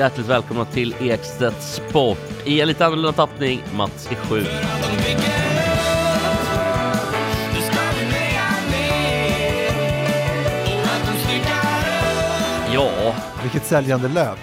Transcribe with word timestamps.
Hjärtligt 0.00 0.26
välkomna 0.26 0.64
till 0.64 0.94
Ekstedt 1.00 1.62
Sport. 1.62 2.18
I 2.44 2.60
en 2.60 2.68
lite 2.68 2.86
annorlunda 2.86 3.12
tappning, 3.12 3.62
Mats 3.74 4.08
är 4.10 4.14
sjuk. 4.14 4.48
Ja, 12.72 13.14
Vilket 13.42 13.64
säljande 13.64 14.08
löp. 14.08 14.38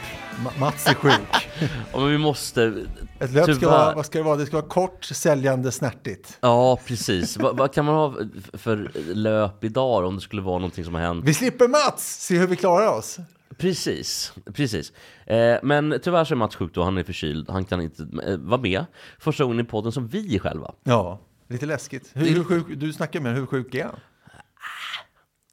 Ma- 0.45 0.59
Mats 0.59 0.87
är 0.87 0.93
sjuk. 0.93 1.13
ja, 1.93 1.99
men 1.99 2.09
vi 2.11 2.17
måste... 2.17 2.85
Ett 3.19 3.31
löp 3.31 3.55
ska 3.55 3.69
vara, 3.69 3.95
vad 3.95 4.05
ska 4.05 4.17
det 4.17 4.23
vara? 4.23 4.35
Det 4.35 4.45
ska 4.45 4.55
vara 4.57 4.67
kort, 4.67 5.05
säljande, 5.05 5.71
snärtigt. 5.71 6.37
Ja, 6.41 6.79
precis. 6.85 7.37
vad, 7.37 7.57
vad 7.57 7.73
kan 7.73 7.85
man 7.85 7.95
ha 7.95 8.15
för 8.53 8.91
löp 9.13 9.63
idag 9.63 10.05
om 10.05 10.15
det 10.15 10.21
skulle 10.21 10.41
vara 10.41 10.57
någonting 10.57 10.85
som 10.85 10.93
har 10.95 11.01
hänt? 11.01 11.25
Vi 11.25 11.33
slipper 11.33 11.67
Mats! 11.67 12.17
Se 12.19 12.37
hur 12.37 12.47
vi 12.47 12.55
klarar 12.55 12.87
oss. 12.87 13.19
Precis, 13.57 14.33
precis. 14.53 14.93
Eh, 15.25 15.57
men 15.63 15.99
tyvärr 16.03 16.23
så 16.23 16.33
är 16.33 16.35
Mats 16.35 16.55
sjuk 16.55 16.73
då, 16.73 16.83
han 16.83 16.97
är 16.97 17.03
förkyld, 17.03 17.49
han 17.49 17.65
kan 17.65 17.81
inte 17.81 18.07
eh, 18.23 18.37
vara 18.37 18.61
med 18.61 18.85
första 19.19 19.43
gången 19.43 19.59
i 19.59 19.63
podden 19.63 19.91
som 19.91 20.07
vi 20.07 20.35
är 20.35 20.39
själva. 20.39 20.73
Ja, 20.83 21.19
lite 21.47 21.65
läskigt. 21.65 22.11
Hur, 22.13 22.25
hur 22.25 22.43
sjuk, 22.43 22.65
du 22.69 22.93
snackar 22.93 23.19
med 23.21 23.35
hur 23.35 23.45
sjuk 23.45 23.75
är 23.75 23.83
han? 23.83 23.99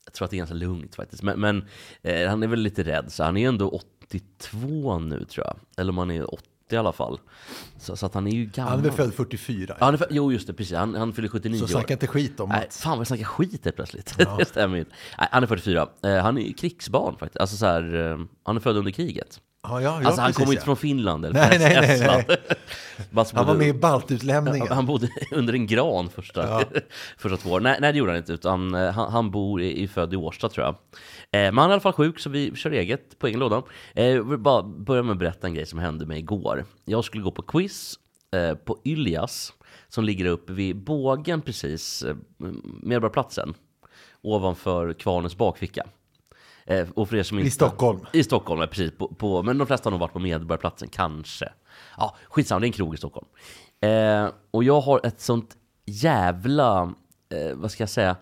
Jag 0.05 0.15
tror 0.15 0.25
att 0.25 0.31
det 0.31 0.37
är 0.37 0.39
ganska 0.39 0.55
lugnt 0.55 0.95
faktiskt, 0.95 1.23
men, 1.23 1.41
men 1.41 1.65
eh, 2.03 2.29
han 2.29 2.43
är 2.43 2.47
väl 2.47 2.61
lite 2.61 2.83
rädd, 2.83 3.13
så 3.13 3.25
han 3.25 3.37
är 3.37 3.49
ändå 3.49 3.69
82 3.69 4.99
nu 4.99 5.25
tror 5.25 5.47
jag, 5.47 5.57
eller 5.77 5.91
om 5.91 5.99
han 5.99 6.11
är 6.11 6.35
80 6.35 6.49
i 6.75 6.77
alla 6.79 6.93
fall. 6.93 7.21
Så, 7.79 7.97
så 7.97 8.07
att 8.07 8.15
han 8.15 8.27
är 8.27 8.31
ju 8.31 8.45
gammal. 8.47 8.73
Han 8.77 8.87
är 8.87 8.91
född 8.91 9.15
44? 9.15 9.77
Ja, 9.79 9.85
han 9.85 9.95
är, 9.95 9.99
för- 9.99 10.07
jo, 10.11 10.33
just 10.33 10.47
det, 10.47 10.53
precis. 10.55 10.77
Han, 10.77 10.95
han 10.95 11.13
fyller 11.13 11.29
79 11.29 11.59
Så 11.59 11.65
år. 11.65 11.69
snacka 11.69 11.93
inte 11.93 12.07
skit 12.07 12.41
om 12.41 12.49
Nej, 12.49 12.61
Mats. 12.61 12.81
fan 12.83 12.91
vad 12.91 13.01
jag 13.01 13.07
snackar 13.07 13.25
skit 13.25 13.65
helt 13.65 13.77
plötsligt. 13.77 14.19
det 14.39 14.45
stämmer 14.45 14.77
ju. 14.77 14.85
Nej, 15.19 15.29
han 15.31 15.43
är 15.43 15.47
44. 15.47 15.89
Eh, 16.03 16.17
han 16.17 16.39
är 16.39 16.53
krigsbarn 16.53 17.17
faktiskt. 17.17 17.41
Alltså 17.41 17.57
så 17.57 17.67
här, 17.67 18.13
eh, 18.13 18.19
han 18.43 18.57
är 18.57 18.61
född 18.61 18.77
under 18.77 18.91
kriget. 18.93 19.41
Ja, 19.69 19.81
ja, 19.81 19.91
alltså 19.91 20.21
han 20.21 20.29
precis, 20.29 20.37
kommer 20.37 20.53
inte 20.53 20.61
ja. 20.61 20.65
från 20.65 20.77
Finland 20.77 21.25
eller 21.25 21.41
Nej, 21.41 21.59
nej, 21.59 21.99
nej. 22.01 22.39
Mats 23.11 23.33
Han 23.35 23.47
var 23.47 23.55
med 23.55 23.69
i 23.69 23.73
baltutlämningen. 23.73 24.69
han 24.69 24.87
bodde 24.87 25.09
under 25.31 25.53
en 25.53 25.67
gran 25.67 26.09
första, 26.09 26.65
första 27.19 27.37
två 27.37 27.51
år. 27.51 27.61
Nej, 27.61 27.79
nej, 27.81 27.93
det 27.93 27.99
gjorde 27.99 28.11
han 28.11 28.19
inte. 28.19 28.33
Utan 28.33 28.75
eh, 28.75 28.91
han, 28.93 29.13
han 29.13 29.31
bor 29.31 29.63
i, 29.63 29.83
i 29.83 29.89
född 29.89 30.15
i 30.15 30.17
Årsta 30.17 30.49
tror 30.49 30.67
jag. 30.67 30.75
Eh, 30.75 31.53
men 31.53 31.59
han 31.59 31.67
är 31.67 31.71
i 31.71 31.73
alla 31.73 31.81
fall 31.81 31.93
sjuk 31.93 32.19
så 32.19 32.31
vi 32.31 32.57
kör 32.57 32.71
eget 32.71 33.19
på 33.19 33.27
egen 33.27 33.41
låda. 33.41 33.63
Eh, 33.95 34.07
jag 34.07 34.29
vill 34.31 34.39
bara 34.39 34.63
börja 34.63 35.03
med 35.03 35.13
att 35.13 35.19
berätta 35.19 35.47
en 35.47 35.55
grej 35.55 35.67
som 35.67 35.79
hände 35.79 36.07
mig 36.07 36.19
igår. 36.19 36.65
Jag 36.85 37.05
skulle 37.05 37.23
gå 37.23 37.31
på 37.31 37.43
quiz 37.43 37.95
eh, 38.35 38.55
på 38.55 38.79
Yljas 38.85 39.53
som 39.89 40.05
ligger 40.05 40.27
uppe 40.27 40.53
vid 40.53 40.77
bågen 40.77 41.43
precis, 41.43 42.03
eh, 42.03 42.17
Medborgarplatsen. 42.83 43.55
Ovanför 44.23 44.93
Kvarnens 44.93 45.37
bakficka. 45.37 45.87
Eh, 46.67 46.89
och 46.95 47.09
för 47.09 47.17
er 47.17 47.23
som 47.23 47.39
I 47.39 47.41
inte, 47.41 47.55
Stockholm. 47.55 48.01
I 48.13 48.25
Stockholm, 48.25 48.61
ja, 48.61 48.67
precis. 48.67 48.93
På, 48.99 49.09
på, 49.09 49.43
men 49.43 49.59
de 49.59 49.67
flesta 49.67 49.87
har 49.87 49.91
nog 49.91 50.01
varit 50.01 50.13
på 50.13 50.19
Medborgarplatsen, 50.19 50.89
kanske. 50.89 51.49
Ja, 51.97 52.17
skitsamma, 52.29 52.61
det 52.61 52.65
är 52.65 52.69
en 52.69 52.73
krog 52.73 52.95
i 52.95 52.97
Stockholm. 52.97 53.27
Eh, 53.81 54.29
och 54.51 54.65
jag 54.65 54.81
har 54.81 55.07
ett 55.07 55.21
sånt 55.21 55.57
jävla, 55.87 56.95
eh, 57.35 57.55
vad 57.55 57.71
ska 57.71 57.83
jag 57.83 57.91
säga, 57.91 58.17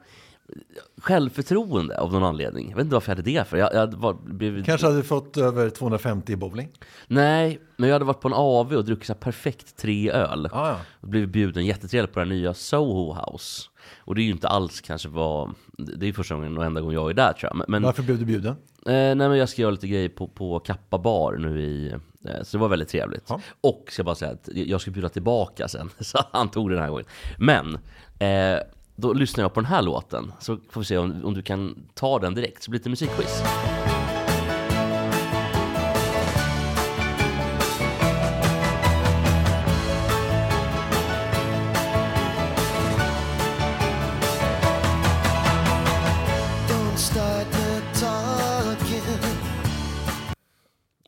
självförtroende 0.99 2.01
av 2.01 2.13
någon 2.13 2.25
anledning. 2.25 2.69
Jag 2.69 2.77
vet 2.77 2.85
inte 2.85 2.95
varför 2.95 3.13
jag 3.13 3.17
hade 3.17 3.31
det 3.31 3.45
för. 3.45 3.57
Jag, 3.57 3.75
jag 3.75 3.95
var, 3.95 4.15
blivit, 4.15 4.67
Kanske 4.67 4.87
hade 4.87 5.03
fått 5.03 5.37
över 5.37 5.71
250 5.71 6.33
i 6.33 6.37
bowling. 6.37 6.69
Nej, 7.07 7.61
men 7.77 7.89
jag 7.89 7.95
hade 7.95 8.05
varit 8.05 8.21
på 8.21 8.29
en 8.29 8.35
AV 8.35 8.73
och 8.73 8.85
druckit 8.85 9.07
så 9.07 9.15
perfekt 9.15 9.77
tre 9.77 10.11
öl. 10.11 10.49
Ja, 10.53 10.69
ja. 10.69 10.77
Och 11.01 11.09
blivit 11.09 11.31
bjuden 11.31 11.67
jättetrevligt 11.67 12.15
på 12.15 12.21
det 12.21 12.27
här 12.27 12.33
nya 12.33 12.55
Soho 12.55 13.15
House. 13.15 13.69
Och 13.99 14.15
det 14.15 14.21
är 14.21 14.25
ju 14.25 14.31
inte 14.33 14.49
alls 14.49 14.81
kanske 14.81 15.09
vad, 15.09 15.55
det 15.97 16.09
är 16.09 16.13
första 16.13 16.35
gången 16.35 16.59
och 16.59 16.65
enda 16.65 16.81
gången 16.81 16.95
jag 16.95 17.11
är 17.11 17.15
där 17.15 17.33
tror 17.33 17.53
jag. 17.55 17.69
Men 17.69 17.83
Varför 17.83 18.03
blev 18.03 18.19
du 18.19 18.25
bjuden? 18.25 18.57
Eh, 18.87 18.93
nej 18.93 19.15
men 19.15 19.39
jag 19.39 19.49
ska 19.49 19.63
göra 19.63 19.71
lite 19.71 19.89
grejer 19.89 20.09
på, 20.09 20.29
på 20.29 20.59
Kappa 20.61 20.99
bar 20.99 21.33
nu 21.33 21.63
i, 21.63 21.93
eh, 22.29 22.43
så 22.43 22.57
det 22.57 22.61
var 22.61 22.69
väldigt 22.69 22.89
trevligt. 22.89 23.25
Ja. 23.29 23.41
Och 23.61 23.85
ska 23.89 24.05
bara 24.05 24.15
säga 24.15 24.31
att 24.31 24.49
jag 24.53 24.81
ska 24.81 24.91
bjuda 24.91 25.09
tillbaka 25.09 25.69
sen, 25.69 25.91
så 26.01 26.19
han 26.33 26.49
tog 26.49 26.71
den 26.71 26.79
här 26.79 26.89
gången. 26.89 27.07
Men, 27.39 27.79
eh, 28.19 28.61
då 28.97 29.13
lyssnar 29.13 29.45
jag 29.45 29.55
på 29.55 29.61
den 29.61 29.71
här 29.71 29.83
låten, 29.83 30.33
så 30.41 30.59
får 30.71 30.81
vi 30.81 30.85
se 30.85 30.99
om, 30.99 31.25
om 31.25 31.35
du 31.35 31.43
kan 31.43 31.87
ta 31.95 32.19
den 32.19 32.35
direkt, 32.35 32.63
så 32.63 32.71
blir 32.71 32.81
det 32.81 32.91
lite 32.91 33.07
musikquiz. 33.07 33.43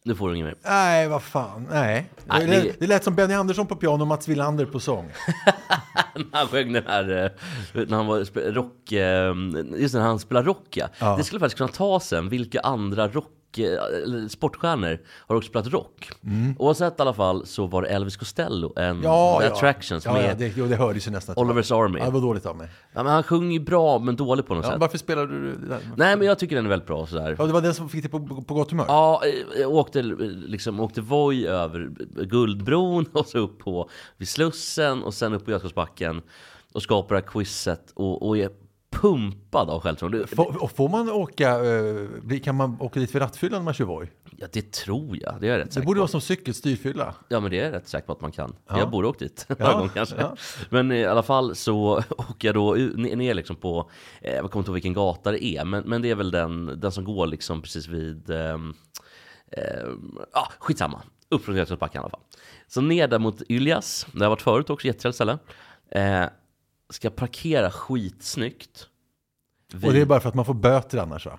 Nu 0.07 0.15
får 0.15 0.29
du 0.29 0.35
inget 0.37 0.47
mer. 0.47 0.55
Nej, 0.65 1.09
vad 1.09 1.23
fan. 1.23 1.67
Nej. 1.71 2.11
Nej, 2.25 2.47
det, 2.47 2.61
det- 2.61 2.77
det 2.81 2.87
lät 2.87 3.05
som 3.05 3.15
Benny 3.15 3.35
Andersson 3.35 3.67
på 3.67 3.77
piano 3.77 4.01
och 4.03 4.07
Mats 4.07 4.29
Wilander 4.29 4.67
på 4.67 4.81
sång. 4.81 5.11
Han 6.33 6.47
sjöng 6.49 6.73
den 6.73 6.85
här, 6.87 7.11
eh, 7.25 7.31
när 7.89 7.97
han 7.97 8.07
var 8.07 8.51
rock, 8.53 8.93
eh, 8.93 9.35
just 9.81 9.95
när 9.95 10.01
han 10.01 10.19
spelar 10.19 10.43
rock 10.43 10.67
ja. 10.71 10.89
Ja. 10.99 11.17
Det 11.17 11.25
skulle 11.25 11.41
faktiskt 11.41 11.57
kunna 11.59 11.69
ta 11.69 12.01
sen, 12.01 12.29
vilka 12.29 12.61
andra 12.61 13.09
rock, 13.09 13.31
eh, 13.59 14.03
eller 14.03 14.29
sportstjärnor 14.29 14.99
har 15.27 15.37
också 15.37 15.49
spelat 15.49 15.73
rock? 15.73 16.11
Oavsett 16.59 16.99
i 16.99 17.03
alla 17.03 17.15
fall 17.15 17.47
så 17.47 17.67
var 17.67 17.83
det 17.83 17.89
Elvis 17.89 18.17
Costello, 18.17 18.73
en 18.77 18.95
Mm. 18.95 19.03
Ja, 19.03 19.39
The 19.41 19.47
ja. 19.47 19.53
Attractions 19.53 20.05
ja, 20.05 20.13
med 20.13 20.31
ja, 20.31 20.35
det, 20.35 20.53
jo, 20.57 20.67
det 20.67 20.77
hördes 20.77 21.07
ju 21.07 21.11
nästan. 21.11 21.35
Oliver's 21.35 21.85
Army. 21.85 21.99
Ja, 21.99 22.05
det 22.05 22.11
var 22.11 22.21
dåligt 22.21 22.47
av 22.47 22.57
mig. 22.57 22.69
Ja, 22.93 23.03
men 23.03 23.13
han 23.13 23.23
sjunger 23.23 23.53
ju 23.53 23.65
bra 23.65 23.99
men 23.99 24.17
dålig 24.17 24.47
på 24.47 24.55
något 24.55 24.67
sätt. 24.67 24.81
varför 24.81 24.99
spelade 24.99 25.41
du 25.41 25.57
det 25.57 25.67
där? 25.67 25.81
Nej 25.97 26.17
men 26.17 26.27
jag 26.27 26.39
tycker 26.39 26.57
den 26.57 26.65
är 26.65 26.69
väldigt 26.69 26.89
bra 26.89 27.07
sådär. 27.07 27.37
Ja, 27.39 27.47
det 27.47 27.53
var 27.53 27.61
den 27.61 27.75
som 27.75 27.89
fick 27.89 28.03
dig 28.03 28.11
på, 28.11 28.43
på 28.43 28.55
gott 28.55 28.71
humör? 28.71 28.85
Ja, 28.89 29.23
eh, 29.25 29.61
jag 29.61 29.71
åkte, 29.75 30.01
eh, 30.01 30.07
liksom, 30.31 30.81
åkte 30.81 31.01
Voi 31.01 31.47
över 31.47 31.91
Guldbron 32.25 33.07
och 33.13 33.27
så 33.27 33.39
upp 33.39 33.59
på 33.59 33.91
vid 34.17 34.29
Slussen 34.29 35.03
och 35.03 35.15
sen 35.15 35.35
upp 35.35 35.45
på 35.45 35.51
Götgatsbacken 35.51 36.23
och 36.73 36.83
skapade 36.83 37.21
det 37.21 37.25
här 37.25 37.33
quizet 37.33 37.93
och, 37.95 38.27
och 38.27 38.39
är 38.39 38.51
pumpad 39.05 39.71
av 39.71 39.81
självförtroende. 39.81 40.27
Får, 40.27 40.69
får 40.69 40.89
man 40.89 41.11
åka, 41.11 41.65
eh, 41.65 42.41
kan 42.41 42.55
man 42.55 42.77
åka 42.81 43.01
dit 43.01 43.11
för 43.11 43.21
rattfyllan 43.21 43.59
när 43.61 43.65
man 43.65 43.75
kör 43.75 43.85
Voi? 43.85 44.11
Ja, 44.37 44.47
det 44.53 44.73
tror 44.73 45.19
jag. 45.23 45.41
Det 45.41 45.47
är 45.49 45.51
jag 45.53 45.59
rätt 45.59 45.75
Det 45.75 45.81
borde 45.81 45.97
på. 45.97 46.01
vara 46.01 46.09
som 46.09 46.21
cykelstyrfylla. 46.21 47.15
Ja, 47.29 47.41
men 47.41 47.51
det 47.51 47.61
är 47.61 47.65
jag 47.65 47.73
rätt 47.73 47.89
säker 47.89 48.07
på 48.07 48.13
att 48.13 48.21
man 48.21 48.33
kan. 48.33 48.57
Ja. 48.69 48.79
Jag 48.79 48.91
borde 48.91 49.09
åkt 49.09 49.19
dit 49.19 49.47
några 49.49 49.65
Ja, 49.65 49.77
gånger 49.77 49.89
kanske. 49.95 50.17
ja. 50.19 50.37
Men 50.71 50.93
i 50.93 51.05
alla 51.05 51.23
fall 51.23 51.55
så 51.55 51.97
åker 52.11 52.49
jag 52.49 52.55
då 52.55 52.75
ner 52.97 53.35
liksom 53.35 53.57
på, 53.57 53.91
eh, 54.21 54.35
jag 54.35 54.51
kommer 54.51 54.61
inte 54.61 54.69
ihåg 54.71 54.75
vilken 54.75 54.93
gata 54.93 55.31
det 55.31 55.45
är, 55.45 55.65
men, 55.65 55.83
men 55.87 56.03
det 56.03 56.11
är 56.11 56.15
väl 56.15 56.31
den, 56.31 56.81
den 56.81 56.93
som 56.93 57.05
går 57.05 57.27
liksom 57.27 57.63
precis 57.63 57.89
vid, 57.89 58.31
ehm, 58.31 58.75
ehm, 59.53 60.19
ja 60.33 60.49
skitsamma. 60.59 61.03
Upp 61.29 61.45
från 61.45 61.57
Götgatsbacken 61.57 61.99
i 61.99 62.03
alla 62.03 62.11
fall. 62.11 62.21
Så 62.69 62.81
ner 62.81 63.09
där 63.09 63.19
mot 63.19 63.43
Yljas, 63.49 64.07
där 64.13 64.25
jag 64.25 64.31
varit 64.31 64.43
förut 64.43 64.71
också, 64.71 64.87
jättetrevligt 64.87 65.15
ställe. 65.15 65.39
Eh, 65.91 66.25
ska 66.91 67.11
parkera 67.11 67.71
skitsnyggt. 67.71 68.89
Och 69.73 69.93
det 69.93 70.01
är 70.01 70.07
bara 70.07 70.21
för 70.21 70.29
att 70.29 70.35
man 70.35 70.45
får 70.45 70.55
böter 70.55 70.99
annars 70.99 71.27
va? 71.27 71.39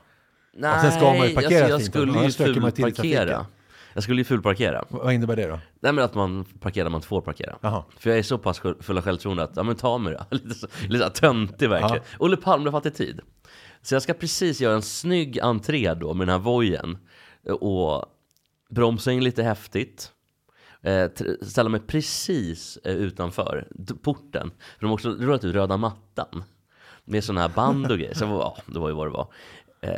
Nej, 0.53 0.81
sen 0.81 0.91
ska 0.91 1.13
man 1.13 1.27
ju 1.27 1.35
parkera 1.35 1.45
alltså 1.45 1.69
jag 1.69 1.79
fint, 1.79 2.33
skulle 2.33 2.53
ju 2.53 2.63
fulparkera. 2.63 3.45
Jag 3.93 4.03
skulle 4.03 4.21
ju 4.21 4.25
fulparkera. 4.25 4.85
Vad 4.89 5.13
innebär 5.13 5.35
det 5.35 5.47
då? 5.47 5.59
Nej 5.79 5.93
men 5.93 6.03
att 6.03 6.15
man 6.15 6.45
parkerar 6.59 6.85
där 6.85 6.91
man 6.91 7.01
får 7.01 7.21
parkera. 7.21 7.57
Jaha. 7.61 7.83
För 7.97 8.09
jag 8.09 8.19
är 8.19 8.23
så 8.23 8.37
pass 8.37 8.59
full 8.59 8.97
av 8.97 9.03
självförtroende 9.03 9.43
att, 9.43 9.51
ja 9.55 9.63
men 9.63 9.75
ta 9.75 9.97
mig 9.97 10.13
då. 10.13 10.25
Lite, 10.37 10.53
så, 10.55 10.67
lite 10.89 11.05
så 11.05 11.09
töntig 11.09 11.69
verkligen. 11.69 12.03
Olle 12.19 12.37
Palme 12.37 12.65
har 12.65 12.71
fattat 12.71 12.95
tid. 12.95 13.19
Så 13.81 13.95
jag 13.95 14.01
ska 14.01 14.13
precis 14.13 14.61
göra 14.61 14.75
en 14.75 14.81
snygg 14.81 15.39
entré 15.39 15.93
då 15.93 16.13
med 16.13 16.27
den 16.27 16.33
här 16.33 16.43
vojen. 16.43 16.97
Och 17.59 18.05
bromsa 18.69 19.11
in 19.11 19.23
lite 19.23 19.43
häftigt. 19.43 20.11
Eh, 20.81 21.09
ställa 21.41 21.69
mig 21.69 21.79
precis 21.79 22.77
eh, 22.83 22.95
utanför 22.95 23.67
porten. 24.01 24.51
För 24.51 24.79
de 24.79 24.85
har 24.85 24.93
också 24.93 25.09
rullat 25.09 25.43
ut 25.43 25.55
röda 25.55 25.77
mattan. 25.77 26.43
Med 27.05 27.23
sådana 27.23 27.41
här 27.41 27.49
band 27.49 27.91
och 27.91 27.97
grejer. 27.97 28.13
Så 28.13 28.25
ja, 28.25 28.57
det 28.65 28.79
var 28.79 28.89
ju 28.89 28.95
vad 28.95 29.07
det 29.07 29.11
var. 29.11 29.27
Eh, 29.81 29.97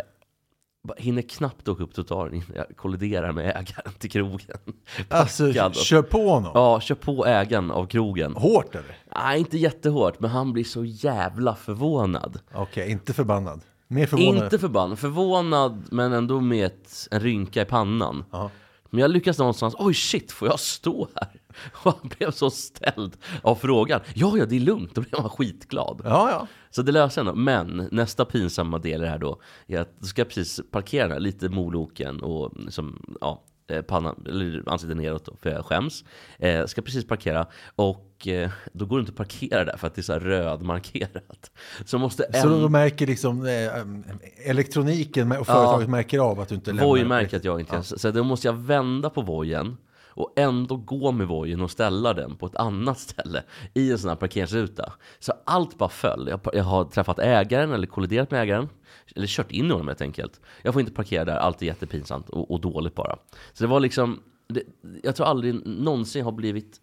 hinner 0.98 1.22
knappt 1.22 1.68
åka 1.68 1.84
upp 1.84 1.94
trottoaren 1.94 2.44
jag 2.56 2.66
kolliderar 2.76 3.32
med 3.32 3.50
ägaren 3.50 3.94
till 4.00 4.12
krogen. 4.12 4.58
Alltså, 5.10 5.48
Packad. 5.48 5.76
kör 5.76 6.02
på 6.02 6.30
honom. 6.30 6.52
Ja, 6.56 6.80
kör 6.80 6.96
på 6.96 7.26
ägaren 7.26 7.72
av 7.72 7.86
krogen. 7.86 8.36
Hårt 8.36 8.76
eller? 8.76 8.98
Nej, 9.16 9.40
inte 9.40 9.58
jättehårt, 9.58 10.20
men 10.20 10.30
han 10.30 10.54
blir 10.54 10.64
så 10.64 10.86
jävla 10.86 11.56
förvånad. 11.56 12.40
Okej, 12.54 12.92
inte 12.92 13.14
förbannad. 13.14 13.62
Mer 13.88 14.06
förvånad. 14.06 14.44
Inte 14.44 14.60
förbannad, 14.60 15.00
förvånad 15.00 15.88
men 15.92 16.14
ändå 16.14 16.40
med 16.42 16.66
ett, 16.66 17.08
en 17.12 17.20
rynka 17.20 17.62
i 17.62 17.66
pannan. 17.66 18.26
Ja. 18.32 18.50
Men 18.90 19.00
jag 19.02 19.12
lyckas 19.12 19.38
någonstans, 19.38 19.76
oj 19.80 19.94
shit, 19.94 20.32
får 20.32 20.48
jag 20.48 20.60
stå 20.60 21.08
här? 21.16 21.28
Och 21.84 21.94
han 22.02 22.10
blev 22.18 22.32
så 22.32 22.50
ställd 22.50 23.18
av 23.42 23.56
frågan. 23.56 24.02
Ja, 24.14 24.38
ja, 24.38 24.46
det 24.46 24.56
är 24.56 24.60
lugnt. 24.60 24.96
Då 24.96 25.02
blev 25.02 25.22
han 25.22 25.30
skitglad. 25.30 26.02
Ja, 26.06 26.30
ja. 26.32 26.48
Så 26.70 26.82
det 26.82 26.92
löser 26.92 27.22
ändå. 27.22 27.36
Men 27.36 27.88
nästa 27.92 28.26
pinsamma 28.26 28.78
del 28.80 29.02
i 29.02 29.04
det 29.04 29.10
här 29.10 29.18
då, 29.18 29.42
är 29.68 29.80
att 29.80 30.00
då 30.00 30.06
ska 30.08 30.22
jag 30.22 30.28
precis 30.30 30.62
parkera 30.72 31.14
här, 31.14 31.20
lite 31.20 31.50
moloken 31.50 32.22
och 32.22 32.52
liksom, 32.60 33.16
ja, 33.22 33.44
eh, 33.70 33.82
pannan, 33.82 34.24
eller 34.28 34.64
ansiktet 34.70 34.98
neråt 34.98 35.26
då, 35.26 35.36
för 35.42 35.50
jag 35.50 35.66
skäms. 35.66 36.04
Eh, 36.40 36.66
ska 36.66 36.82
precis 36.82 37.08
parkera 37.08 37.48
och 37.76 38.28
eh, 38.28 38.50
då 38.74 38.86
går 38.86 38.98
det 38.98 39.00
inte 39.00 39.12
att 39.12 39.18
parkera 39.18 39.66
där 39.66 39.78
för 39.78 39.88
att 39.88 39.96
det 39.96 40.02
är 40.02 40.04
så 40.04 40.14
här 40.14 40.20
rödmarkerat. 40.20 41.52
Så 41.86 41.98
måste 41.98 42.24
Så 42.34 42.54
en- 42.54 42.62
då 42.62 42.70
märker 42.70 43.08
liksom 43.08 43.46
eh, 43.46 44.50
elektroniken 44.50 45.32
och 45.32 45.46
företaget 45.48 45.90
märker 45.90 46.20
av 46.20 46.40
att 46.40 46.50
du 46.50 46.56
inte 46.56 46.72
lämnar. 46.72 46.86
Voi 46.86 47.06
märker 47.06 47.38
att 47.38 47.44
jag 47.44 47.60
inte 47.60 47.84
så, 47.84 48.00
så 48.00 48.12
då 48.12 48.24
måste 48.24 48.48
jag 48.48 48.54
vända 48.54 49.10
på 49.10 49.22
vojen 49.22 49.78
och 50.18 50.34
ändå 50.36 50.76
gå 50.76 51.12
med 51.12 51.28
vojen 51.28 51.62
och 51.62 51.72
ställa 51.72 52.14
den 52.14 52.36
på 52.36 52.46
ett 52.46 52.56
annat 52.56 53.00
ställe 53.00 53.44
i 53.74 53.92
en 53.92 54.00
sån 54.00 54.10
här 54.10 54.16
parkeringsruta. 54.16 54.94
Så 55.20 55.34
allt 55.46 55.78
bara 55.78 55.90
föll. 55.90 56.28
Jag, 56.28 56.40
jag 56.54 56.64
har 56.64 56.86
träffat 56.86 57.20
ägaren 57.20 57.72
eller 57.72 57.88
kolliderat 57.88 58.32
med 58.32 58.42
ägaren. 58.42 58.70
Eller 59.16 59.28
kört 59.28 59.52
in 59.52 59.66
i 59.66 59.72
honom 59.72 59.88
helt 59.88 60.02
enkelt. 60.02 60.42
Jag 60.62 60.74
får 60.74 60.80
inte 60.80 60.94
parkera 60.94 61.26
där, 61.26 61.36
allt 61.36 61.62
är 61.62 61.66
jättepinsamt 61.66 62.30
och, 62.30 62.52
och 62.52 62.62
dåligt 62.62 62.96
bara. 62.96 63.18
Så 63.54 63.64
det 63.64 63.68
var 63.68 63.80
liksom, 63.80 64.20
det, 64.48 64.64
jag 65.04 65.16
tror 65.16 65.28
aldrig 65.28 65.68
någonsin 65.68 66.26
har 66.26 66.32
blivit, 66.32 66.78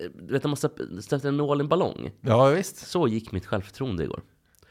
eh, 0.00 0.10
du 0.14 0.32
vet 0.32 0.44
när 0.44 0.48
man 0.48 1.02
släpper 1.02 1.28
en 1.28 1.36
nål 1.36 1.60
i 1.60 1.62
en 1.62 1.68
ballong. 1.68 2.10
Ja, 2.20 2.46
visst. 2.46 2.76
Så 2.76 3.08
gick 3.08 3.32
mitt 3.32 3.46
självförtroende 3.46 4.04
igår. 4.04 4.22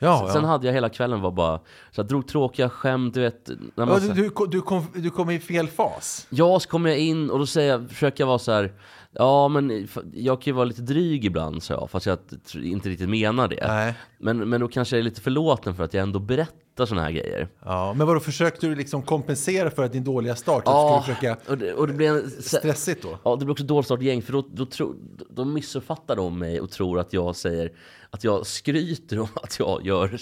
Ja, 0.03 0.29
Sen 0.33 0.43
ja. 0.43 0.49
hade 0.49 0.67
jag 0.67 0.73
hela 0.73 0.89
kvällen 0.89 1.21
var 1.21 1.31
bara, 1.31 1.57
så 1.91 1.99
jag 1.99 2.07
drog 2.07 2.27
tråkiga 2.27 2.69
skämt, 2.69 3.13
du 3.13 3.21
vet. 3.21 3.49
När 3.75 3.85
man 3.85 3.99
du, 3.99 4.13
du, 4.13 4.31
du, 4.47 4.61
kom, 4.61 4.87
du 4.93 5.09
kom 5.09 5.29
i 5.29 5.39
fel 5.39 5.67
fas. 5.67 6.27
Ja, 6.29 6.59
så 6.59 6.69
kommer 6.69 6.89
jag 6.89 6.99
in 6.99 7.29
och 7.29 7.39
då 7.39 7.45
säger 7.45 7.71
jag, 7.71 7.89
försöker 7.89 8.21
jag 8.21 8.27
vara 8.27 8.39
så 8.39 8.51
här. 8.51 8.73
Ja, 9.11 9.47
men 9.47 9.87
jag 10.13 10.41
kan 10.41 10.51
ju 10.51 10.55
vara 10.55 10.65
lite 10.65 10.81
dryg 10.81 11.25
ibland, 11.25 11.63
så 11.63 11.73
jag, 11.73 11.89
fast 11.89 12.05
jag 12.05 12.17
inte 12.55 12.89
riktigt 12.89 13.09
menar 13.09 13.47
det. 13.47 13.67
Nej. 13.67 13.93
Men, 14.17 14.49
men 14.49 14.61
då 14.61 14.67
kanske 14.67 14.95
jag 14.95 14.99
är 14.99 15.03
lite 15.03 15.21
förlåten 15.21 15.75
för 15.75 15.83
att 15.83 15.93
jag 15.93 16.03
ändå 16.03 16.19
berättar 16.19 16.85
såna 16.85 17.01
här 17.01 17.11
grejer. 17.11 17.47
Ja, 17.65 17.93
men 17.93 18.07
vadå, 18.07 18.19
försökte 18.19 18.67
du 18.67 18.75
liksom 18.75 19.01
kompensera 19.01 19.71
för 19.71 19.87
din 19.87 20.03
dåliga 20.03 20.35
start? 20.35 20.63
Ja. 20.65 21.03
Försöka 21.05 21.37
och 21.47 21.57
det, 21.57 21.73
och 21.73 21.87
det 21.87 21.93
blir 21.93 22.09
en, 22.09 22.29
stressigt 22.29 23.03
då? 23.03 23.17
Ja, 23.23 23.35
det 23.35 23.45
blir 23.45 23.51
också 23.51 23.63
dåligt 23.63 23.85
start 23.85 24.01
gäng, 24.01 24.21
för 24.21 24.33
då, 24.33 24.47
då, 24.51 24.65
tro, 24.65 24.95
då 25.29 25.45
missuppfattar 25.45 26.15
de 26.15 26.39
mig 26.39 26.61
och 26.61 26.71
tror 26.71 26.99
att 26.99 27.13
jag 27.13 27.35
säger 27.35 27.71
att 28.13 28.23
jag 28.23 28.45
skryter 28.45 29.19
om 29.19 29.27
att 29.43 29.59
jag 29.59 29.85
gör 29.85 30.17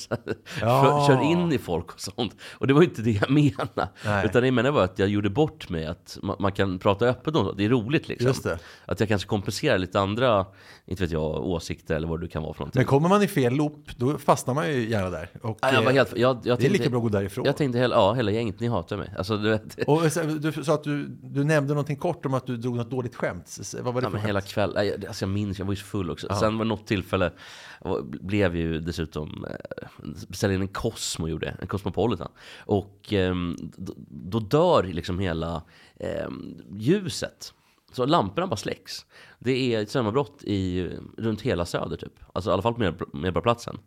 Ja. 0.62 1.06
kör 1.08 1.22
in 1.32 1.52
i 1.52 1.58
folk 1.58 1.92
och 1.94 2.00
sånt. 2.02 2.36
Och 2.52 2.68
det 2.68 2.74
var 2.74 2.84
inte 2.84 3.02
det 3.02 3.12
jag 3.12 3.30
menade. 3.30 3.90
Nej. 4.06 4.26
Utan 4.26 4.42
det 4.42 4.48
jag 4.48 4.54
menade 4.54 4.72
var 4.76 4.84
att 4.84 5.00
jag 5.00 5.10
gjorde 5.10 5.30
bort 5.30 5.70
mig, 5.70 5.86
att 5.86 6.18
man, 6.24 6.36
man 6.40 6.52
kan 6.52 6.80
prata 6.80 7.06
öppet 7.06 7.36
om 7.36 7.46
det. 7.46 7.54
Det 7.58 7.66
är 7.66 7.70
roligt 7.70 8.08
liksom. 8.08 8.28
Just 8.28 8.44
det. 8.44 8.60
Att 8.86 9.00
jag 9.00 9.10
kanske 9.10 9.28
kompenserar 9.28 9.78
lite 9.78 10.00
andra, 10.00 10.46
inte 10.86 11.04
vet 11.04 11.12
jag, 11.12 11.24
åsikter 11.46 11.96
eller 11.96 12.08
vad 12.08 12.22
det 12.22 12.28
kan 12.28 12.44
vara 12.44 12.54
för 12.54 12.60
någonting. 12.60 12.80
Men 12.80 12.86
kommer 12.86 13.10
man 13.10 13.24
i 13.24 13.28
fel 13.28 13.54
loop, 13.54 13.90
då 13.98 14.18
fastnar 14.18 14.54
man 14.54 14.68
ju 14.72 14.90
gärna 14.90 15.10
där. 15.10 15.30
Och, 15.42 15.58
Ja, 15.62 15.74
jag 15.74 15.82
var 15.82 15.90
eh, 15.92 15.94
helt, 15.96 16.18
jag, 16.18 16.20
jag 16.36 16.44
det 16.44 16.50
är 16.52 16.56
tänkte, 16.56 16.70
lika 16.78 16.90
bra 16.90 16.98
att 17.00 17.04
gå 17.04 17.10
därifrån. 17.10 17.46
Jag 17.46 17.58
tänkte, 17.58 17.80
ja, 17.80 18.14
hela 18.14 18.32
gänget, 18.32 18.60
ni 18.60 18.68
hatar 18.68 18.98
mig. 18.98 19.14
Alltså, 19.18 19.38
du 19.38 19.54
Och 19.88 20.12
så- 20.12 20.24
du 20.24 20.64
sa 20.64 20.74
att 20.74 20.84
du, 20.84 21.08
du 21.24 21.44
nämnde 21.44 21.74
någonting 21.74 21.96
kort 21.98 22.26
om 22.26 22.34
att 22.34 22.46
du 22.48 22.58
drog 22.58 22.76
något 22.76 22.92
dåligt 22.92 23.16
skämt. 23.16 23.60
Vad 23.82 23.94
var 23.94 24.02
det 24.02 24.06
Ja, 24.06 24.10
för 24.10 24.12
men 24.12 24.12
skämt? 24.22 24.28
hela 24.30 24.42
kväll, 24.42 24.72
nej, 24.76 24.88
jag- 24.88 25.06
alltså 25.06 25.24
jag 25.26 25.30
minns, 25.30 25.60
jag 25.60 25.66
var 25.66 25.74
ju 25.74 25.78
så 25.78 25.86
full 25.86 26.12
också. 26.12 26.28
Sen 26.40 26.58
var 26.58 26.66
det 26.66 26.70
något 26.70 26.88
tillfälle, 26.88 27.32
och 27.80 28.06
blev 28.06 28.56
ju 28.56 28.80
dessutom, 28.80 29.46
eh, 29.46 29.88
beställde 30.28 30.56
in 30.56 30.62
en 30.62 30.68
Cosmo 30.68 31.28
gjorde 31.28 31.46
jag, 31.46 31.56
en 31.62 31.68
Cosmopolitan. 31.68 32.32
Och 32.66 33.14
ehm, 33.14 33.56
då, 33.78 33.94
då 34.08 34.40
dör 34.40 34.84
liksom 34.84 35.20
hela 35.20 35.64
ehm, 36.00 36.62
ljuset. 36.78 37.54
Så 37.92 38.06
lamporna 38.06 38.48
bara 38.48 38.56
släcks. 38.56 39.06
Det 39.40 39.76
är 39.76 39.82
ett 39.82 39.90
strömavbrott 39.90 40.44
i, 40.44 40.90
runt 41.18 41.42
hela 41.42 41.66
Söder 41.66 41.98
typ. 41.98 42.14
Alltså 42.34 42.50
i 42.50 42.54
alla 42.54 42.62
fall 42.62 42.74
på 42.74 43.06
Medborgarplatsen. 43.14 43.78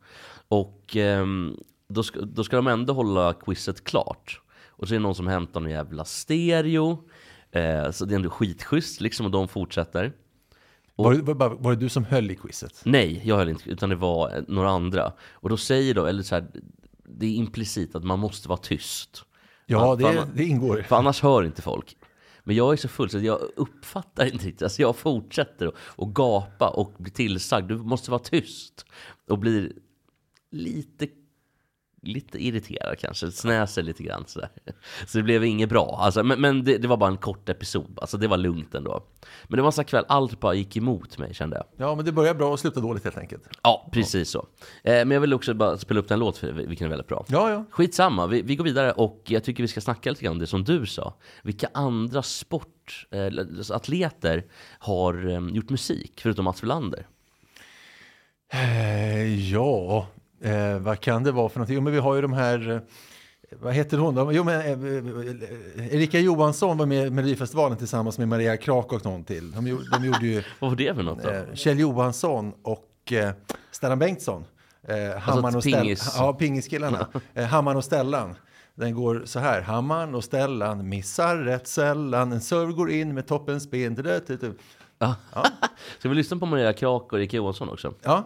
Och 0.49 0.97
ehm, 0.97 1.57
då, 1.89 2.03
ska, 2.03 2.21
då 2.21 2.45
ska 2.45 2.57
de 2.57 2.67
ändå 2.67 2.93
hålla 2.93 3.33
quizet 3.33 3.85
klart. 3.85 4.41
Och 4.69 4.89
så 4.89 4.95
är 4.95 4.99
det 4.99 5.03
någon 5.03 5.15
som 5.15 5.27
hämtar 5.27 5.61
någon 5.61 5.71
jävla 5.71 6.05
stereo. 6.05 7.09
Eh, 7.51 7.91
så 7.91 8.05
det 8.05 8.15
är 8.15 8.17
ändå 8.17 8.31
skitschysst 8.31 9.01
liksom 9.01 9.27
och 9.27 9.33
de 9.33 9.49
fortsätter. 9.49 10.13
Var, 10.97 11.15
var, 11.15 11.51
var 11.51 11.71
det 11.71 11.81
du 11.81 11.89
som 11.89 12.05
höll 12.05 12.31
i 12.31 12.35
quizet? 12.37 12.83
Nej, 12.85 13.21
jag 13.25 13.37
höll 13.37 13.49
inte, 13.49 13.71
utan 13.71 13.89
det 13.89 13.97
var 13.97 14.37
eh, 14.37 14.43
några 14.49 14.71
andra. 14.71 15.13
Och 15.33 15.49
då 15.49 15.57
säger 15.57 15.95
de, 15.95 16.07
eller 16.07 16.23
så 16.23 16.35
här, 16.35 16.47
det 17.05 17.27
är 17.27 17.31
implicit 17.31 17.95
att 17.95 18.05
man 18.05 18.19
måste 18.19 18.49
vara 18.49 18.59
tyst. 18.59 19.25
Ja, 19.67 19.97
det, 19.97 20.05
fan. 20.05 20.29
det 20.35 20.45
ingår. 20.45 20.85
För 20.89 20.97
annars 20.97 21.23
hör 21.23 21.45
inte 21.45 21.63
folk. 21.63 21.97
Men 22.45 22.57
jag 22.57 22.73
är 22.73 22.77
så 22.77 22.89
full 22.89 23.11
så 23.11 23.19
jag 23.19 23.41
uppfattar 23.57 24.25
inte 24.25 24.47
riktigt. 24.47 24.63
Alltså 24.63 24.83
jag 24.83 24.97
fortsätter 24.97 25.67
att 25.97 26.09
gapa 26.09 26.69
och 26.69 26.95
bli 26.99 27.11
tillsagd. 27.11 27.69
Du 27.69 27.77
måste 27.77 28.11
vara 28.11 28.23
tyst. 28.23 28.87
Och 29.29 29.39
blir 29.39 29.73
lite, 30.51 31.09
lite 32.03 32.45
irriterad 32.45 32.99
kanske. 32.99 33.31
Snäser 33.31 33.83
lite 33.83 34.03
grann 34.03 34.25
sådär. 34.27 34.49
Så 35.07 35.19
det 35.19 35.25
blev 35.25 35.45
inget 35.45 35.69
bra. 35.69 35.99
Alltså, 36.01 36.23
men 36.23 36.41
men 36.41 36.65
det, 36.65 36.79
det 36.79 36.89
var 36.89 36.97
bara 36.97 37.11
en 37.11 37.17
kort 37.17 37.49
episod. 37.49 37.99
Alltså 38.01 38.17
det 38.17 38.29
var 38.29 38.37
lugnt 38.37 38.75
ändå. 38.75 39.03
Men 39.49 39.57
det 39.57 39.63
var 39.63 39.69
en 39.69 39.73
sån 39.73 39.85
kväll, 39.85 40.05
allt 40.09 40.41
bara 40.41 40.55
gick 40.55 40.77
emot 40.77 41.19
mig 41.19 41.35
kände 41.35 41.57
jag. 41.57 41.67
Ja, 41.89 41.95
men 41.95 42.05
det 42.05 42.13
börjar 42.13 42.35
bra 42.35 42.53
och 42.53 42.61
slutar 42.61 42.81
dåligt 42.81 43.05
helt 43.05 43.19
enkelt. 43.19 43.43
Ja, 43.63 43.89
precis 43.93 44.31
så. 44.31 44.47
Eh, 44.83 44.93
men 44.93 45.11
jag 45.11 45.21
vill 45.21 45.35
också 45.35 45.55
bara 45.55 45.79
spela 45.79 46.01
upp 46.01 46.09
den 46.09 46.19
låt 46.19 46.39
för 46.39 46.53
vilken 46.53 46.85
är 46.85 46.89
väldigt 46.89 47.09
bra. 47.09 47.25
Ja, 47.29 47.51
ja. 47.51 47.65
Skitsamma, 47.71 48.27
vi, 48.27 48.43
vi 48.43 48.57
går 48.57 48.65
vidare 48.65 48.93
och 48.93 49.23
jag 49.27 49.45
tycker 49.45 49.63
vi 49.63 49.69
ska 49.69 49.81
snacka 49.81 50.11
lite 50.11 50.25
grann 50.25 50.33
om 50.33 50.39
det 50.39 50.47
som 50.47 50.65
du 50.65 50.87
sa. 50.87 51.15
Vilka 51.43 51.69
andra 51.75 52.23
sportatleter 52.23 54.45
har 54.79 55.31
eh, 55.31 55.41
gjort 55.55 55.71
musik 55.71 56.21
förutom 56.23 56.45
Mats 56.45 56.63
Wilander? 56.63 57.07
Eh, 58.53 59.51
ja, 59.53 60.07
eh, 60.43 60.79
vad 60.79 61.01
kan 61.01 61.23
det 61.25 61.33
vara 61.33 61.49
för 61.49 61.59
någonting? 61.59 61.75
Jo, 61.75 61.81
men 61.83 61.93
vi 61.93 61.99
har 61.99 62.15
ju 62.15 62.23
de 62.23 62.33
här... 62.33 62.71
eh, 62.71 62.79
Vad 63.61 63.75
heter 63.75 63.99
hon 63.99 64.15
då? 64.15 64.33
Jo, 64.33 64.45
men, 64.45 64.61
eh, 64.61 64.71
eh, 65.87 65.95
Erika 65.95 66.19
Johansson 66.21 66.79
var 66.79 66.87
med 66.87 67.07
i 67.07 67.11
Melodifestivalen 67.11 67.79
tillsammans 67.79 68.19
med 68.19 68.29
Maria 68.29 68.57
Krak 68.57 68.93
och 68.93 69.05
någon 69.05 69.25
till. 69.25 69.51
De, 69.53 69.67
gjorde- 69.67 69.85
de 69.93 70.05
gjorde 70.05 70.27
ju 70.27 70.43
Vad 70.61 70.71
var 70.71 70.77
det 70.77 70.95
för 70.95 71.03
något 71.03 71.23
då? 71.23 71.31
eh, 71.31 71.43
Kjell 71.55 71.79
Johansson 71.79 72.53
och 72.63 73.13
eh, 73.13 73.31
Stellan 73.71 73.99
Bengtsson. 73.99 74.45
Eh, 74.89 75.19
Hammaren 75.21 75.55
och 75.57 75.63
Stellan. 75.63 75.81
pingis. 75.83 76.15
Ja, 76.19 76.33
pingiskillarna. 76.33 77.07
eh, 77.35 77.45
Hammaren 77.45 77.77
och 77.77 77.85
Stellan. 77.85 78.35
Den 78.75 78.95
går 78.95 79.23
så 79.25 79.39
här. 79.39 79.61
Hammaren 79.61 80.15
och 80.15 80.25
Stellan 80.25 80.89
missar 80.89 81.37
rätt 81.37 81.67
sällan. 81.69 82.33
En 82.33 82.41
serve 82.41 82.73
går 82.73 82.91
in 82.91 83.15
med 83.15 83.27
toppen 83.27 83.61
spin. 83.61 83.97
Ja. 84.99 85.15
Ska 85.99 86.09
vi 86.09 86.15
lyssna 86.15 86.37
på 86.37 86.47
Maria 86.47 86.73
Krak 86.73 87.13
och 87.13 87.19
Erika 87.19 87.37
Johansson 87.37 87.69
också? 87.69 87.95
Ja. 88.03 88.25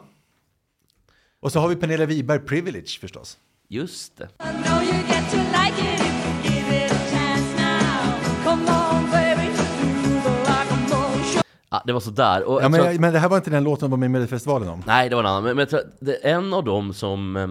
Och 1.47 1.53
så 1.53 1.61
har 1.61 1.69
vi 1.69 1.77
Pernilla 1.77 2.07
Wiberg, 2.07 2.39
Privilege 2.39 2.99
förstås. 3.01 3.39
Just 3.69 4.17
det. 4.17 4.25
I 4.25 4.29
know 4.65 4.83
you 4.83 4.93
get 5.09 5.31
to 5.31 5.37
like 5.37 5.95
it 5.95 6.01
if 6.01 6.27
you 6.27 6.55
give 6.55 6.85
it 6.87 6.93
a 6.93 6.99
chance 7.11 7.57
now. 7.57 8.45
Come 8.45 8.63
on, 8.63 9.11
baby, 9.11 9.47
do 9.47 10.21
the 10.23 10.31
locomotion. 10.31 11.43
Ah, 11.69 11.81
det 11.87 11.93
var 11.93 12.01
sådär. 12.01 12.43
Och 12.49 12.63
Ja, 12.63 12.69
men, 12.69 12.81
att- 12.81 13.01
men 13.01 13.13
det 13.13 13.19
här 13.19 13.29
var 13.29 13.37
inte 13.37 13.51
den 13.51 13.65
låten 13.65 13.81
de 13.81 13.91
var 13.91 13.97
med 13.99 14.07
i 14.07 14.09
Melodifestivalen 14.09 14.69
om. 14.69 14.83
Nej, 14.87 15.09
det 15.09 15.15
var 15.17 15.23
en 15.23 15.29
annan. 15.29 15.43
Men, 15.45 15.57
men 15.57 15.59
jag 15.63 15.69
tror 15.71 15.81
att 15.81 15.97
det 16.01 16.25
är 16.27 16.35
en 16.35 16.55
av 16.55 16.65
dem 16.65 16.95
som 16.95 17.37
eh, 17.37 17.49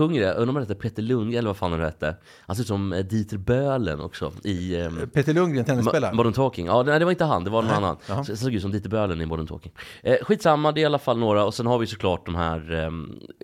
sjunger 0.00 0.20
det, 0.20 0.32
undrar 0.32 0.48
om 0.48 0.56
han 0.56 0.62
heter 0.62 0.74
Peter 0.74 1.02
Lundgren 1.02 1.38
eller 1.38 1.48
vad 1.48 1.56
fan 1.56 1.72
han 1.72 1.80
hette. 1.80 2.16
Han 2.46 2.56
ser 2.56 2.62
ut 2.62 2.68
som 2.68 2.92
eh, 2.92 2.98
Dieter 3.04 3.38
Böhlen 3.38 4.00
också 4.00 4.32
i... 4.44 4.80
Eh, 4.80 4.90
Peter 5.14 5.34
Lundgren, 5.34 5.64
tennisspelaren. 5.64 6.16
Modern 6.16 6.32
Talking. 6.32 6.66
Ja, 6.66 6.82
nej, 6.82 6.98
det 6.98 7.04
var 7.04 7.12
inte 7.12 7.24
han, 7.24 7.44
det 7.44 7.50
var 7.50 7.62
någon 7.62 7.72
annan. 7.72 7.96
jaha. 8.08 8.24
Så 8.24 8.36
såg 8.36 8.54
ut 8.54 8.62
som 8.62 8.70
Dieter 8.72 8.90
Böhlen 8.90 9.20
i 9.20 9.26
Modern 9.26 9.46
Talking. 9.46 9.72
Eh, 10.02 10.16
skitsamma, 10.22 10.72
det 10.72 10.80
är 10.80 10.82
i 10.82 10.86
alla 10.86 10.98
fall 10.98 11.18
några. 11.18 11.44
Och 11.44 11.54
sen 11.54 11.66
har 11.66 11.78
vi 11.78 11.86
såklart 11.86 12.26
de 12.26 12.34
här 12.34 12.84
eh, 12.84 12.90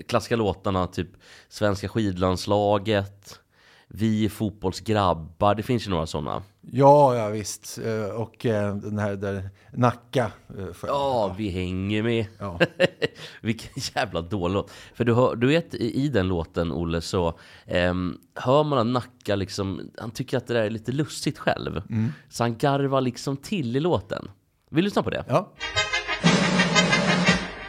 klassiska 0.09 0.37
låtarna, 0.37 0.87
typ 0.87 1.09
Svenska 1.49 1.89
skidlandslaget, 1.89 3.41
Vi 3.89 4.25
är 4.25 4.29
fotbollsgrabbar. 4.29 5.55
Det 5.55 5.63
finns 5.63 5.87
ju 5.87 5.91
några 5.91 6.07
sådana. 6.07 6.43
Ja, 6.73 7.17
ja 7.17 7.29
visst. 7.29 7.79
Eh, 7.79 8.15
Och 8.15 8.47
eh, 8.47 8.75
den 8.77 8.99
här 8.99 9.17
där 9.17 9.51
Nacka. 9.73 10.31
eh. 10.59 10.65
Ja, 10.87 11.35
vi 11.39 11.49
hänger 11.49 12.03
med. 12.03 12.27
Ja. 12.39 12.59
Vilken 13.41 13.71
jävla 13.95 14.21
dålig 14.21 14.55
låt. 14.55 14.71
För 14.95 15.05
du, 15.05 15.15
hör, 15.15 15.37
du 15.37 15.47
vet, 15.47 15.75
i, 15.75 16.09
den 16.09 16.29
låten, 16.29 16.73
Olle, 16.73 17.01
så 17.01 17.39
ehm, 17.67 18.19
hör 18.35 18.65
man 18.65 18.79
att 18.79 18.87
Nacka 18.87 19.37
liksom, 19.37 19.81
han 19.99 20.11
tycker 20.11 20.37
att 20.37 20.47
det 20.47 20.55
där 20.55 20.63
är 20.63 20.71
lite 20.71 20.93
lustigt 20.93 21.39
själv. 21.39 21.83
Så 22.29 22.45
han 22.45 22.57
garvar 22.59 23.01
liksom 23.01 23.37
till 23.37 23.77
i 23.77 23.81
låten. 23.81 24.29
Vill 24.71 24.77
du 24.77 24.87
lyssna 24.87 25.03
på 25.03 25.11
det? 25.11 25.25
ja. 25.29 25.53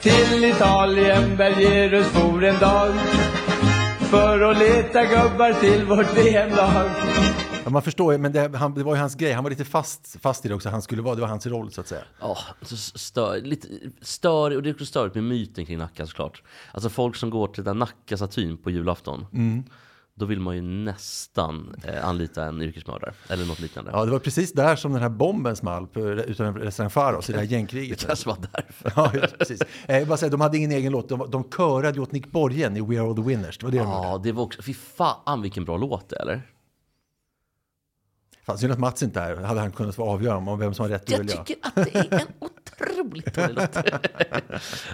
Till 0.01 0.43
Italien, 0.43 1.35
Bergerus 1.37 2.07
for 2.07 2.43
en 2.43 2.59
dag 2.59 2.93
för 3.99 4.41
att 4.51 4.57
leta 4.59 5.05
gubbar 5.05 5.53
till 5.61 5.85
vårt 5.85 6.17
VM-lag. 6.17 6.89
Ja, 7.67 7.71
man 7.71 7.81
förstår 7.81 8.13
ju, 8.13 8.19
men 8.19 8.31
det, 8.31 8.57
han, 8.57 8.73
det 8.73 8.83
var 8.83 8.95
ju 8.95 9.01
hans 9.01 9.15
grej. 9.15 9.31
Han 9.31 9.43
var 9.43 9.51
lite 9.51 9.65
fast, 9.65 10.17
fast 10.21 10.45
i 10.45 10.47
det 10.47 10.55
också. 10.55 10.69
Han 10.69 10.81
skulle 10.81 11.01
vara, 11.01 11.15
det 11.15 11.21
var 11.21 11.27
hans 11.27 11.47
roll 11.47 11.71
så 11.71 11.81
att 11.81 11.87
säga. 11.87 12.01
Ja, 12.19 12.37
så 12.61 12.77
stör, 12.77 13.41
lite 13.41 13.67
stör, 14.01 14.55
och 14.55 14.63
det 14.63 14.69
är 14.69 14.73
också 14.73 14.85
störigt 14.85 15.15
med 15.15 15.23
myten 15.23 15.65
kring 15.65 15.77
Nacka 15.77 16.07
såklart. 16.07 16.43
Alltså 16.71 16.89
folk 16.89 17.15
som 17.15 17.29
går 17.29 17.47
till 17.47 17.63
den 17.63 17.79
Nacka-statyn 17.79 18.57
på 18.57 18.71
julafton. 18.71 19.25
Mm. 19.33 19.63
Då 20.15 20.25
vill 20.25 20.39
man 20.39 20.55
ju 20.55 20.61
nästan 20.61 21.75
eh, 21.83 22.07
anlita 22.07 22.45
en 22.45 22.61
yrkesmördare, 22.61 23.13
eller 23.29 23.45
något 23.45 23.59
liknande. 23.59 23.91
Ja, 23.93 24.05
det 24.05 24.11
var 24.11 24.19
precis 24.19 24.53
där 24.53 24.75
som 24.75 24.93
den 24.93 25.01
här 25.01 25.09
bomben 25.09 25.55
small 25.55 25.87
på, 25.87 25.99
utan 25.99 26.55
restaurang 26.55 26.89
Faros 26.89 27.29
i 27.29 27.33
det 27.33 27.39
här 27.39 27.45
gängkriget. 27.45 27.99
Det 27.99 28.05
kanske 28.05 28.29
var 28.29 28.37
därför. 28.53 28.91
Ja, 28.95 29.27
precis. 29.37 29.61
Eh, 29.87 30.07
bara 30.07 30.17
säga, 30.17 30.29
de 30.29 30.41
hade 30.41 30.57
ingen 30.57 30.71
egen 30.71 30.91
låt. 30.91 31.09
De, 31.09 31.31
de 31.31 31.43
körade 31.43 31.97
ju 31.97 32.01
åt 32.01 32.11
Nick 32.11 32.31
Borgen 32.31 32.77
i 32.77 32.81
We 32.81 32.99
Are 32.99 33.09
All 33.09 33.15
The 33.15 33.21
Winners. 33.21 33.57
Det 33.57 33.65
var 33.65 33.71
det 33.71 33.77
de. 33.77 33.87
Ja, 33.87 34.21
det 34.23 34.31
var 34.31 34.43
också, 34.43 34.61
fy 34.61 34.73
fan 34.73 35.41
vilken 35.41 35.65
bra 35.65 35.77
låt 35.77 36.09
det 36.09 36.15
eller? 36.15 36.41
Fan, 38.47 38.57
synd 38.57 38.73
att 38.73 38.79
Mats 38.79 39.03
inte 39.03 39.19
är 39.19 39.35
här. 39.35 39.43
Hade 39.43 39.59
han 39.59 39.71
kunnat 39.71 39.95
få 39.95 40.03
avgöra 40.09 40.37
om 40.37 40.59
vem 40.59 40.73
som 40.73 40.83
har 40.83 40.89
rätt 40.89 41.11
Jag 41.11 41.19
eller 41.19 41.35
jag. 41.35 41.45
tycker 41.45 41.67
att 41.67 41.75
det 41.75 41.95
är 41.95 42.13
en 42.13 42.27
otroligt 42.39 43.35
dålig 43.35 43.55
låt. 43.55 43.75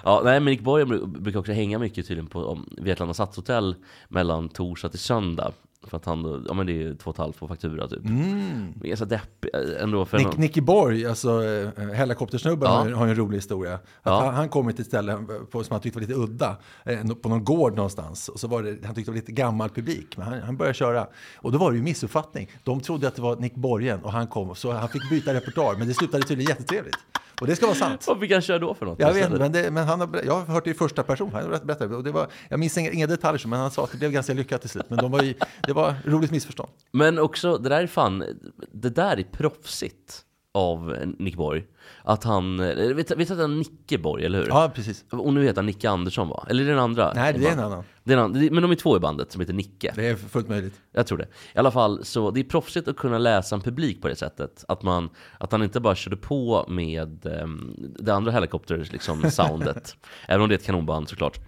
ja, 0.04 0.22
nej, 0.24 0.40
men 0.40 0.46
Nick 0.46 0.62
Borgen 0.62 0.88
bru- 0.94 1.20
brukar 1.22 1.40
också 1.40 1.52
hänga 1.52 1.80
mycket 1.80 2.08
tydligen 2.08 2.30
på 2.30 2.46
om, 2.46 2.70
Vetlanda 2.78 3.14
Stadshotell 3.14 3.76
mellan 4.08 4.50
torsdag 4.50 4.90
till 4.90 5.00
söndag. 5.00 5.52
För 5.88 5.98
att 5.98 6.06
han, 6.06 6.46
ja 6.48 6.54
men 6.54 6.68
det 6.68 6.84
är 6.84 6.94
två 6.96 7.10
och 7.10 7.16
ett 7.16 7.18
halvt 7.18 7.40
på 7.40 7.48
faktura 7.48 7.88
typ. 7.88 8.06
Mm. 8.06 8.96
Så 8.96 9.06
deppig 9.06 9.50
ändå 9.80 10.06
för 10.06 10.18
Nick, 10.18 10.28
någon- 10.28 10.36
Nicky 10.40 10.62
Borg, 10.62 11.06
alltså 11.06 11.44
eh, 11.44 11.88
helikoptersnubben, 11.94 12.70
Ja. 12.72 12.78
har, 12.78 12.90
har 12.92 13.08
en 13.08 13.16
rolig 13.16 13.38
historia. 13.38 13.80
Ja. 14.04 14.22
han, 14.26 14.34
han 14.34 14.50
kom 14.50 14.72
till 14.74 14.82
ett 14.82 14.88
ställe 14.88 15.18
på, 15.52 15.64
som 15.64 15.74
han 15.74 15.82
tyckte 15.82 16.00
var 16.00 16.08
lite 16.08 16.20
udda, 16.20 16.58
eh, 16.86 17.08
på 17.22 17.30
någon 17.30 17.44
gård 17.44 17.76
någonstans. 17.76 18.30
Och 18.30 18.40
så 18.40 18.48
var 18.48 18.64
det, 18.64 18.70
han 18.86 18.96
tyckte 18.96 19.12
det 19.12 19.14
var 19.14 19.16
lite 19.16 19.32
gammal 19.32 19.70
publik, 19.70 20.18
men 20.18 20.28
han, 20.28 20.42
han 20.42 20.58
började 20.58 20.74
köra. 20.74 21.08
Och 21.36 21.52
då 21.52 21.58
var 21.58 21.72
det 21.72 21.78
ju 21.78 21.84
missuppfattning. 21.84 22.52
De 22.64 22.80
trodde 22.82 23.08
att 23.08 23.16
det 23.16 23.22
var 23.22 23.36
Nick 23.36 23.56
Borgen 23.56 24.00
och 24.04 24.12
han 24.12 24.28
kom, 24.28 24.56
så 24.56 24.72
han 24.72 24.90
fick 24.90 25.10
byta 25.10 25.34
repertoar. 25.34 25.76
Men 25.78 25.88
det 25.88 25.94
slutade 25.94 26.24
tydligen 26.24 26.50
jättetrevligt. 26.50 26.98
Och 27.42 27.48
det 27.48 27.56
ska 27.56 27.66
vara 27.66 27.76
sant. 27.76 28.06
Vad 28.08 28.20
fick 28.20 28.32
han 28.32 28.42
köra 28.42 28.60
då 28.60 28.74
för 28.74 28.86
något? 28.86 29.00
Jag 29.00 29.14
vet 29.14 29.26
inte, 29.26 29.40
men, 29.40 29.52
det, 29.52 29.72
men 29.72 29.88
han 29.88 30.00
har, 30.00 30.22
jag 30.26 30.34
har 30.40 30.46
hört 30.46 30.64
det 30.64 30.70
i 30.70 30.74
första 30.74 31.04
person. 31.04 31.32
Han 31.34 31.50
berättat. 31.50 31.92
Och 31.92 32.04
det 32.04 32.12
var, 32.12 32.28
jag 32.50 32.60
minns 32.60 32.78
inga, 32.78 32.92
inga 32.92 33.08
detaljer, 33.08 33.48
men 33.48 33.60
han 33.60 33.72
sa 33.72 33.84
att 33.84 33.92
det 33.92 33.98
blev 33.98 34.12
ganska 34.12 34.34
lyckat 34.34 34.62
till 34.62 34.70
slut. 34.70 34.86
Men 34.90 34.98
de 35.00 35.12
var 35.12 35.22
ju, 35.22 35.34
det 35.74 35.82
var 35.82 35.96
roligt 36.06 36.32
missförstånd. 36.32 36.70
Men 36.92 37.20
också, 37.20 37.58
det 37.58 37.70
där 37.70 37.82
är 37.82 37.88
fan, 37.88 38.24
det 38.72 38.90
där 38.90 39.20
är 39.20 39.24
proffsigt 39.24 40.26
av 40.52 40.98
Nick 41.20 41.36
Borg. 41.36 41.66
Att 42.04 42.24
han, 42.24 42.58
du 42.58 43.06
att 43.10 43.30
han 43.30 43.58
Nicke 43.58 43.98
Borg, 43.98 44.26
eller 44.26 44.40
hur? 44.40 44.48
Ja, 44.48 44.72
precis. 44.76 45.06
Och 45.10 45.34
nu 45.34 45.44
heter 45.44 45.56
han 45.56 45.66
Nicke 45.66 45.90
Andersson 45.90 46.30
va? 46.30 46.46
Eller 46.50 46.62
är 46.62 46.66
det 46.66 46.72
den 46.72 46.84
andra? 46.84 47.14
Nej, 47.16 47.34
det 47.34 47.48
är 47.48 47.52
en 47.52 47.60
annan. 47.60 47.84
Det 48.04 48.14
är 48.14 48.18
en 48.18 48.24
annan. 48.24 48.50
Men 48.52 48.62
de 48.62 48.72
är 48.72 48.76
två 48.76 48.98
i 48.98 49.00
bandet 49.00 49.32
som 49.32 49.42
heter 49.42 49.54
Nicke. 49.54 49.94
Det 49.96 50.08
är 50.08 50.16
fullt 50.16 50.50
möjligt. 50.50 50.74
Jag 50.92 51.08
tror 51.08 51.18
det. 51.18 51.28
I 51.54 51.58
alla 51.58 51.72
fall, 51.72 52.06
så 52.06 52.32
det 52.32 52.40
är 52.40 52.44
proffsigt 52.44 52.88
att 52.88 52.98
kunna 52.98 53.18
läsa 53.18 53.56
en 53.56 53.62
publik 53.62 54.02
på 54.02 54.08
det 54.08 54.16
sättet. 54.16 54.66
Att, 54.68 54.84
man, 54.84 55.10
att 55.38 55.52
han 55.52 55.64
inte 55.64 55.80
bara 55.80 55.96
körde 55.96 56.18
på 56.18 56.66
med 56.70 57.26
um, 57.26 57.76
det 58.00 58.14
andra 58.14 58.32
helikopters 58.32 58.92
liksom, 58.92 59.22
soundet. 59.32 59.96
Även 60.28 60.42
om 60.42 60.50
det 60.50 60.56
är 60.56 60.58
ett 60.60 60.66
kanonband 60.66 61.10
såklart. 61.10 61.40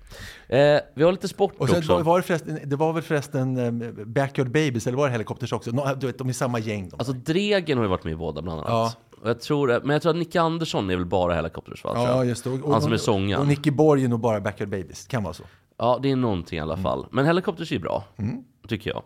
Eh, 0.48 0.80
vi 0.96 1.04
har 1.04 1.12
lite 1.12 1.28
sport 1.28 1.54
Och 1.58 1.70
sen 1.70 1.78
också. 1.78 2.04
var, 2.04 2.18
det, 2.18 2.24
förresten, 2.24 2.60
det 2.64 2.76
var 2.76 2.94
väl 2.94 3.04
förresten 3.04 3.58
um, 3.58 4.14
Backyard 4.14 4.48
Babies, 4.52 4.88
eller 4.88 4.98
var 4.98 5.06
det 5.06 5.12
Helicopters 5.12 5.54
också? 5.54 5.72
Nå, 5.72 5.96
du 6.00 6.08
vet, 6.08 6.18
de 6.18 6.30
är 6.30 6.34
samma 6.34 6.60
gäng. 6.60 6.90
De. 6.90 6.96
Alltså 7.00 7.14
Dregen 7.14 7.78
har 7.78 7.86
ju 7.86 7.90
varit 7.90 8.04
med 8.04 8.14
i 8.14 8.16
båda 8.16 8.42
bland 8.42 8.60
annat. 8.60 8.70
Ja. 8.72 8.94
Och 9.22 9.30
jag 9.30 9.40
tror, 9.42 9.68
men 9.84 9.90
jag 9.90 10.02
tror 10.02 10.10
att 10.10 10.16
Nicke 10.18 10.42
Andersson 10.42 10.90
är 10.90 10.96
väl 10.96 11.06
bara 11.06 11.36
helikopters 11.36 11.84
va? 11.84 11.92
ja, 11.96 12.24
just 12.26 12.44
det. 12.44 12.50
Och, 12.50 12.72
Han 12.72 12.82
som 12.82 12.94
är 12.94 12.98
sångaren. 12.98 13.42
och 13.42 13.48
Nicky 13.48 13.72
Borg 13.72 14.04
är 14.04 14.08
nog 14.08 14.20
bara 14.20 14.42
Backyard 14.42 14.70
Babies. 14.70 15.08
Kan 15.08 15.24
vara 15.24 15.34
så. 15.34 15.44
Ja, 15.78 16.00
det 16.04 16.12
är 16.12 16.16
någonting 16.16 16.58
i 16.58 16.62
alla 16.62 16.78
fall. 16.78 17.08
Men 17.12 17.26
helikopters 17.26 17.72
är 17.72 17.80
bra, 17.80 18.04
Mm. 18.18 18.44
tycker 18.68 18.90
jag. 18.90 19.04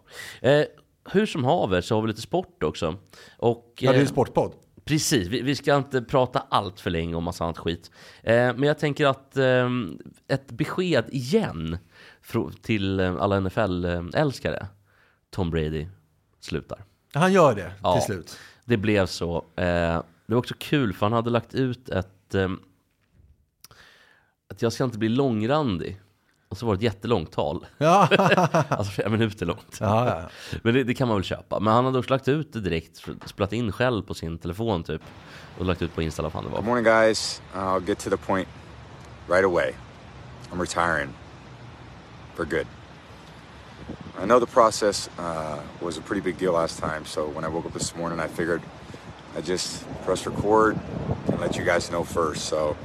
Eh, 0.59 0.65
hur 1.11 1.25
som 1.25 1.43
haver 1.43 1.81
så 1.81 1.95
har 1.95 2.01
vi 2.01 2.07
lite 2.07 2.21
sport 2.21 2.63
också. 2.63 2.95
Och, 3.37 3.73
Ja, 3.79 3.91
det 3.91 3.95
är 3.97 3.99
ju 3.99 4.05
eh, 4.05 4.09
sportpodd. 4.11 4.53
Precis, 4.85 5.27
vi, 5.27 5.41
vi 5.41 5.55
ska 5.55 5.75
inte 5.75 6.01
prata 6.01 6.43
allt 6.49 6.79
för 6.79 6.89
länge 6.89 7.15
om 7.15 7.23
massa 7.23 7.43
annat 7.43 7.57
skit. 7.57 7.91
Eh, 8.23 8.33
men 8.35 8.63
jag 8.63 8.79
tänker 8.79 9.05
att 9.05 9.37
eh, 9.37 9.69
ett 10.27 10.51
besked 10.51 11.05
igen 11.11 11.77
till 12.61 12.99
eh, 12.99 13.15
alla 13.19 13.39
NFL-älskare. 13.39 14.67
Tom 15.31 15.51
Brady 15.51 15.87
slutar. 16.39 16.83
Han 17.13 17.33
gör 17.33 17.55
det 17.55 17.71
Ja. 17.83 17.93
till 17.93 18.03
slut. 18.05 18.37
Det 18.69 18.77
blev 18.77 19.05
så. 19.05 19.37
Eh, 19.55 19.63
det 20.25 20.33
var 20.33 20.37
också 20.37 20.53
kul 20.59 20.93
för 20.93 21.05
han 21.05 21.13
hade 21.13 21.29
lagt 21.29 21.53
ut 21.53 21.89
ett... 21.89 22.35
Eh, 22.35 22.49
att 24.51 24.61
jag 24.61 24.73
ska 24.73 24.83
inte 24.83 24.97
bli 24.97 25.09
långrandig. 25.09 26.01
Och 26.49 26.57
så 26.57 26.65
var 26.65 26.73
det 26.73 26.77
ett 26.77 26.83
jättelångt 26.93 27.31
tal. 27.31 27.65
Ja, 27.77 28.07
Alltså 28.69 28.91
flera 28.91 29.09
minuter 29.09 29.45
långt. 29.45 29.77
ja, 29.79 30.05
ja. 30.09 30.29
Men 30.63 30.73
det, 30.73 30.83
det 30.83 30.93
kan 30.93 31.07
man 31.07 31.17
väl 31.17 31.23
köpa. 31.23 31.59
Men 31.59 31.73
han 31.73 31.85
hade 31.85 31.99
också 31.99 32.13
lagt 32.13 32.27
ut 32.27 32.53
det 32.53 32.59
direkt, 32.61 33.05
spelat 33.25 33.53
in 33.53 33.71
själv 33.71 34.01
på 34.03 34.13
sin 34.13 34.37
telefon 34.37 34.83
typ. 34.83 35.01
Och 35.57 35.65
lagt 35.65 35.81
ut 35.81 35.95
på 35.95 36.01
Insta 36.01 36.21
eller 36.21 36.29
vad 36.29 36.33
fan 36.33 36.43
det 36.43 36.49
var. 36.49 36.57
Good 36.57 36.65
morning, 36.65 36.83
guys. 36.83 37.41
I'll 37.55 37.87
get 37.87 37.99
to 37.99 38.09
the 38.09 38.17
point 38.17 38.47
right 39.27 39.45
away. 39.45 39.71
I'm 40.51 40.59
retiring 40.61 41.09
for 42.35 42.45
good. 42.45 42.67
I 44.19 44.25
know 44.25 44.37
the 44.37 44.47
process 44.47 45.09
uh, 45.17 45.61
was 45.79 45.95
a 45.95 46.01
pretty 46.01 46.21
big 46.21 46.37
deal 46.37 46.51
last 46.51 46.77
time, 46.77 47.05
so 47.05 47.29
when 47.29 47.45
I 47.45 47.47
woke 47.47 47.65
up 47.65 47.71
this 47.71 47.95
morning, 47.95 48.19
I 48.19 48.27
figured 48.27 48.61
I'd 49.33 49.45
just 49.45 49.85
press 50.03 50.25
record 50.25 50.77
and 51.27 51.39
let 51.39 51.55
you 51.55 51.63
guys 51.63 51.89
know 51.89 52.03
first. 52.03 52.43
So 52.49 52.75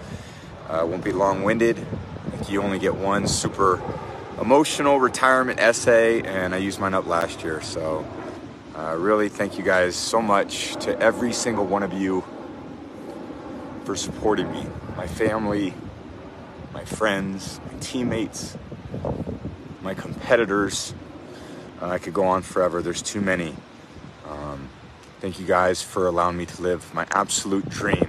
uh, 0.69 0.87
won't 0.89 1.03
be 1.03 1.11
long 1.11 1.43
winded. 1.43 1.85
Like 2.33 2.49
you 2.49 2.63
only 2.63 2.79
get 2.79 2.95
one 2.95 3.27
super 3.27 3.83
emotional 4.41 5.01
retirement 5.01 5.59
essay, 5.59 6.23
and 6.23 6.55
I 6.55 6.59
used 6.59 6.79
mine 6.79 6.95
up 6.95 7.09
last 7.09 7.43
year. 7.43 7.61
So 7.63 8.07
uh, 8.77 8.95
really 8.97 9.29
thank 9.29 9.59
you 9.59 9.65
guys 9.65 9.97
so 9.97 10.23
much 10.23 10.77
to 10.85 10.97
every 11.01 11.33
single 11.33 11.67
one 11.67 11.83
of 11.83 11.93
you 11.93 12.23
for 13.85 13.97
supporting 13.97 14.53
me, 14.53 14.65
my 14.97 15.09
family, 15.09 15.75
my 16.73 16.85
friends, 16.85 17.59
my 17.73 17.77
teammates, 17.81 18.57
my 19.83 19.95
competitors. 19.95 20.95
Uh, 21.83 21.95
I 21.97 21.99
could 21.99 22.15
go 22.15 22.23
on 22.25 22.43
forever. 22.43 22.83
There's 22.83 23.03
too 23.13 23.21
many. 23.21 23.49
Um, 24.31 24.59
thank 25.21 25.41
you 25.41 25.47
guys 25.47 25.83
for 25.83 26.07
allowing 26.07 26.37
me 26.37 26.47
to 26.47 26.63
live 26.63 26.81
my 26.95 27.05
absolute 27.11 27.69
dream. 27.71 28.09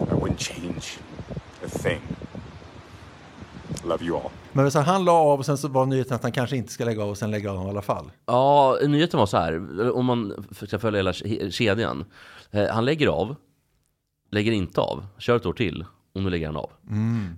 I 0.00 0.14
wouldn't 0.14 0.38
change 0.38 0.98
a 1.64 1.68
thing. 1.68 2.00
Love 3.84 4.04
you 4.04 4.16
all. 4.16 4.30
Men 4.52 4.70
så 4.70 4.80
han 4.80 5.04
la 5.04 5.12
av 5.12 5.38
och 5.38 5.46
sen 5.46 5.58
så 5.58 5.68
var 5.68 5.86
nyheten 5.86 6.14
att 6.16 6.22
han 6.22 6.32
kanske 6.32 6.56
inte 6.56 6.72
ska 6.72 6.84
lägga 6.84 7.02
av 7.02 7.08
och 7.10 7.18
sen 7.18 7.30
lägga 7.30 7.52
av 7.52 7.66
i 7.66 7.70
alla 7.70 7.82
fall. 7.82 8.10
Ja, 8.26 8.78
nyheten 8.86 9.18
var 9.18 9.26
så 9.26 9.36
här, 9.36 9.90
om 9.96 10.04
man 10.06 10.44
ska 10.66 10.78
följa 10.78 10.98
hela 10.98 11.12
ke- 11.12 11.50
kedjan. 11.50 12.04
Eh, 12.50 12.66
han 12.68 12.84
lägger 12.84 13.06
av, 13.08 13.36
lägger 14.30 14.52
inte 14.52 14.80
av, 14.80 15.06
kör 15.18 15.36
ett 15.36 15.46
år 15.46 15.52
till 15.52 15.84
och 16.12 16.22
nu 16.22 16.30
lägger 16.30 16.46
han 16.46 16.56
av. 16.56 16.70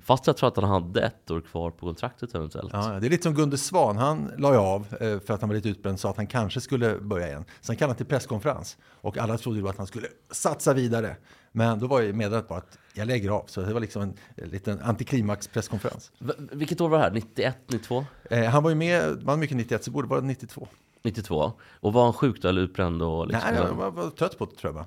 Fast 0.04 0.26
jag 0.26 0.36
tror 0.36 0.48
att 0.48 0.56
han 0.56 0.64
hade 0.64 1.00
ett 1.02 1.30
år 1.30 1.40
kvar 1.40 1.70
på 1.70 1.86
kontraktet 1.86 2.34
eventuellt. 2.34 2.70
Ja, 2.72 2.88
det 3.00 3.06
är 3.06 3.10
lite 3.10 3.22
som 3.22 3.34
Gunde 3.34 3.58
Svan. 3.58 3.96
Han 3.96 4.30
la 4.38 4.52
ju 4.52 4.58
av 4.58 4.86
eh, 5.00 5.18
för 5.20 5.34
att 5.34 5.40
han 5.40 5.48
var 5.48 5.54
lite 5.56 5.68
utbränd 5.68 6.00
sa 6.00 6.10
att 6.10 6.16
han 6.16 6.26
kanske 6.26 6.60
skulle 6.60 6.98
börja 7.00 7.28
igen. 7.28 7.44
Sen 7.60 7.76
kallade 7.76 7.90
han 7.90 7.96
till 7.96 8.06
presskonferens 8.06 8.76
och 9.00 9.18
alla 9.18 9.38
trodde 9.38 9.58
ju 9.58 9.68
att 9.68 9.76
han 9.78 9.86
skulle 9.86 10.06
satsa 10.30 10.74
vidare. 10.74 11.16
Men 11.52 11.78
då 11.78 11.86
var 11.86 12.00
ju 12.00 12.12
meddelandet 12.12 12.48
bara 12.48 12.58
att 12.58 12.78
jag 12.94 13.06
lägger 13.08 13.30
av. 13.30 13.44
Så 13.46 13.60
det 13.60 13.72
var 13.72 13.80
liksom 13.80 14.02
en 14.02 14.14
liten 14.48 14.80
antiklimax 14.80 15.48
presskonferens. 15.48 16.10
V- 16.18 16.32
vilket 16.52 16.80
år 16.80 16.88
var 16.88 16.98
det 16.98 17.04
här? 17.04 17.10
91, 17.10 17.56
92? 17.68 18.04
Eh, 18.30 18.44
han 18.44 18.62
var 18.62 18.70
ju 18.70 18.76
med, 18.76 19.22
var 19.22 19.36
mycket 19.36 19.56
91 19.56 19.84
så 19.84 19.90
borde 19.90 20.08
vara 20.08 20.20
92. 20.20 20.68
92? 21.04 21.52
Och 21.80 21.92
var 21.92 22.04
han 22.04 22.12
sjuk 22.12 22.42
då 22.42 22.48
eller 22.48 22.60
utbränd? 22.62 23.02
Och 23.02 23.26
liksom, 23.26 23.50
Nej, 23.54 23.62
jag 23.62 23.74
var, 23.74 23.90
var 23.90 24.10
trött 24.10 24.38
på 24.38 24.44
det 24.44 24.56
tror 24.56 24.68
jag. 24.68 24.74
bara. 24.74 24.86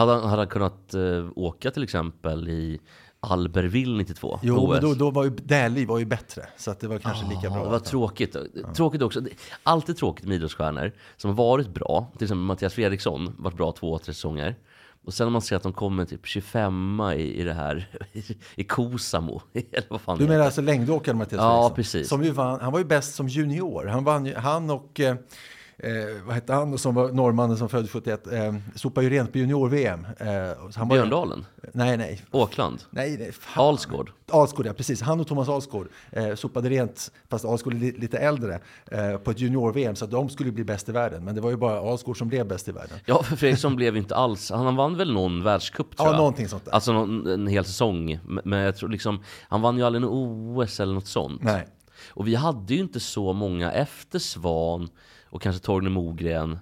hade, 0.00 0.12
han, 0.12 0.22
hade 0.30 0.42
han 0.42 0.48
kunnat 0.48 0.94
eh, 0.94 1.26
åka 1.36 1.70
till 1.70 1.82
exempel 1.82 2.48
i 2.48 2.80
Albertville 3.20 3.96
92? 3.98 4.38
Jo, 4.42 4.56
OS? 4.56 4.70
men 4.72 4.80
då, 4.82 4.94
då 4.94 5.10
var 5.10 5.24
ju 5.24 5.30
Dählie 5.30 5.86
var 5.86 5.98
ju 5.98 6.04
bättre. 6.04 6.42
Så 6.56 6.70
att 6.70 6.80
det 6.80 6.88
var 6.88 6.98
kanske 6.98 7.24
lika 7.28 7.40
Ja, 7.42 7.50
bra. 7.50 7.64
det 7.64 7.70
var 7.70 7.78
tråkigt. 7.78 8.36
Tråkigt 8.74 9.02
också. 9.02 9.20
Alltid 9.62 9.96
tråkigt 9.96 10.26
med 10.26 10.34
idrottsstjärnor 10.34 10.92
som 11.16 11.30
har 11.30 11.36
varit 11.36 11.68
bra. 11.74 12.12
Till 12.18 12.24
exempel 12.24 12.44
Mattias 12.44 12.74
Fredriksson, 12.74 13.34
varit 13.38 13.56
bra 13.56 13.72
två, 13.72 13.98
tre 13.98 14.14
säsonger. 14.14 14.56
Och 15.04 15.14
sen 15.14 15.26
när 15.26 15.30
man 15.32 15.42
ser 15.42 15.56
att 15.56 15.62
de 15.62 15.72
kommer 15.72 16.04
typ 16.04 16.26
25 16.26 17.00
i, 17.16 17.40
i 17.40 17.42
det 17.44 17.52
här, 17.54 17.88
i 18.54 18.64
Kosamo, 18.64 19.42
eller 19.52 19.86
vad 19.90 20.00
fan 20.00 20.18
Du 20.18 20.28
menar 20.28 20.44
alltså 20.44 20.60
längdåkaren 20.60 21.18
Mattias 21.18 21.38
Ja, 21.40 21.48
Fredriksson? 21.50 21.74
precis. 21.74 22.08
Som 22.08 22.24
ju 22.24 22.30
vann, 22.30 22.60
han 22.60 22.72
var 22.72 22.78
ju 22.78 22.84
bäst 22.84 23.14
som 23.14 23.28
junior. 23.28 23.86
Han, 23.86 24.04
vann 24.04 24.32
han 24.36 24.70
och, 24.70 25.00
eh, 25.00 25.16
eh, 25.78 25.92
vad 26.26 26.34
hette 26.34 26.52
han 26.52 26.78
som 26.78 26.94
var 26.94 27.08
norrmannen 27.12 27.56
som 27.56 27.68
föddes 27.68 27.90
71, 27.90 28.26
eh, 28.32 28.54
sopade 28.74 29.06
ju 29.06 29.10
rent 29.12 29.32
på 29.32 29.38
junior-VM. 29.38 30.06
Eh, 30.18 30.28
ju- 30.80 30.86
Björndalen? 30.88 31.44
Nej, 31.72 31.96
nej. 31.96 32.22
Åkland? 32.30 32.82
Nej, 32.90 33.16
nej. 33.18 33.32
fan. 33.32 33.64
Alsgård? 33.68 34.10
Alsgård, 34.32 34.66
ja 34.66 34.72
precis. 34.72 35.00
Han 35.02 35.20
och 35.20 35.26
Thomas 35.26 35.48
Alsgård 35.48 35.88
eh, 36.12 36.34
sopade 36.34 36.68
rent, 36.68 37.12
fast 37.28 37.44
Alsgård 37.44 37.74
är 37.74 37.78
li- 37.78 37.96
lite 37.98 38.18
äldre, 38.18 38.60
eh, 38.90 39.16
på 39.16 39.30
ett 39.30 39.40
junior-VM. 39.40 39.96
Så 39.96 40.04
att 40.04 40.10
de 40.10 40.28
skulle 40.28 40.52
bli 40.52 40.64
bäst 40.64 40.88
i 40.88 40.92
världen. 40.92 41.24
Men 41.24 41.34
det 41.34 41.40
var 41.40 41.50
ju 41.50 41.56
bara 41.56 41.90
Alsgård 41.90 42.18
som 42.18 42.28
blev 42.28 42.46
bäst 42.48 42.68
i 42.68 42.72
världen. 42.72 42.98
Ja, 43.06 43.22
för 43.22 43.36
Fredriksson 43.36 43.76
blev 43.76 43.96
inte 43.96 44.16
alls... 44.16 44.50
Han 44.50 44.76
vann 44.76 44.96
väl 44.96 45.12
någon 45.12 45.42
världscup 45.42 45.96
tror 45.96 46.08
Ja, 46.08 46.12
jag? 46.12 46.18
någonting 46.18 46.48
sånt 46.48 46.64
där. 46.64 46.72
Alltså 46.72 46.92
någon, 46.92 47.26
en 47.26 47.46
hel 47.46 47.64
säsong. 47.64 48.18
Men 48.24 48.42
men 48.44 48.58
jag 48.60 48.76
tror 48.76 48.88
liksom... 48.88 49.22
Han 49.48 49.62
vann 49.62 49.76
ju 49.78 49.82
aldrig 49.84 50.02
något 50.02 50.12
OS 50.66 50.80
eller 50.80 50.94
något 50.94 51.06
sånt. 51.06 51.42
Nej. 51.42 51.66
Och 52.08 52.26
vi 52.28 52.34
hade 52.34 52.74
ju 52.74 52.80
inte 52.80 53.00
så 53.00 53.32
många 53.32 53.72
efter 53.72 54.18
Svan 54.18 54.88
och 55.30 55.42
kanske 55.42 55.62
Torgny 55.62 55.90
Mogren 55.90 56.58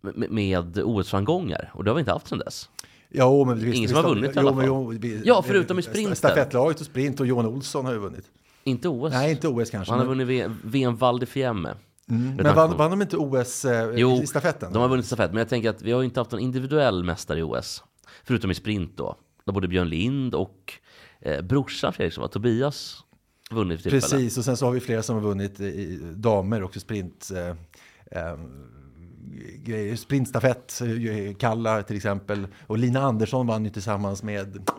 med, 0.00 0.30
med 0.30 0.78
OS-framgångar. 0.78 1.70
Och 1.74 1.84
det 1.84 1.90
har 1.90 1.94
vi 1.94 2.00
inte 2.00 2.12
haft 2.12 2.28
sedan 2.28 2.38
dess. 2.38 2.68
Jo, 3.10 3.44
men 3.44 3.58
visst, 3.58 3.76
Ingen 3.76 3.88
som 3.88 3.96
visst, 3.96 4.06
har 4.08 4.14
vunnit 4.14 4.30
i 4.30 4.32
jo, 4.36 4.40
alla 4.40 4.56
fall. 4.56 4.64
jo, 4.66 4.88
vi- 5.00 5.22
Ja, 5.24 5.42
förutom 5.42 5.78
i 5.78 5.82
sprinten. 5.82 6.16
Stafettlaget 6.16 6.80
och 6.80 6.86
sprint 6.86 7.20
och 7.20 7.26
Johan 7.26 7.46
Olsson 7.46 7.84
har 7.84 7.92
ju 7.92 7.98
vunnit. 7.98 8.24
Inte 8.64 8.88
OS. 8.88 9.12
Nej, 9.12 9.30
inte 9.30 9.48
OS 9.48 9.70
kanske. 9.70 9.92
Han 9.92 9.98
har 10.06 10.14
men- 10.14 10.26
vunnit 10.26 10.50
VM, 10.62 10.96
Val 10.96 11.18
di 11.20 11.26
Fiemme. 11.26 11.74
Men 12.06 12.54
vann, 12.54 12.76
vann 12.76 12.90
de 12.90 13.02
inte 13.02 13.16
OS 13.16 13.64
eh, 13.64 13.90
Jo, 13.96 14.22
i 14.22 14.26
stafetten? 14.26 14.72
de 14.72 14.82
har 14.82 14.88
vunnit 14.88 15.06
stafett. 15.06 15.30
Men 15.30 15.38
jag 15.38 15.48
tänker 15.48 15.70
att 15.70 15.82
vi 15.82 15.92
har 15.92 16.02
inte 16.02 16.20
haft 16.20 16.30
någon 16.30 16.40
individuell 16.40 17.04
mästare 17.04 17.38
i 17.38 17.42
OS. 17.42 17.84
Förutom 18.24 18.50
i 18.50 18.54
sprint 18.54 18.96
då. 18.96 19.16
Där 19.44 19.52
både 19.52 19.68
Björn 19.68 19.88
Lind 19.88 20.34
och 20.34 20.72
eh, 21.20 21.40
brorsan 21.42 21.92
Fredrik 21.92 22.14
som 22.14 22.20
var 22.20 22.28
Tobias 22.28 23.04
vunnit 23.50 23.82
för 23.82 23.90
tillfället. 23.90 24.10
Precis, 24.10 24.38
och 24.38 24.44
sen 24.44 24.56
så 24.56 24.66
har 24.66 24.72
vi 24.72 24.80
flera 24.80 25.02
som 25.02 25.14
har 25.16 25.22
vunnit 25.22 25.60
i, 25.60 25.64
i 25.64 26.00
damer 26.16 26.62
också 26.62 26.80
sprint. 26.80 27.30
Eh, 27.36 27.54
grejer. 29.64 29.96
Sprintstafett, 29.96 30.80
eh, 30.80 31.34
Kalla 31.34 31.82
till 31.82 31.96
exempel. 31.96 32.46
Och 32.66 32.78
Lina 32.78 33.00
Andersson 33.00 33.46
vann 33.46 33.64
ju 33.64 33.70
tillsammans 33.70 34.22
med 34.22 34.70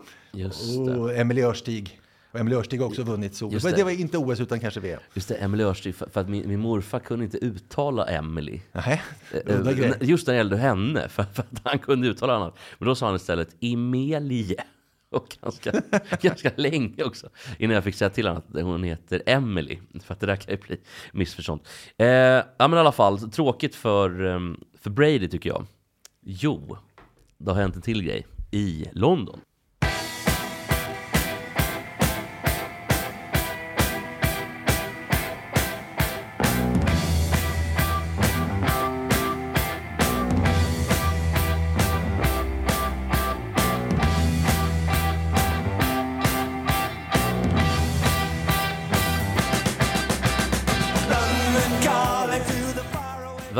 och 0.98 1.12
Emelie 1.14 1.46
Örstig. 1.46 2.00
Och 2.32 2.40
Emelie 2.40 2.58
Örstig 2.58 2.80
har 2.80 2.86
också 2.86 3.02
vunnit 3.02 3.42
Men 3.42 3.50
det. 3.50 3.72
det 3.76 3.84
var 3.84 3.90
inte 3.90 4.18
OS 4.18 4.40
utan 4.40 4.60
kanske 4.60 4.80
VM. 4.80 5.00
Just 5.14 5.28
det, 5.28 5.34
Emelie 5.34 5.66
Örstig, 5.66 5.94
för, 5.94 6.06
för 6.10 6.20
att 6.20 6.28
min, 6.28 6.48
min 6.48 6.60
morfar 6.60 6.98
kunde 6.98 7.24
inte 7.24 7.38
uttala 7.38 8.06
Emily. 8.06 8.60
Nej, 8.72 9.02
Eh, 9.46 9.72
grej. 9.72 9.94
Just 10.00 10.26
när 10.26 10.34
det 10.34 10.38
gällde 10.38 10.56
henne, 10.56 11.08
för, 11.08 11.22
för 11.22 11.42
att 11.42 11.60
han 11.64 11.78
kunde 11.78 12.08
uttala 12.08 12.36
annat. 12.36 12.56
Men 12.78 12.88
då 12.88 12.94
sa 12.94 13.06
han 13.06 13.16
istället 13.16 13.56
Emelie. 13.60 14.56
Och 15.12 15.36
ganska, 15.42 15.72
ganska 16.20 16.50
länge 16.56 17.04
också. 17.04 17.28
Innan 17.58 17.74
jag 17.74 17.84
fick 17.84 17.94
säga 17.94 18.10
till 18.10 18.26
honom 18.26 18.42
att 18.48 18.62
hon 18.62 18.82
heter 18.82 19.22
Emily. 19.26 19.78
För 20.04 20.14
att 20.14 20.20
det 20.20 20.26
där 20.26 20.36
kan 20.36 20.54
ju 20.54 20.60
bli 20.60 20.80
missförstånd. 21.12 21.60
Eh, 21.98 22.06
ja 22.06 22.44
men 22.58 22.74
i 22.74 22.78
alla 22.78 22.92
fall, 22.92 23.18
tråkigt 23.30 23.74
för, 23.74 24.24
ehm, 24.24 24.60
för 24.78 24.90
Brady 24.90 25.28
tycker 25.28 25.50
jag. 25.50 25.66
Jo, 26.24 26.76
det 27.38 27.50
har 27.50 27.60
hänt 27.60 27.76
en 27.76 27.82
till 27.82 28.02
grej 28.02 28.26
i 28.50 28.86
London. 28.92 29.40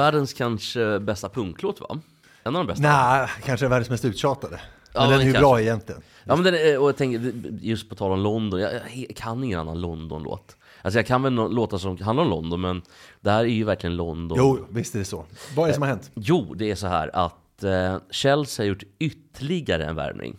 Världens 0.03 0.33
kanske 0.33 1.01
bästa 1.01 1.29
punklåt 1.29 1.81
va? 1.81 1.99
En 2.45 2.57
av 2.57 2.67
de 2.67 2.73
bästa. 2.73 2.83
Nej, 2.83 3.29
kanske 3.45 3.69
världens 3.69 3.91
mest 3.91 4.05
uttjatade. 4.05 4.61
Men 4.95 5.03
Ja, 5.03 5.11
den 5.11 5.21
är 5.21 5.25
ju 5.25 5.33
kanske. 5.33 5.41
bra 5.41 5.61
egentligen. 5.61 6.03
Ja 6.25 6.37
men 6.37 6.45
den 6.45 6.55
är, 6.55 6.79
och 6.79 6.89
jag 6.89 6.97
tänker, 6.97 7.33
just 7.61 7.89
på 7.89 7.95
tal 7.95 8.13
om 8.13 8.21
London, 8.21 8.61
jag, 8.61 8.73
jag 8.95 9.17
kan 9.17 9.45
ingen 9.45 9.59
annan 9.61 9.81
London-låt. 9.81 10.57
Alltså 10.83 10.99
jag 10.99 11.07
kan 11.07 11.23
väl 11.23 11.33
låtar 11.35 11.79
som 11.79 11.99
handlar 11.99 12.25
om 12.25 12.31
London, 12.31 12.61
men 12.61 12.83
det 13.21 13.31
här 13.31 13.41
är 13.41 13.49
ju 13.49 13.65
verkligen 13.65 13.97
London. 13.97 14.39
Jo, 14.39 14.67
visst 14.71 14.95
är 14.95 14.99
det 14.99 15.05
så. 15.05 15.25
Vad 15.57 15.65
är 15.65 15.69
det 15.69 15.75
som 15.75 15.83
har 15.83 15.89
hänt? 15.89 16.11
Jo, 16.15 16.55
det 16.55 16.71
är 16.71 16.75
så 16.75 16.87
här 16.87 17.11
att 17.17 17.65
eh, 17.65 17.97
Chelsea 18.11 18.65
har 18.65 18.69
gjort 18.69 18.83
ytterligare 18.99 19.85
en 19.87 19.97
värvning. 19.97 20.39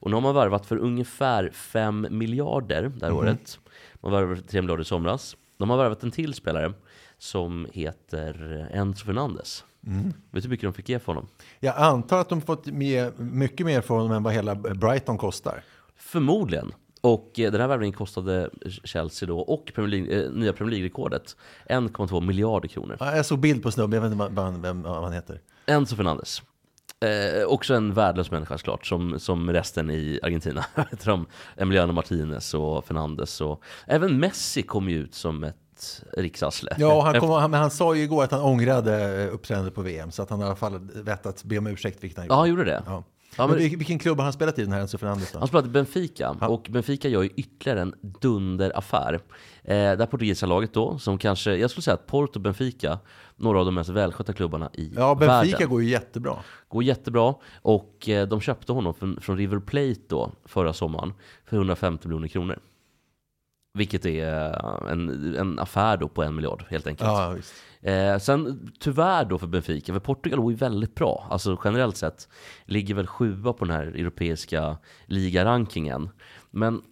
Och 0.00 0.10
nu 0.10 0.16
har 0.16 0.20
man 0.20 0.34
värvat 0.34 0.66
för 0.66 0.76
ungefär 0.76 1.50
5 1.54 2.06
miljarder 2.10 2.92
det 2.96 3.06
här 3.06 3.12
året. 3.12 3.58
Man 4.00 4.12
värvade 4.12 4.36
för 4.36 4.42
3 4.48 4.60
miljarder 4.60 4.82
i 4.82 4.84
somras. 4.84 5.36
De 5.58 5.70
har 5.70 5.76
värvat 5.76 6.02
en 6.02 6.10
till 6.10 6.34
spelare 6.34 6.72
som 7.20 7.66
heter 7.72 8.68
Enzo 8.72 9.04
Fernandes. 9.06 9.64
Vet 9.80 10.14
du 10.30 10.40
hur 10.40 10.48
mycket 10.48 10.66
de 10.66 10.72
fick 10.72 10.88
ge 10.88 10.98
för 10.98 11.06
honom? 11.06 11.28
Jag 11.60 11.76
antar 11.76 12.20
att 12.20 12.28
de 12.28 12.40
fått 12.40 12.66
med, 12.66 13.20
mycket 13.20 13.66
mer 13.66 13.80
för 13.80 13.94
honom 13.94 14.12
än 14.12 14.22
vad 14.22 14.32
hela 14.32 14.54
Brighton 14.54 15.18
kostar. 15.18 15.62
Förmodligen. 15.96 16.72
Och 17.00 17.40
eh, 17.40 17.52
den 17.52 17.60
här 17.60 17.68
värvningen 17.68 17.92
kostade 17.92 18.50
Chelsea 18.84 19.26
då, 19.26 19.40
och 19.40 19.72
Premier 19.74 19.90
League, 19.90 20.24
eh, 20.24 20.30
nya 20.30 20.52
Premier 20.52 20.70
League-rekordet, 20.78 21.36
1,2 21.68 22.20
miljarder 22.20 22.68
kronor. 22.68 22.96
Ja, 23.00 23.16
Jag 23.16 23.26
såg 23.26 23.38
bild 23.38 23.62
på 23.62 23.70
snubben, 23.70 23.96
jag 23.96 24.02
vet 24.02 24.12
inte 24.12 24.34
vad, 24.34 24.62
vem, 24.62 24.82
vad 24.82 25.02
han 25.02 25.12
heter. 25.12 25.40
Enzo 25.66 25.96
Fernandes. 25.96 26.42
Eh, 27.00 27.44
också 27.46 27.74
en 27.74 27.94
värdelös 27.94 28.30
människa 28.30 28.58
såklart, 28.58 28.86
som, 28.86 29.20
som 29.20 29.52
resten 29.52 29.90
i 29.90 30.20
Argentina. 30.22 30.64
Emiliano 31.56 31.92
Martinez 31.92 32.54
och 32.54 32.84
Fernandes. 32.84 33.40
Och, 33.40 33.62
även 33.86 34.18
Messi 34.20 34.62
kom 34.62 34.88
ju 34.88 34.98
ut 34.98 35.14
som 35.14 35.44
ett 35.44 35.56
riksarsle. 36.12 36.74
Ja, 36.78 37.02
han, 37.02 37.20
kom, 37.20 37.30
han, 37.30 37.50
men 37.50 37.60
han 37.60 37.70
sa 37.70 37.94
ju 37.94 38.02
igår 38.02 38.24
att 38.24 38.30
han 38.30 38.40
ångrade 38.40 39.22
eh, 39.24 39.34
uppträdandet 39.34 39.74
på 39.74 39.82
VM, 39.82 40.10
så 40.10 40.22
att 40.22 40.30
han 40.30 40.40
i 40.40 40.44
alla 40.44 40.56
fall 40.56 40.78
vett 40.94 41.26
att 41.26 41.44
be 41.44 41.58
om 41.58 41.66
ursäkt, 41.66 42.04
vilket 42.04 42.18
han 42.18 42.26
Ja, 42.28 42.34
han 42.34 42.48
gjorde 42.48 42.64
det. 42.64 42.82
Ja. 42.86 43.04
Ja, 43.36 43.46
men 43.46 43.56
men- 43.56 43.64
vil- 43.66 43.76
vilken 43.78 43.98
klubb 43.98 44.16
har 44.18 44.24
han 44.24 44.32
spelat 44.32 44.58
i 44.58 44.62
den 44.62 44.72
här 44.72 44.80
Enzo 44.80 44.98
Fernandes 44.98 45.32
då? 45.32 45.38
Han 45.38 45.48
spelade 45.48 45.68
i 45.68 45.70
Benfica 45.70 46.30
och 46.30 46.66
Benfica 46.70 47.08
gör 47.08 47.22
ju 47.22 47.28
ytterligare 47.36 47.80
en 47.80 47.94
dunderaffär. 48.02 49.14
Eh, 49.14 49.20
det 49.64 49.74
här 49.98 50.06
portugisiska 50.06 50.46
laget 50.46 50.74
då, 50.74 50.98
som 50.98 51.18
kanske, 51.18 51.56
jag 51.56 51.70
skulle 51.70 51.82
säga 51.82 51.94
att 51.94 52.06
Porto 52.06 52.34
och 52.34 52.40
Benfica, 52.40 52.98
några 53.36 53.58
av 53.58 53.64
de 53.64 53.74
mest 53.74 53.90
välskötta 53.90 54.32
klubbarna 54.32 54.70
i 54.74 54.92
Ja, 54.96 55.14
Benfica 55.14 55.56
världen. 55.56 55.68
går 55.68 55.82
ju 55.82 55.88
jättebra. 55.90 56.36
Går 56.68 56.82
jättebra 56.82 57.34
och 57.62 58.08
eh, 58.08 58.28
de 58.28 58.40
köpte 58.40 58.72
honom 58.72 58.94
från, 58.94 59.20
från 59.20 59.36
River 59.36 59.58
Plate 59.58 60.00
då 60.08 60.32
förra 60.44 60.72
sommaren 60.72 61.12
för 61.44 61.56
150 61.56 62.08
miljoner 62.08 62.28
kronor. 62.28 62.58
Vilket 63.72 64.06
är 64.06 64.88
en, 64.88 65.34
en 65.36 65.58
affär 65.58 65.96
då 65.96 66.08
på 66.08 66.22
en 66.22 66.34
miljard 66.34 66.64
helt 66.68 66.86
enkelt. 66.86 67.08
Ja. 67.08 67.36
Eh, 67.90 68.18
sen 68.18 68.70
tyvärr 68.80 69.24
då 69.24 69.38
för 69.38 69.46
Benfica, 69.46 69.92
för 69.92 70.00
Portugal 70.00 70.40
går 70.40 70.52
ju 70.52 70.56
väldigt 70.58 70.94
bra. 70.94 71.26
Alltså 71.30 71.60
generellt 71.64 71.96
sett 71.96 72.28
ligger 72.64 72.94
väl 72.94 73.06
sjua 73.06 73.52
på 73.52 73.64
den 73.64 73.76
här 73.76 73.82
europeiska 73.82 74.76
ligarankingen. 75.06 76.08
Men 76.50 76.82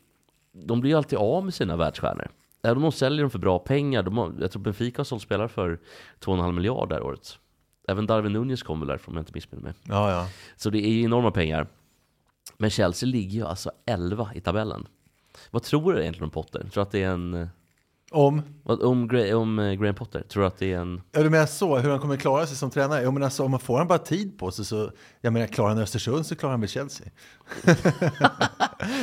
de 0.53 0.81
blir 0.81 0.91
ju 0.91 0.97
alltid 0.97 1.19
av 1.19 1.45
med 1.45 1.55
sina 1.55 1.77
världsstjärnor. 1.77 2.31
Även 2.63 2.77
om 2.77 2.83
de 2.83 2.93
säljer 2.93 3.23
dem 3.23 3.31
för 3.31 3.39
bra 3.39 3.59
pengar, 3.59 4.03
de 4.03 4.19
har, 4.19 4.35
jag 4.41 4.53
tror 4.53 4.63
Benfica 4.63 5.01
har 5.01 5.05
sålt 5.05 5.23
spelare 5.23 5.49
för 5.49 5.81
2,5 6.21 6.53
miljarder 6.53 6.87
det 6.89 6.95
här 6.95 7.03
året. 7.03 7.39
Även 7.89 8.07
Darwin 8.07 8.33
Nunez 8.33 8.63
kom 8.63 8.81
väl 8.81 8.89
därifrån 8.89 9.13
om 9.13 9.17
jag 9.17 9.23
inte 9.23 9.33
missminner 9.35 9.65
mig. 9.65 9.73
Ja, 9.85 10.11
ja. 10.11 10.29
Så 10.57 10.71
det 10.71 10.79
är 10.79 10.91
ju 10.91 11.03
enorma 11.03 11.31
pengar. 11.31 11.67
Men 12.57 12.71
Chelsea 12.71 13.07
ligger 13.07 13.39
ju 13.39 13.47
alltså 13.47 13.71
11 13.87 14.31
i 14.35 14.41
tabellen. 14.41 14.87
Vad 15.51 15.63
tror 15.63 15.93
du 15.93 16.01
egentligen 16.01 16.25
om 16.25 16.31
Potter? 16.31 16.61
Tror 16.61 16.71
du 16.75 16.81
att 16.81 16.91
det 16.91 17.03
är 17.03 17.09
en... 17.11 17.35
eh, 17.35 17.49
Om, 18.11 18.43
vad- 18.63 18.83
Om, 18.83 19.11
Gra- 19.11 19.33
om 19.33 19.59
eh, 19.59 19.73
Graham 19.73 19.95
Potter? 19.95 20.23
Tror 20.29 20.41
du 20.43 20.47
att 20.47 20.59
det 20.59 20.73
är 20.73 20.79
en... 20.79 21.01
ja, 21.13 21.23
du 21.23 21.31
menar 21.31 21.47
så, 21.47 21.79
hur 21.79 21.91
han 21.91 21.99
kommer 22.01 22.17
klara 22.17 22.47
sig 22.47 22.57
som 22.57 22.71
tränare? 22.71 23.03
Jo, 23.05 23.11
men 23.11 23.23
alltså, 23.23 23.45
om 23.45 23.51
man 23.51 23.61
får 23.61 23.79
han 23.79 23.87
bara 23.87 23.99
tid 23.99 24.39
på 24.39 24.51
sig 24.51 24.65
så, 24.65 24.91
jag 25.21 25.33
menar, 25.33 25.47
klarar 25.47 25.69
han 25.69 25.79
Östersund 25.79 26.27
så 26.27 26.37
klarar 26.37 26.51
han 26.51 26.61
väl 26.61 26.69
Chelsea. 26.71 27.07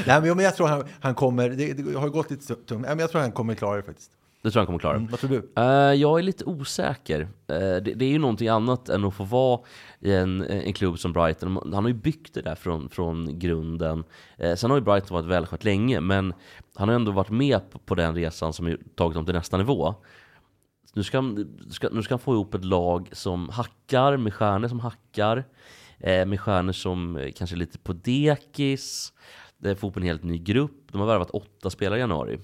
Nej, 0.07 0.19
men, 0.19 0.25
jo, 0.25 0.35
men 0.35 0.45
jag 0.45 0.55
tror 0.55 0.67
han, 0.67 0.83
han 0.99 1.15
kommer, 1.15 1.49
det, 1.49 1.73
det 1.73 1.99
har 1.99 2.09
gått 2.09 2.31
lite 2.31 2.45
tungt, 2.47 2.69
Nej, 2.69 2.79
men 2.81 2.99
jag 2.99 3.11
tror 3.11 3.21
han 3.21 3.31
kommer 3.31 3.55
klara 3.55 3.75
det 3.77 3.83
faktiskt. 3.83 4.11
Det 4.45 4.51
tror 4.51 4.59
jag 4.59 4.61
han 4.61 4.65
kommer 4.65 4.79
klara. 4.79 4.95
Mm, 4.95 5.07
vad 5.11 5.19
tror 5.19 5.29
du? 5.29 5.61
Eh, 5.61 5.93
jag 6.01 6.19
är 6.19 6.23
lite 6.23 6.45
osäker. 6.45 7.21
Eh, 7.21 7.57
det, 7.57 7.79
det 7.79 8.05
är 8.05 8.09
ju 8.09 8.19
någonting 8.19 8.47
annat 8.47 8.89
än 8.89 9.05
att 9.05 9.13
få 9.13 9.23
vara 9.23 9.59
i 9.99 10.13
en, 10.13 10.41
en 10.41 10.73
klubb 10.73 10.99
som 10.99 11.13
Brighton. 11.13 11.59
Han 11.73 11.83
har 11.83 11.87
ju 11.87 11.93
byggt 11.93 12.33
det 12.33 12.41
där 12.41 12.55
från, 12.55 12.89
från 12.89 13.39
grunden. 13.39 14.03
Uh, 14.43 14.55
sen 14.55 14.69
har 14.69 14.77
ju 14.77 14.83
Brighton 14.83 15.15
varit 15.15 15.25
välskött 15.25 15.63
länge, 15.63 15.99
men 15.99 16.33
han 16.75 16.89
har 16.89 16.95
ändå 16.95 17.11
varit 17.11 17.29
med 17.29 17.71
på, 17.71 17.79
på 17.79 17.95
den 17.95 18.15
resan 18.15 18.53
som 18.53 18.77
tagit 18.95 19.15
dem 19.15 19.25
till 19.25 19.35
nästa 19.35 19.57
nivå. 19.57 19.95
Nu 20.93 21.03
ska, 21.03 21.17
han, 21.17 21.57
ska, 21.69 21.89
nu 21.91 22.01
ska 22.01 22.13
han 22.13 22.19
få 22.19 22.33
ihop 22.33 22.53
ett 22.53 22.65
lag 22.65 23.09
som 23.11 23.49
hackar, 23.49 24.17
med 24.17 24.33
stjärnor 24.33 24.67
som 24.67 24.79
hackar, 24.79 25.43
eh, 25.99 26.25
med 26.25 26.39
stjärnor 26.39 26.71
som 26.71 27.29
kanske 27.35 27.55
är 27.55 27.57
lite 27.57 27.79
på 27.79 27.93
dekis, 27.93 29.13
eh, 29.63 29.75
få 29.75 29.87
ihop 29.87 29.97
en 29.97 30.03
helt 30.03 30.23
ny 30.23 30.37
grupp. 30.37 30.91
De 30.91 31.01
har 31.01 31.07
värvat 31.07 31.29
åtta 31.29 31.69
spelare 31.69 31.97
i 31.97 32.01
januari 32.01 32.39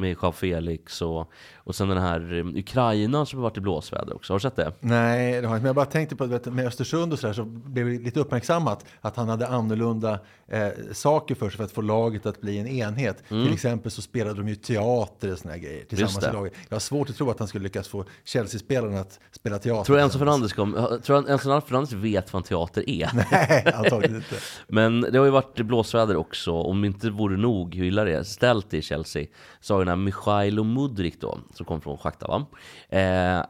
med 0.00 0.16
Jean 0.22 0.32
Felix 0.32 1.02
och, 1.02 1.30
och 1.56 1.74
sen 1.74 1.88
den 1.88 1.98
här 1.98 2.38
eh, 2.38 2.58
Ukraina 2.58 3.26
som 3.26 3.38
har 3.38 3.42
varit 3.42 3.56
i 3.56 3.60
blåsväder 3.60 4.14
också. 4.14 4.32
Har 4.32 4.38
du 4.38 4.42
sett 4.42 4.56
det? 4.56 4.72
Nej, 4.80 5.40
det 5.40 5.46
har 5.46 5.54
jag 5.54 5.58
inte. 5.58 5.62
Men 5.62 5.64
jag 5.64 5.74
bara 5.74 5.86
tänkte 5.86 6.16
på 6.16 6.24
att 6.24 6.46
med 6.46 6.66
Östersund 6.66 7.12
och 7.12 7.18
så 7.18 7.26
där 7.26 7.34
så 7.34 7.44
blev 7.44 7.86
det 7.86 7.98
lite 7.98 8.20
uppmärksammat 8.20 8.84
att 9.00 9.16
han 9.16 9.28
hade 9.28 9.48
annorlunda 9.48 10.18
eh, 10.48 10.68
saker 10.92 11.34
för 11.34 11.50
sig 11.50 11.56
för 11.56 11.64
att 11.64 11.72
få 11.72 11.80
laget 11.80 12.26
att 12.26 12.40
bli 12.40 12.58
en 12.58 12.66
enhet. 12.66 13.28
Till 13.28 13.52
exempel 13.52 13.90
så 13.90 14.02
spelade 14.02 14.34
de 14.36 14.48
ju 14.48 14.54
teater 14.54 15.32
och 15.32 15.38
såna 15.38 15.52
här 15.52 15.60
grejer 15.60 15.84
tillsammans 15.84 16.18
Mm. 16.18 16.30
I 16.30 16.38
laget. 16.38 16.52
Jag 16.68 16.74
har 16.74 16.80
svårt 16.80 17.10
att 17.10 17.16
tro 17.16 17.30
att 17.30 17.38
han 17.38 17.48
skulle 17.48 17.64
lyckas 17.64 17.88
få 17.88 18.04
Chelsea-spelarna 18.24 19.00
att 19.00 19.20
spela 19.32 19.58
teater. 19.58 19.84
Tror 19.84 19.96
du 19.96 20.02
Enzo. 20.02 20.18
Fernandes, 20.18 20.52
kom, 20.52 20.72
tror 21.02 21.22
du 21.22 21.32
Enzo 21.32 21.60
Fernandes 21.60 21.92
vet 21.92 22.32
vad 22.32 22.40
en 22.40 22.44
teater 22.44 22.90
är? 22.90 23.10
Nej, 23.30 23.72
antagligen 23.74 24.16
inte. 24.16 24.34
Men 24.68 25.00
det 25.00 25.18
har 25.18 25.24
ju 25.24 25.30
varit 25.30 25.60
blåsväder 25.60 26.16
också. 26.16 26.52
Om 26.52 26.80
det 26.80 26.86
inte 26.86 27.10
vore 27.10 27.36
nog 27.36 27.74
hur 27.74 27.84
illa 27.84 28.04
det 28.04 28.16
är 28.16 28.22
ställt 28.22 28.74
i 28.74 28.82
Chelsea 28.82 29.26
så 29.60 29.74
har 29.74 29.87
den 29.88 29.98
här 29.98 30.04
Michailo 30.04 30.64
Mudrik 30.64 31.20
då, 31.20 31.38
som 31.54 31.66
kom 31.66 31.80
från 31.80 31.98
Shakhtar 31.98 32.28
va? 32.28 32.46
Eh, 32.98 33.46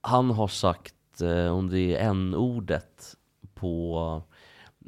han 0.00 0.30
har 0.30 0.48
sagt, 0.48 1.20
eh, 1.22 1.56
om 1.56 1.70
det 1.70 1.96
är 1.96 2.08
n-ordet 2.10 3.16
på 3.54 4.22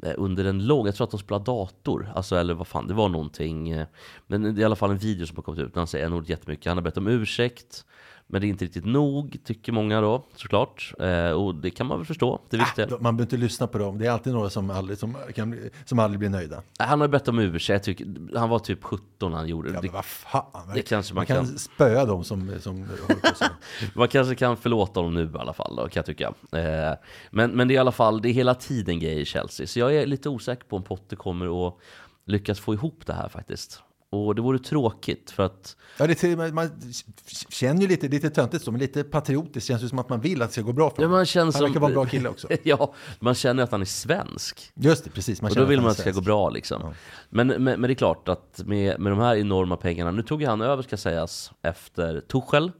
eh, 0.03 0.13
under 0.17 0.45
en 0.45 0.65
lång, 0.65 0.85
jag 0.85 0.95
tror 0.95 1.05
att 1.05 1.11
de 1.11 1.19
spelar 1.19 1.39
dator, 1.39 2.11
alltså 2.15 2.35
eller 2.35 2.53
vad 2.53 2.67
fan, 2.67 2.87
det 2.87 2.93
var 2.93 3.09
någonting. 3.09 3.69
Eh, 3.69 3.87
men 4.27 4.41
det 4.41 4.49
är 4.49 4.59
i 4.59 4.63
alla 4.63 4.75
fall 4.75 4.91
en 4.91 4.97
video 4.97 5.25
som 5.27 5.35
har 5.35 5.43
kommit 5.43 5.61
ut, 5.61 5.73
där 5.73 5.81
han 5.81 5.87
säger 5.87 6.05
n-ordet 6.05 6.29
jättemycket. 6.29 6.65
Han 6.65 6.77
har 6.77 6.83
bett 6.83 6.97
om 6.97 7.07
ursäkt, 7.07 7.85
men 8.27 8.41
det 8.41 8.47
är 8.47 8.49
inte 8.49 8.65
riktigt 8.65 8.85
nog, 8.85 9.37
tycker 9.43 9.71
många 9.71 10.01
då, 10.01 10.23
såklart. 10.35 10.93
Eh, 10.99 11.31
och 11.31 11.55
det 11.55 11.69
kan 11.69 11.87
man 11.87 11.97
väl 11.97 12.05
förstå, 12.05 12.41
det 12.49 12.57
jag. 12.77 12.91
Man 12.91 13.17
behöver 13.17 13.21
inte 13.21 13.37
lyssna 13.37 13.67
på 13.67 13.77
dem. 13.77 13.97
Det 13.97 14.05
är 14.05 14.11
alltid 14.11 14.33
några 14.33 14.49
som 14.49 14.69
aldrig, 14.69 14.97
som 14.97 15.15
kan, 15.35 15.59
som 15.85 15.99
aldrig 15.99 16.19
blir 16.19 16.29
nöjda. 16.29 16.61
Han 16.79 17.01
har 17.01 17.07
bett 17.07 17.27
om 17.27 17.39
ursäkt, 17.39 18.01
han 18.35 18.49
var 18.49 18.59
typ 18.59 18.83
17 18.83 19.31
när 19.31 19.37
han 19.37 19.47
gjorde 19.47 19.71
Ja, 19.73 19.81
det. 19.81 19.89
vad 19.89 20.05
fan. 20.05 20.71
det 20.75 20.81
kanske 20.81 21.13
man 21.13 21.19
man 21.19 21.25
kan, 21.25 21.45
kan. 21.45 21.57
spöa 21.57 22.05
dem 22.05 22.23
som, 22.23 22.51
som. 22.59 22.87
Man 23.95 24.07
kanske 24.07 24.35
kan 24.35 24.57
förlåta 24.57 24.99
honom 24.99 25.13
nu 25.13 25.31
i 25.35 25.37
alla 25.39 25.53
fall, 25.53 25.75
då, 25.75 25.81
kan 25.81 25.91
jag 25.93 26.05
tycka. 26.05 26.33
Eh, 26.51 26.93
men, 27.31 27.51
men 27.51 27.67
det 27.67 27.73
är 27.73 27.75
i 27.75 27.77
alla 27.77 27.91
fall, 27.91 28.21
det 28.21 28.29
är 28.29 28.33
hela 28.33 28.55
tiden 28.55 28.99
grejer 28.99 29.19
i 29.19 29.25
Chelsea. 29.25 29.67
Så 29.67 29.79
jag 29.79 29.95
är 29.95 30.05
lite 30.05 30.29
osäker 30.29 30.63
på 30.63 30.75
om 30.75 30.83
Potter 30.83 31.15
kommer 31.15 31.67
att 31.67 31.75
lyckas 32.25 32.59
få 32.59 32.73
ihop 32.73 33.05
det 33.05 33.13
här 33.13 33.29
faktiskt. 33.29 33.83
Och 34.09 34.35
det 34.35 34.41
vore 34.41 34.59
tråkigt 34.59 35.31
för 35.31 35.43
att 35.43 35.75
Ja, 35.97 36.07
det 36.07 36.53
man, 36.53 36.71
känner 37.49 37.81
ju 37.81 37.87
lite, 37.87 38.07
lite 38.07 38.29
töntigt 38.29 38.63
så, 38.63 38.71
men 38.71 38.79
lite 38.81 39.03
patriotiskt. 39.03 39.67
känns 39.67 39.83
ju 39.83 39.89
som 39.89 39.99
att 39.99 40.09
man 40.09 40.19
vill 40.21 40.41
att 40.41 40.49
det 40.49 40.53
ska 40.53 40.61
gå 40.61 40.73
bra 40.73 40.89
för 40.89 41.01
Ja, 41.01 41.05
honom. 41.07 41.17
man 41.17 41.25
känns 41.25 41.55
Han 41.55 41.63
verkar 41.63 41.73
som- 41.73 41.81
vara 41.81 41.89
en 41.91 41.95
bra 41.95 42.05
kille 42.05 42.29
också. 42.29 42.47
ja, 42.63 42.93
man 43.19 43.35
känner 43.35 43.63
att 43.63 43.71
han 43.71 43.81
är 43.81 43.85
svensk. 43.85 44.71
Just 44.75 45.03
det, 45.03 45.09
precis. 45.09 45.41
Man 45.41 45.51
Och 45.51 45.57
då 45.57 45.65
vill 45.65 45.81
man 45.81 45.89
att 45.91 45.97
det 45.97 46.01
ska 46.03 46.11
gå 46.11 46.21
bra 46.21 46.49
liksom. 46.49 46.93
Men, 47.29 47.47
men, 47.47 47.63
men 47.63 47.81
det 47.81 47.91
är 47.91 47.95
klart 47.95 48.29
att 48.29 48.61
med, 48.65 48.99
med 48.99 49.11
de 49.11 49.19
här 49.19 49.35
enorma 49.35 49.77
pengarna, 49.77 50.11
nu 50.11 50.21
tog 50.23 50.43
han 50.43 50.61
över 50.61 50.83
ska 50.83 50.97
sägas 50.97 51.51
efter 51.61 52.21
Tuchel, 52.21 52.71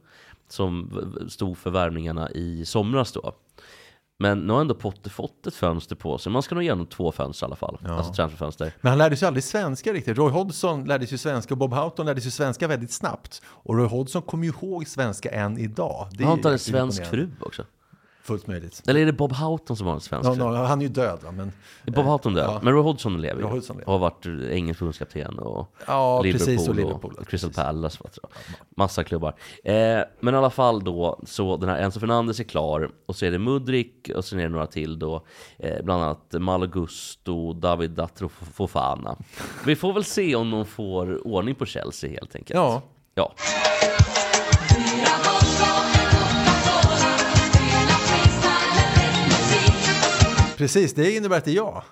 som 0.48 0.90
stod 1.28 1.58
för 1.58 1.70
värvningarna 1.70 2.30
i 2.30 2.64
somras 2.66 3.12
då. 3.12 3.32
Men 4.20 4.38
nu 4.38 4.52
har 4.52 4.60
ändå 4.60 4.74
Potter 4.74 5.10
fått 5.10 5.46
ett 5.46 5.54
fönster 5.54 5.96
på 5.96 6.18
sig, 6.18 6.32
man 6.32 6.42
ska 6.42 6.54
nog 6.54 6.64
ge 6.64 6.70
honom 6.70 6.86
två 6.86 7.12
fönster 7.12 7.44
i 7.44 7.46
alla 7.46 7.56
fall. 7.56 7.78
Alltså 7.86 8.12
transferfönster. 8.12 8.72
Men 8.80 8.90
han 8.90 8.98
lärde 8.98 9.16
sig 9.16 9.28
aldrig 9.28 9.44
svenska 9.44 9.92
riktigt. 9.92 10.18
Roy 10.18 10.30
Hodgson 10.30 10.84
lärde 10.84 11.06
sig 11.06 11.18
svenska 11.18 11.54
och 11.54 11.58
Bob 11.58 11.74
Houghton 11.74 12.06
lärde 12.06 12.20
sig 12.20 12.30
svenska 12.30 12.68
väldigt 12.68 12.92
snabbt. 12.92 13.42
Och 13.46 13.76
Roy 13.76 13.86
Hodgson 13.88 14.22
kommer 14.22 14.44
ju 14.44 14.50
ihåg 14.50 14.88
svenska 14.88 15.30
än 15.30 15.58
idag. 15.58 16.08
Det 16.12 16.24
är 16.24 16.26
Har 16.26 16.34
inte 16.34 16.48
han 16.48 16.52
en 16.52 16.58
svensk 16.58 17.06
fru 17.06 17.30
också? 17.40 17.64
Fullt 18.28 18.46
möjligt. 18.46 18.82
Eller 18.86 19.00
är 19.00 19.06
det 19.06 19.12
Bob 19.12 19.32
Houghton 19.32 19.76
som 19.76 19.86
har 19.86 19.94
en 19.94 20.00
svensk 20.00 20.30
fru? 20.30 20.36
no, 20.38 20.54
han 20.54 20.78
är 20.78 20.82
ju 20.82 20.88
död 20.88 21.18
va? 21.24 21.30
Men, 21.30 21.52
Är 21.86 21.92
Bob 21.92 22.04
Houghton 22.04 22.34
död? 22.34 22.44
Ja. 22.50 22.60
Men 22.62 22.72
Roy 22.72 22.82
Hodgson 22.82 23.20
lever 23.20 23.40
ju. 23.40 23.42
Roy 23.46 23.52
Hodgson 23.52 23.76
lever. 23.76 23.86
Och 23.88 23.92
har 23.92 23.98
varit 23.98 24.26
engelsk 24.50 24.78
förbundskapten 24.78 25.38
och 25.38 25.74
Ja, 25.86 26.20
Liverpool, 26.22 26.46
precis, 26.46 26.68
och 26.68 26.74
Liverpool, 26.74 27.14
och 27.18 27.28
Crystal 27.28 27.50
precis. 27.50 27.64
Palace. 27.64 27.98
Vad 28.02 28.12
tror 28.12 28.24
jag. 28.32 28.56
Massa 28.76 29.04
klubbar. 29.04 29.34
Eh, 29.64 29.74
men 30.20 30.34
i 30.34 30.36
alla 30.36 30.50
fall 30.50 30.84
då, 30.84 31.20
så 31.26 31.56
den 31.56 31.68
här 31.68 31.78
Enzo 31.78 32.00
Fernandes 32.00 32.40
är 32.40 32.44
klar. 32.44 32.90
Och 33.06 33.16
så 33.16 33.26
är 33.26 33.30
det 33.30 33.38
Mudrik 33.38 34.10
och 34.16 34.24
sen 34.24 34.38
är 34.38 34.42
det 34.42 34.48
några 34.48 34.66
till 34.66 34.98
då. 34.98 35.26
Eh, 35.58 35.84
bland 35.84 36.02
annat 36.02 36.34
Malagusto, 36.38 37.52
David 37.52 37.90
Datro 37.90 38.28
Fofana. 38.28 39.16
Vi 39.66 39.76
får 39.76 39.92
väl 39.92 40.04
se 40.04 40.34
om 40.36 40.50
de 40.50 40.64
får 40.66 41.26
ordning 41.26 41.54
på 41.54 41.66
Chelsea 41.66 42.10
helt 42.10 42.34
enkelt. 42.36 42.54
ja, 42.54 42.82
ja. 43.14 43.32
Precis. 50.58 50.94
Det 50.94 51.12
innebär 51.12 51.36
att 51.38 51.44
det 51.44 51.50
är 51.50 51.54
jag. 51.56 51.82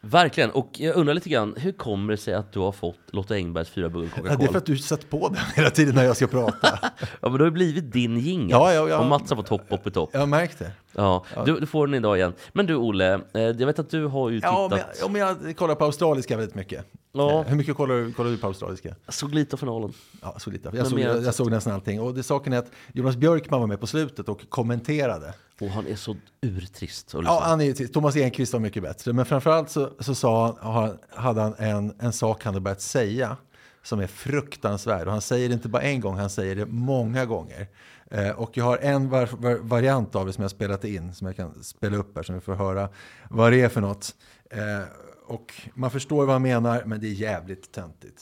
Verkligen, 0.00 0.50
och 0.50 0.70
jag 0.72 0.96
undrar 0.96 1.14
lite 1.14 1.28
grann, 1.28 1.54
hur 1.56 1.72
kommer 1.72 2.10
det 2.10 2.16
sig 2.16 2.34
att 2.34 2.52
du 2.52 2.58
har 2.58 2.72
fått 2.72 2.98
Lotta 3.10 3.34
Engbergs 3.34 3.68
fyra 3.68 3.88
buggar 3.88 4.08
Ja, 4.08 4.22
Coca-Cola? 4.22 4.36
det 4.38 4.44
är 4.44 4.48
för 4.48 4.58
att 4.58 4.66
du 4.66 4.78
satt 4.78 5.10
på 5.10 5.28
den 5.28 5.38
hela 5.56 5.70
tiden 5.70 5.94
när 5.94 6.04
jag 6.04 6.16
ska 6.16 6.26
prata. 6.26 6.78
Ja 7.00 7.28
men 7.28 7.32
det 7.32 7.38
har 7.38 7.44
ju 7.44 7.50
blivit 7.50 7.92
din 7.92 8.18
jingel. 8.18 8.50
Ja, 8.50 8.72
ja, 8.72 8.88
ja. 8.88 8.98
Och 8.98 9.06
Mats 9.06 9.30
har 9.30 9.36
fått 9.36 9.48
hopp 9.48 9.66
upp 9.68 9.86
i 9.86 9.90
topp. 9.90 10.10
Jag 10.12 10.20
har 10.20 10.26
märkt 10.26 10.58
det. 10.58 10.72
Ja, 10.96 11.24
du, 11.46 11.60
du 11.60 11.66
får 11.66 11.86
den 11.86 11.94
idag 11.94 12.16
igen. 12.16 12.32
Men 12.52 12.66
du 12.66 12.74
Olle, 12.76 13.14
eh, 13.14 13.20
jag 13.42 13.66
vet 13.66 13.78
att 13.78 13.90
du 13.90 14.06
har 14.06 14.30
ju 14.30 14.40
Ja, 14.42 14.68
men 14.70 14.78
tittat, 14.78 14.96
jag, 15.00 15.06
om 15.06 15.16
jag 15.16 15.56
kollar 15.56 15.74
på 15.74 15.84
australiska 15.84 16.36
väldigt 16.36 16.54
mycket. 16.54 16.84
Ja. 17.12 17.40
Eh, 17.40 17.46
Hur 17.48 17.56
mycket 17.56 17.76
kollar 17.76 17.94
du, 17.94 18.12
kollar 18.12 18.30
du 18.30 18.36
på 18.36 18.46
australiska? 18.46 18.94
jag 19.04 19.14
såg 19.14 19.34
lite 19.34 19.56
av 19.56 19.58
finalen. 19.58 19.92
Ja, 20.22 20.34
så 20.38 20.50
lite. 20.50 20.68
Men 20.70 20.78
Jag, 20.78 20.86
såg, 20.86 21.00
jag, 21.00 21.22
jag 21.22 21.34
såg 21.34 21.50
nästan 21.50 21.72
allting. 21.72 22.00
Och 22.00 22.14
det 22.14 22.22
saken 22.22 22.52
är 22.52 22.58
att 22.58 22.70
Jonas 22.92 23.16
Björkman 23.16 23.60
var 23.60 23.66
med 23.66 23.80
på 23.80 23.86
slutet 23.86 24.28
och 24.28 24.40
kommenterade. 24.48 25.34
Och 25.60 25.68
han 25.68 25.86
är 25.86 25.96
så 25.96 26.16
urtrist 26.42 27.14
lyssna. 27.14 27.22
Ja, 27.24 27.40
han 27.44 27.60
är, 27.60 27.64
ju- 27.64 27.88
Thomas 27.88 28.16
Enqvist 28.16 28.52
var 28.52 28.60
mycket 28.60 28.82
bättre. 28.82 29.12
Men 29.12 29.24
framförallt 29.26 29.70
så, 29.70 29.90
så 29.98 30.14
sa 30.14 30.56
han, 30.60 30.98
hade 31.24 31.40
han 31.40 31.54
en, 31.58 31.94
en 32.00 32.12
sak 32.12 32.44
han 32.44 32.54
hade 32.54 32.60
börjat 32.64 32.80
säga 32.80 33.36
som 33.82 34.00
är 34.00 34.06
fruktansvärd. 34.06 35.06
Och 35.06 35.12
han 35.12 35.20
säger 35.20 35.48
det 35.48 35.54
inte 35.54 35.68
bara 35.68 35.82
en 35.82 36.00
gång, 36.00 36.16
han 36.16 36.30
säger 36.30 36.56
det 36.56 36.66
många 36.66 37.24
gånger. 37.24 37.66
Eh, 38.14 38.30
och 38.30 38.50
jag 38.56 38.64
har 38.64 38.78
en 38.78 39.08
var, 39.08 39.26
var, 39.26 39.54
variant 39.54 40.14
av 40.14 40.26
det 40.26 40.32
som 40.32 40.42
jag 40.42 40.50
spelat 40.50 40.84
in, 40.84 41.14
som 41.14 41.26
jag 41.26 41.36
kan 41.36 41.64
spela 41.64 41.96
upp 41.96 42.16
här, 42.16 42.22
så 42.22 42.32
ni 42.32 42.40
får 42.40 42.54
höra 42.54 42.88
vad 43.30 43.52
det 43.52 43.60
är 43.60 43.68
för 43.68 43.80
något. 43.80 44.14
Eh, 44.50 44.84
och 45.26 45.48
man 45.74 45.90
förstår 45.90 46.22
vad 46.26 46.34
han 46.34 46.42
menar, 46.42 46.82
men 46.86 47.00
det 47.00 47.06
är 47.06 47.18
jävligt 47.30 47.72
töntigt. 47.78 48.18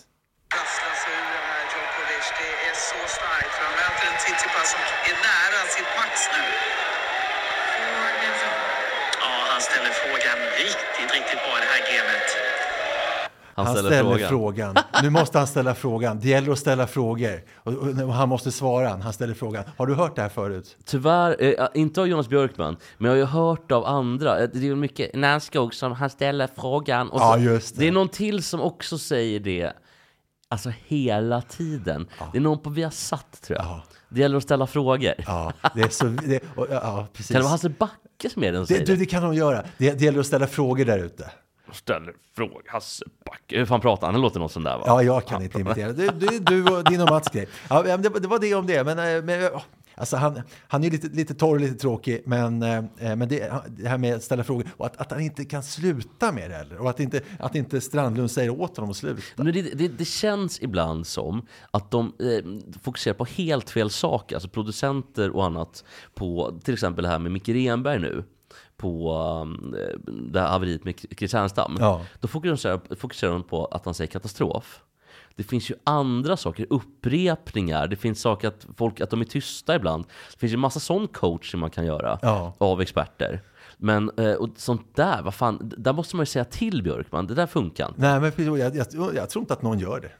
trasslar 0.54 0.94
sig 1.02 1.12
ur 1.22 1.30
den 1.38 1.46
här 1.52 1.64
Djokovic. 1.72 2.26
Det 2.40 2.52
är 2.70 2.76
så 2.90 3.00
starkt. 3.16 3.52
för 3.56 3.64
Han 3.68 3.74
möter 3.82 4.04
en 4.10 4.18
Tsitsipas 4.22 4.68
som 4.74 4.80
är 5.10 5.16
nära 5.30 5.60
sitt 5.76 5.90
max 5.98 6.14
nu. 6.34 6.44
Ja, 9.22 9.32
han 9.52 9.60
ställer 9.68 9.92
frågan 10.02 10.38
riktigt, 10.64 11.10
riktigt 11.16 11.40
bra 11.44 11.52
i 11.58 11.60
det 11.64 11.70
här 11.74 11.82
gamet. 11.90 12.28
Han 13.54 13.66
Han 13.66 13.74
ställer, 13.74 13.90
ställer, 13.90 14.28
frågan. 14.28 14.74
frågan. 14.74 14.76
Nu 15.02 15.10
måste 15.10 15.38
han 15.38 15.46
ställa 15.46 15.74
frågan. 15.74 16.20
Det 16.20 16.28
gäller 16.28 16.52
att 16.52 16.58
ställa 16.58 16.86
frågor. 16.86 17.42
Och, 17.56 17.72
och, 17.72 18.14
han 18.14 18.28
måste 18.28 18.52
svara. 18.52 18.88
Han 19.02 19.12
ställer 19.12 19.34
frågan. 19.34 19.64
Har 19.76 19.86
du 19.86 19.94
hört 19.94 20.16
det 20.16 20.22
här 20.22 20.28
förut? 20.28 20.76
Tyvärr, 20.84 21.36
eh, 21.60 21.66
inte 21.74 22.00
av 22.00 22.06
Jonas 22.08 22.28
Björkman, 22.28 22.76
men 22.98 23.04
jag 23.10 23.12
har 23.12 23.18
ju 23.18 23.24
hört 23.24 23.72
av 23.72 23.84
andra. 23.86 24.40
Eh, 24.40 24.48
Det 24.54 24.68
är 24.68 24.74
mycket 24.74 25.14
Närskog 25.14 25.74
som 25.74 25.92
han 25.92 26.10
ställer 26.10 26.48
frågan. 26.56 27.10
Och 27.10 27.20
Ja, 27.20 27.38
just 27.38 27.74
det. 27.74 27.80
det 27.80 27.88
är 27.88 27.92
någon 27.92 28.08
till 28.08 28.42
som 28.42 28.60
också 28.60 28.98
säger 28.98 29.40
det, 29.40 29.72
alltså 30.48 30.72
hela 30.86 31.42
tiden. 31.42 32.08
Det 32.32 32.38
är 32.38 32.42
någon 32.42 32.58
på 32.58 32.70
Viasat 32.70 33.42
tror 33.42 33.58
jag. 33.58 33.66
Ja. 33.66 33.82
Det 34.08 34.20
gäller 34.20 34.36
att 34.36 34.42
ställa 34.42 34.66
frågor. 34.66 35.14
Ja, 35.26 35.52
det 35.74 35.80
är 35.80 35.88
så... 35.88 36.04
Det, 36.04 36.40
och, 36.56 36.66
ja, 36.70 36.80
ja, 36.82 37.06
precis. 37.12 37.28
Kan 37.30 37.36
det 37.36 37.42
vara 37.42 37.50
Hasse 37.50 37.68
Backe 37.68 38.30
som 38.32 38.44
är 38.44 38.52
den 38.52 38.66
som 38.66 38.74
det, 38.74 38.78
säger 38.78 38.86
du, 38.86 38.92
det? 38.92 38.98
det 38.98 39.06
kan 39.06 39.22
de 39.22 39.34
göra. 39.34 39.62
Det, 39.78 39.92
det 39.92 40.04
gäller 40.04 40.20
att 40.20 40.26
ställa 40.26 40.46
frågor 40.46 40.84
där 40.84 40.98
ute. 40.98 41.30
Ställer 41.72 42.14
frågor, 42.36 42.62
Hasse 42.66 43.04
Backe. 43.26 43.58
Hur 43.58 43.66
fan 43.66 43.80
pratar 43.80 44.06
han? 44.06 44.14
Det 44.14 44.20
låter 44.20 44.40
något 44.40 44.52
sånt 44.52 44.64
där 44.64 44.78
va? 44.78 44.84
Ja, 44.86 45.02
jag 45.02 45.26
kan 45.26 45.42
inte 45.42 45.60
imitera. 45.60 45.92
Det, 45.92 46.10
det 46.20 46.26
är 46.26 46.40
du 46.40 46.76
och 46.76 46.84
din 46.84 47.00
och 47.00 47.10
Mats 47.10 47.30
grej. 47.30 47.48
Ja, 47.70 47.82
det, 47.82 48.08
det 48.08 48.28
var 48.28 48.38
det 48.38 48.54
om 48.54 48.66
det. 48.66 48.84
Men, 48.84 48.98
eh, 48.98 49.24
men 49.24 49.40
ja, 49.40 49.62
alltså 49.94 50.16
han, 50.16 50.42
han 50.68 50.80
är 50.80 50.84
ju 50.84 50.90
lite, 50.90 51.08
lite 51.08 51.34
torr 51.34 51.54
och 51.54 51.60
lite 51.60 51.74
tråkig. 51.74 52.22
Men, 52.26 52.62
eh, 52.62 52.82
men 52.98 53.28
det, 53.28 53.52
det 53.68 53.88
här 53.88 53.98
med 53.98 54.14
att 54.14 54.22
ställa 54.22 54.44
frågor 54.44 54.66
och 54.76 54.86
att, 54.86 54.96
att 54.96 55.10
han 55.10 55.20
inte 55.20 55.44
kan 55.44 55.62
sluta 55.62 56.32
med 56.32 56.50
det 56.50 56.56
heller. 56.56 56.78
Och 56.80 56.90
att 56.90 57.00
inte, 57.00 57.20
att 57.38 57.54
inte 57.54 57.80
Strandlund 57.80 58.30
säger 58.30 58.50
åt 58.60 58.76
honom 58.76 58.90
att 58.90 58.96
sluta. 58.96 59.22
Men 59.36 59.52
det, 59.52 59.62
det, 59.62 59.88
det 59.88 60.04
känns 60.04 60.62
ibland 60.62 61.06
som 61.06 61.46
att 61.70 61.90
de 61.90 62.06
eh, 62.06 62.78
fokuserar 62.82 63.14
på 63.14 63.24
helt 63.24 63.70
fel 63.70 63.90
saker, 63.90 64.36
alltså 64.36 64.48
producenter 64.48 65.30
och 65.30 65.44
annat, 65.44 65.84
på 66.14 66.60
till 66.64 66.74
exempel 66.74 67.02
det 67.04 67.10
här 67.10 67.18
med 67.18 67.32
Micke 67.32 67.48
Renberg 67.48 67.98
nu, 67.98 68.24
på 68.76 69.12
um, 69.42 69.76
det 70.32 70.40
här 70.40 70.48
haveriet 70.48 70.84
med 70.84 70.94
Chris 71.18 71.32
Härenstam. 71.32 71.76
Ja. 71.80 72.00
Då 72.20 72.28
fokuserar, 72.28 72.94
fokuserar 72.96 73.32
de 73.32 73.42
på 73.42 73.64
att 73.66 73.84
han 73.84 73.94
säger 73.94 74.10
katastrof. 74.10 74.80
Det 75.36 75.42
finns 75.42 75.70
ju 75.70 75.74
andra 75.84 76.36
saker, 76.36 76.66
upprepningar, 76.70 77.86
det 77.88 77.96
finns 77.96 78.20
saker 78.20 78.48
att 78.48 78.66
folk 78.76 79.00
att 79.00 79.10
de 79.10 79.20
är 79.20 79.24
tysta 79.24 79.76
ibland. 79.76 80.04
Det 80.32 80.38
finns 80.38 80.52
ju 80.52 80.56
massa 80.56 80.80
sån 80.80 81.08
coaching 81.08 81.60
man 81.60 81.70
kan 81.70 81.86
göra 81.86 82.18
Ja. 82.22 82.54
av 82.58 82.80
experter. 82.80 83.42
Men 83.76 84.10
eh, 84.18 84.32
och 84.32 84.48
sånt 84.56 84.96
där, 84.96 85.22
vad 85.22 85.34
fan, 85.34 85.72
där 85.78 85.92
måste 85.92 86.16
man 86.16 86.22
ju 86.22 86.26
säga 86.26 86.44
till 86.44 86.82
Björkman, 86.82 87.26
det 87.26 87.34
där 87.34 87.46
funkar 87.46 87.88
inte. 87.88 88.00
Nej, 88.00 88.20
men 88.20 88.56
jag, 88.58 88.76
jag, 88.76 89.14
jag 89.14 89.30
tror 89.30 89.42
inte 89.42 89.52
att 89.54 89.62
någon 89.62 89.78
gör 89.78 90.00
det. 90.00 90.12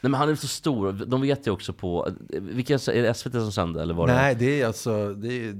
Nej 0.00 0.10
men 0.10 0.20
han 0.20 0.28
är 0.28 0.34
så 0.34 0.48
stor, 0.48 0.92
de 0.92 1.20
vet 1.20 1.46
ju 1.46 1.50
också 1.50 1.72
på, 1.72 2.08
vilka, 2.28 2.74
är 2.74 3.02
det 3.02 3.14
SVT 3.14 3.32
som 3.32 3.52
sänder 3.52 3.82
eller 3.82 3.94
vad 3.94 4.08
det? 4.08 4.14
Nej, 4.14 4.34
det 4.34 4.62
är 4.62 4.66
alltså 4.66 5.14
det 5.14 5.48
är 5.48 5.54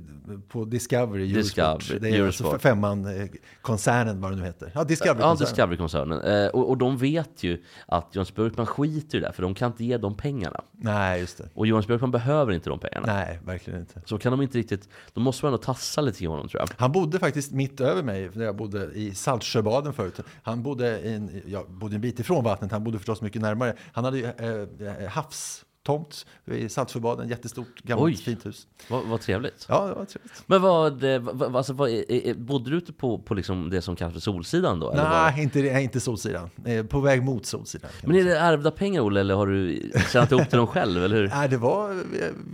på 0.49 0.65
Discovery, 0.65 1.33
Eurosport. 1.33 1.81
Discovery, 1.81 1.99
det 1.99 2.17
är 2.19 2.27
alltså 2.27 2.45
Eurosport. 2.45 2.63
femman-koncernen, 2.63 4.21
vad 4.21 4.33
det 4.33 4.37
nu 4.37 4.45
heter. 4.45 4.73
Ja, 4.75 4.85
Discovery. 4.85 5.21
Ja, 5.21 5.35
Discovery-koncernen. 5.35 6.21
Eh, 6.21 6.49
och, 6.49 6.69
och 6.69 6.79
de 6.79 6.97
vet 6.97 7.43
ju 7.43 7.63
att 7.87 8.09
Jonas 8.13 8.35
Björkman 8.35 8.67
skiter 8.67 9.19
i 9.19 9.21
det, 9.21 9.33
för 9.33 9.43
de 9.43 9.55
kan 9.55 9.71
inte 9.71 9.85
ge 9.85 9.97
dem 9.97 10.17
pengarna. 10.17 10.61
Nej, 10.73 11.21
just 11.21 11.39
det. 11.39 11.49
Och 11.55 11.67
Jonas 11.67 11.87
Björkman 11.87 12.11
behöver 12.11 12.53
inte 12.53 12.71
de 12.71 12.79
pengarna. 12.79 13.07
Nej, 13.07 13.41
verkligen 13.45 13.81
inte. 13.81 14.01
Så 14.05 14.19
kan 14.19 14.33
de 14.33 14.43
inte 14.43 14.59
riktigt, 14.59 14.89
då 15.13 15.21
måste 15.21 15.45
man 15.45 15.53
ändå 15.53 15.63
tassa 15.63 16.01
lite 16.01 16.25
i 16.25 16.27
honom 16.27 16.49
tror 16.49 16.61
jag. 16.61 16.69
Han 16.77 16.93
bodde 16.93 17.19
faktiskt 17.19 17.53
mitt 17.53 17.81
över 17.81 18.03
mig, 18.03 18.31
när 18.35 18.45
jag 18.45 18.57
bodde 18.57 18.91
i 18.95 19.15
Saltsjöbaden 19.15 19.93
förut. 19.93 20.21
Han 20.43 20.63
bodde, 20.63 20.99
en, 20.99 21.43
jag 21.47 21.71
bodde 21.71 21.95
en 21.95 22.01
bit 22.01 22.21
ifrån 22.21 22.45
vattnet, 22.45 22.73
han 22.73 22.85
bodde 22.85 22.99
förstås 22.99 23.21
mycket 23.21 23.43
närmare. 23.43 23.75
Han 23.93 24.05
hade 24.05 24.19
ju 24.19 24.28
eh, 24.39 25.05
eh, 25.05 25.09
havs 25.09 25.65
tomt 25.89 26.27
i 26.45 26.69
Saltsjöbaden, 26.69 27.29
jättestort 27.29 27.81
gammalt 27.83 28.15
Oj. 28.15 28.17
fint 28.17 28.47
hus. 28.47 28.67
Vad, 28.89 29.05
vad 29.05 29.21
trevligt. 29.21 29.67
Ja, 29.69 29.87
det 29.87 29.95
var 29.95 30.05
trevligt. 30.05 30.43
Men 30.47 30.63
vad, 30.63 31.05
eh, 31.05 31.21
vad, 31.21 31.57
alltså, 31.57 31.73
vad 31.73 31.91
är, 31.91 32.13
är, 32.13 32.35
bodde 32.35 32.71
du 32.71 32.77
ute 32.77 32.93
på, 32.93 33.19
på 33.19 33.35
liksom 33.35 33.71
det 33.71 33.83
som 33.83 33.97
kallas 33.97 34.13
för 34.13 34.21
Solsidan 34.21 34.81
då? 34.81 34.93
eller 34.93 35.03
vad? 35.03 35.13
Nej, 35.13 35.43
inte, 35.43 35.61
inte 35.61 36.01
Solsidan. 36.01 36.51
Eh, 36.65 36.87
På 36.87 37.01
väg 37.01 37.23
mot 37.23 37.47
Solsidan. 37.47 37.91
kan 38.01 38.11
Men 38.11 38.17
man 38.17 38.27
är 38.27 38.35
det 38.35 38.39
ärvda 38.39 38.71
pengar 38.71 39.03
Olle, 39.03 39.21
eller 39.21 39.35
har 39.35 39.47
du 39.47 39.91
tjänat 40.13 40.33
ihop 40.33 40.49
till 40.49 40.59
dem 40.59 40.67
själv, 40.67 41.05
eller 41.05 41.17
hur? 41.17 41.29
Nej, 41.35 41.49
det 41.49 41.57
var, 41.57 42.03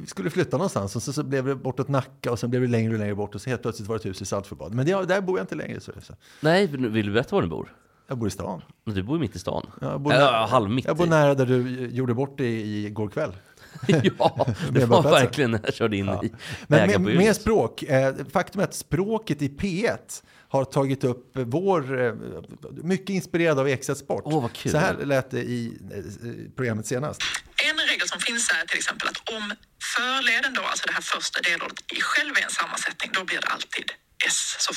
vi 0.01 0.07
skulle 0.07 0.31
flytta 0.31 0.57
någonstans 0.57 0.97
och 0.97 1.03
så, 1.03 1.13
så 1.13 1.23
blev 1.23 1.45
det 1.47 1.55
bortåt 1.55 1.89
Nacka 1.89 2.33
och 2.33 2.39
sen 2.39 2.51
blev 2.51 2.63
det 2.63 2.69
längre 2.69 2.93
och 2.93 2.99
längre 2.99 3.15
bort 3.15 3.35
och 3.35 3.41
så 3.41 3.51
helt 3.51 3.63
plötsligt 3.63 3.89
var 3.89 3.95
det 3.95 4.01
ett 4.01 4.07
hus 4.07 4.23
i 4.23 4.25
Saltsjöbaden. 4.25 4.77
Men 4.77 4.87
det, 4.87 5.05
där 5.07 5.21
bor 5.21 5.39
jag 5.39 5.43
inte 5.43 5.55
längre. 5.55 5.81
Så, 5.81 5.93
så. 6.03 6.15
Nej, 6.41 6.67
vill 6.67 7.07
du 7.07 7.13
berätta 7.13 7.37
var 7.37 7.43
du 7.43 7.49
bor? 7.49 7.73
Jag 8.07 8.19
bor 8.19 8.29
i 8.29 8.31
stan. 8.31 8.63
Men 8.85 8.95
Du 8.95 9.03
bor 9.03 9.17
ju 9.17 9.21
mitt 9.21 9.37
i 9.37 9.39
stan. 9.39 9.71
Jag 9.81 10.01
bor, 10.01 10.13
Ja, 10.13 10.19
nära, 10.19 10.47
halvmitt 10.47 10.85
jag 10.85 10.97
bor 10.97 11.07
nära 11.07 11.35
där 11.35 11.47
du 11.47 11.89
gjorde 11.93 12.15
bort 12.15 12.39
dig 12.39 12.47
i 12.47 12.87
igår 12.87 13.09
kväll. 13.09 13.33
ja, 14.19 14.47
det 14.71 14.85
var 14.87 15.03
verkligen 15.03 15.51
när 15.51 15.61
jag 15.65 15.75
körde 15.75 15.97
in 15.97 16.09
i 16.09 16.33
Men 16.67 17.03
med, 17.03 17.17
med 17.17 17.37
språk, 17.37 17.83
eh, 17.83 18.15
faktum 18.33 18.61
är 18.61 18.65
att 18.65 18.75
språket 18.75 19.43
i 19.43 19.49
P1 19.49 20.23
har 20.49 20.65
tagit 20.65 21.05
upp 21.05 21.31
vår, 21.35 22.07
eh, 22.07 22.15
mycket 22.83 23.11
inspirerad 23.11 23.59
av 23.59 23.69
Ekstedt 23.69 23.99
Sport. 23.99 24.53
Kul. 24.53 24.73
Så 24.73 24.79
här 24.79 24.95
lät 24.95 25.31
det 25.31 25.41
i 25.43 25.79
eh, 25.95 26.57
programmet 26.57 26.87
senast. 26.87 27.23
En 27.71 27.77
regel 27.89 28.09
som 28.09 28.21
finns 28.21 28.51
är 28.51 28.67
till 28.67 28.79
exempel 28.79 29.09
att 29.09 29.33
om 29.37 29.53
förleden 29.97 30.55
då, 30.55 30.63
alltså 30.63 30.87
det 30.87 30.93
här 30.93 31.01
första 31.01 31.41
delordet 31.41 31.93
i 31.93 32.01
själv 32.01 32.33
är 32.37 32.43
en 32.43 32.51
sammansättning, 32.51 33.11
då 33.15 33.25
blir 33.25 33.41
det 33.41 33.47
alltid 33.47 33.93
S. 34.27 34.57
Så 34.59 34.75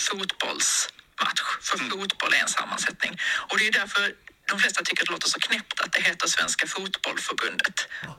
fotbollsmatch, 1.19 1.41
för 1.61 1.77
fotboll 1.77 2.33
är 2.33 2.41
en 2.41 2.47
sammansättning. 2.47 3.11
Och 3.49 3.57
det 3.57 3.67
är 3.67 3.71
därför 3.71 4.01
de 4.51 4.59
flesta 4.59 4.83
tycker 4.83 5.03
att 5.03 5.07
det 5.07 5.11
låter 5.11 5.27
så 5.29 5.39
knäppt 5.39 5.81
att 5.81 5.91
det 5.91 6.01
heter 6.01 6.27
Svenska 6.27 6.67
Fotbollförbundet. 6.67 7.73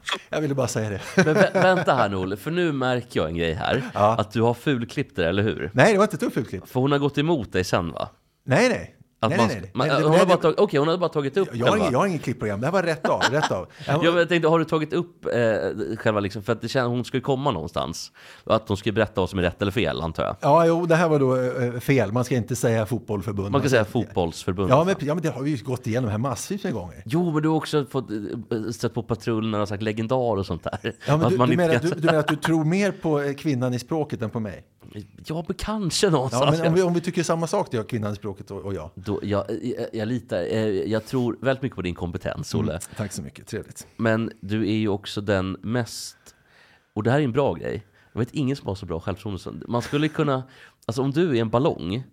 För 0.05 0.21
Jag 0.29 0.41
ville 0.41 0.55
bara 0.55 0.69
säga 0.69 0.91
det. 0.91 1.01
Men 1.17 1.37
vä- 1.37 1.63
vänta 1.63 1.95
här 1.97 2.09
nu 2.09 2.17
Olle, 2.17 2.37
för 2.37 2.51
nu 2.51 2.73
märker 2.73 3.21
jag 3.21 3.29
en 3.29 3.37
grej 3.37 3.53
här. 3.55 3.83
Ja. 3.95 4.17
Att 4.19 4.33
du 4.33 4.41
har 4.43 4.55
fulklippt 4.55 5.17
det, 5.17 5.29
eller 5.29 5.43
hur? 5.43 5.71
Nej, 5.75 5.93
det 5.93 5.99
var 5.99 6.05
inte 6.05 6.17
ett 6.17 6.23
uppfyllt 6.23 6.51
För 6.71 6.81
hon 6.81 6.93
har 6.93 6.99
gått 6.99 7.19
emot 7.19 7.53
dig 7.53 7.65
sen 7.65 7.93
va? 7.93 8.09
Nej, 8.47 8.69
nej. 8.69 8.95
Att 9.21 9.31
nej, 9.31 9.39
man, 9.39 9.47
nej, 9.49 9.59
nej. 9.61 9.71
Man, 9.75 9.89
Nej, 9.89 9.97
det- 9.97 10.03
hon, 10.03 10.11
nej, 10.11 10.21
har 10.21 10.27
bara 10.27 10.37
tagit, 10.39 10.59
okej, 10.59 10.79
hon 10.79 10.89
har 10.89 10.99
bara 10.99 11.09
tagit 11.09 11.37
upp 11.37 11.49
jag, 11.53 11.59
har 11.67 11.71
själva. 11.73 11.77
ingen, 11.79 11.93
jag 11.93 11.99
har 11.99 12.07
ingen 12.07 12.19
klippprogram, 12.19 12.61
det 12.61 12.67
här 12.67 12.73
var 12.73 12.83
rätt 12.83 13.09
av. 13.09 13.23
Rätt 13.31 13.51
av. 13.51 13.67
Jag, 14.05 14.29
tänkte, 14.29 14.49
har 14.49 14.59
du 14.59 14.65
tagit 14.65 14.93
upp 14.93 15.27
eh, 15.27 15.97
själva 15.97 16.21
liksom, 16.21 16.43
för 16.43 16.53
att 16.53 16.61
det 16.63 16.69
känns, 16.69 16.89
hon 16.89 17.05
ska 17.05 17.17
ju 17.17 17.21
komma 17.21 17.51
någonstans. 17.51 18.13
Och 18.45 18.55
att 18.55 18.69
hon 18.69 18.77
ska 18.77 18.93
berätta 18.93 19.21
vad 19.21 19.31
som 19.31 19.39
är 19.39 19.43
rätt 19.43 19.63
eller 19.63 19.73
fel, 19.73 20.01
antar 20.01 20.25
jag. 20.25 20.37
ja, 20.41 20.67
jo, 20.67 20.87
det 20.87 20.95
här 20.97 21.09
var 21.09 21.19
då 21.19 21.37
eh, 21.37 21.81
fel. 21.81 22.13
Man 22.13 22.25
ska 22.25 22.35
inte 22.37 22.57
säga 22.57 22.87
fotbollförbund. 22.87 23.51
Man 23.51 23.61
kan 23.61 23.71
säga 23.71 23.85
ska- 23.85 23.93
fotbollsförbund. 23.93 24.71
Ja 24.71 24.85
men, 24.85 24.95
ja, 25.01 25.15
men 25.15 25.23
det 25.23 25.29
har 25.31 25.43
vi 25.43 25.51
ju 25.51 25.65
gått 25.65 25.87
igenom 25.87 26.11
här 26.11 26.19
massvis 26.19 26.65
med 26.65 26.73
gånger. 26.73 27.03
Jo, 27.07 27.31
men 27.33 27.43
du 27.43 27.49
har 27.49 27.57
också 27.57 27.85
fått 27.91 28.11
eh, 28.11 28.71
stött 28.73 28.95
på 28.95 29.03
patrullen 29.03 29.61
och 29.61 29.69
sagt 29.69 29.83
legendar 29.83 30.17
och 30.39 30.47
sånt 30.47 30.65
där. 30.65 30.95
Ja, 31.07 31.17
men 31.17 31.31
du, 31.31 31.37
man 31.39 31.49
du, 31.49 31.57
menar, 31.57 31.75
du, 31.83 31.89
du 31.91 32.07
menar 32.07 32.19
att 32.19 32.29
du 32.29 32.37
tror 32.37 32.65
mer 32.65 32.93
på 32.93 33.21
eh, 33.21 33.35
kvinnan 33.35 33.75
i 33.75 33.79
språket 33.79 34.23
än 34.23 34.31
på 34.31 34.41
mig? 34.41 34.65
Ja, 35.27 35.45
men 35.47 35.57
kanske 35.57 36.11
någonstans. 36.11 36.45
Ja, 36.45 36.63
men 36.63 36.69
om, 36.69 36.75
vi, 36.75 36.83
om 36.83 36.95
vi 36.95 37.01
tycker 37.01 37.23
samma 37.23 37.47
sak, 37.47 37.71
då, 37.71 37.83
kvinnan 37.83 38.13
i 38.13 38.17
språket 38.17 38.51
och, 38.51 38.61
och 38.61 38.75
jag. 38.75 38.91
Då, 38.95 39.21
jag, 39.23 39.45
jag, 39.63 39.87
jag 39.93 40.09
litar, 40.09 40.39
eh, 40.39 40.67
jag 40.67 41.07
tror 41.07 41.37
väldigt 41.41 41.63
mycket 41.63 41.77
på 41.77 41.83
din 41.83 41.95
kompetens, 41.95 42.55
Olle. 42.55 42.81
Tack 42.97 43.13
så 43.13 43.23
mycket, 43.23 43.47
trevligt. 43.47 43.87
Men 43.97 44.33
du 44.41 44.69
är 44.69 44.77
ju 44.77 44.89
också 44.89 45.21
den 45.21 45.57
mest, 45.63 46.17
och 46.95 47.03
det 47.03 47.11
här 47.11 47.21
är 47.21 47.25
en 47.25 47.33
bra 47.33 47.55
grej, 47.55 47.87
jag 48.13 48.19
vet 48.19 48.31
ingen 48.35 48.57
som 48.57 48.67
har 48.67 48.75
så 48.75 48.87
bra 48.87 49.01
självförtroende 49.01 49.67
Man 49.69 49.83
skulle 49.83 50.09
kunna, 50.09 50.43
alltså 50.89 51.03
om 51.03 51.11
du 51.11 51.37
är 51.37 51.41
en 51.41 51.51
ballong, 51.51 52.05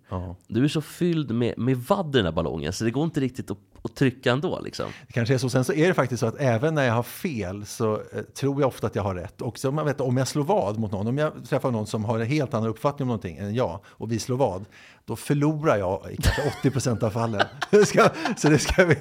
du 0.47 0.63
är 0.63 0.67
så 0.67 0.81
fylld 0.81 1.31
med, 1.31 1.57
med 1.57 1.77
vadd 1.77 2.15
i 2.15 2.17
den 2.17 2.25
här 2.25 2.31
ballongen 2.31 2.73
så 2.73 2.83
det 2.83 2.91
går 2.91 3.03
inte 3.03 3.19
riktigt 3.19 3.51
att, 3.51 3.57
att 3.81 3.95
trycka 3.95 4.31
ändå 4.31 4.59
liksom. 4.59 4.85
Det 5.07 5.13
kanske 5.13 5.33
är 5.33 5.37
så. 5.37 5.49
Sen 5.49 5.63
så 5.63 5.73
är 5.73 5.87
det 5.87 5.93
faktiskt 5.93 6.19
så 6.19 6.25
att 6.25 6.35
även 6.39 6.75
när 6.75 6.83
jag 6.83 6.93
har 6.93 7.03
fel 7.03 7.65
så 7.65 7.93
eh, 7.93 8.21
tror 8.21 8.61
jag 8.61 8.67
ofta 8.67 8.87
att 8.87 8.95
jag 8.95 9.03
har 9.03 9.15
rätt. 9.15 9.41
Och 9.41 9.59
så 9.59 9.71
man 9.71 9.85
vet, 9.85 10.01
om 10.01 10.17
jag 10.17 10.27
slår 10.27 10.43
vad 10.43 10.79
mot 10.79 10.91
någon, 10.91 11.07
om 11.07 11.17
jag 11.17 11.33
träffar 11.49 11.71
någon 11.71 11.87
som 11.87 12.05
har 12.05 12.19
en 12.19 12.25
helt 12.25 12.53
annan 12.53 12.69
uppfattning 12.69 13.03
om 13.03 13.07
någonting 13.07 13.37
än 13.37 13.55
jag 13.55 13.79
och 13.85 14.11
vi 14.11 14.19
slår 14.19 14.37
vad, 14.37 14.65
då 15.05 15.15
förlorar 15.15 15.77
jag 15.77 16.11
i 16.11 16.17
kanske 16.17 16.53
80 16.59 16.71
procent 16.71 17.03
av 17.03 17.09
fallen. 17.09 17.41
Det 17.71 17.85
ska, 17.85 18.09
så 18.37 18.49
det 18.49 18.59
ska 18.59 18.85
vi... 18.85 18.95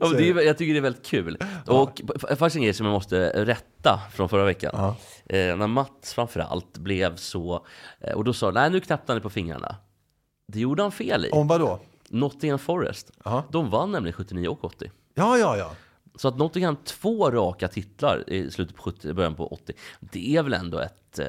Ja, 0.00 0.08
det 0.08 0.28
är, 0.30 0.40
jag 0.46 0.58
tycker 0.58 0.72
det 0.72 0.78
är 0.78 0.82
väldigt 0.82 1.06
kul. 1.06 1.38
Och 1.66 2.00
f- 2.16 2.38
faktiskt 2.38 2.56
en 2.56 2.62
grej 2.62 2.74
som 2.74 2.86
jag 2.86 2.92
måste 2.92 3.44
rätta 3.44 4.00
från 4.14 4.28
förra 4.28 4.44
veckan. 4.44 4.74
Eh, 5.26 5.56
när 5.56 5.66
Mats 5.66 6.14
framförallt 6.14 6.78
blev 6.78 7.16
så, 7.16 7.66
eh, 8.00 8.12
och 8.14 8.24
då 8.24 8.32
sa 8.32 8.50
nej 8.50 8.70
nu 8.70 8.80
knappade 8.80 9.12
han 9.12 9.22
på 9.22 9.30
fingrarna. 9.30 9.76
Det 10.52 10.60
gjorde 10.60 10.82
han 10.82 10.92
fel 10.92 11.24
i. 11.26 11.30
Om 11.32 11.48
vad 11.48 11.60
då? 11.60 11.80
Nottingham 12.08 12.58
Forest. 12.58 13.10
Ja. 13.24 13.44
De 13.52 13.70
vann 13.70 13.92
nämligen 13.92 14.12
79 14.12 14.48
och 14.48 14.64
80. 14.64 14.90
Ja, 15.14 15.38
ja, 15.38 15.56
ja. 15.56 15.70
Så 16.14 16.28
att 16.28 16.38
Nottingham 16.38 16.76
två 16.76 17.30
raka 17.30 17.68
titlar 17.68 18.30
i 18.30 18.50
slutet 18.50 18.76
på 18.76 18.82
70, 18.82 19.12
början 19.12 19.34
på 19.34 19.46
80. 19.52 19.72
Det 20.00 20.36
är 20.36 20.42
väl 20.42 20.52
ändå 20.52 20.78
ett, 20.78 21.18
eh, 21.18 21.26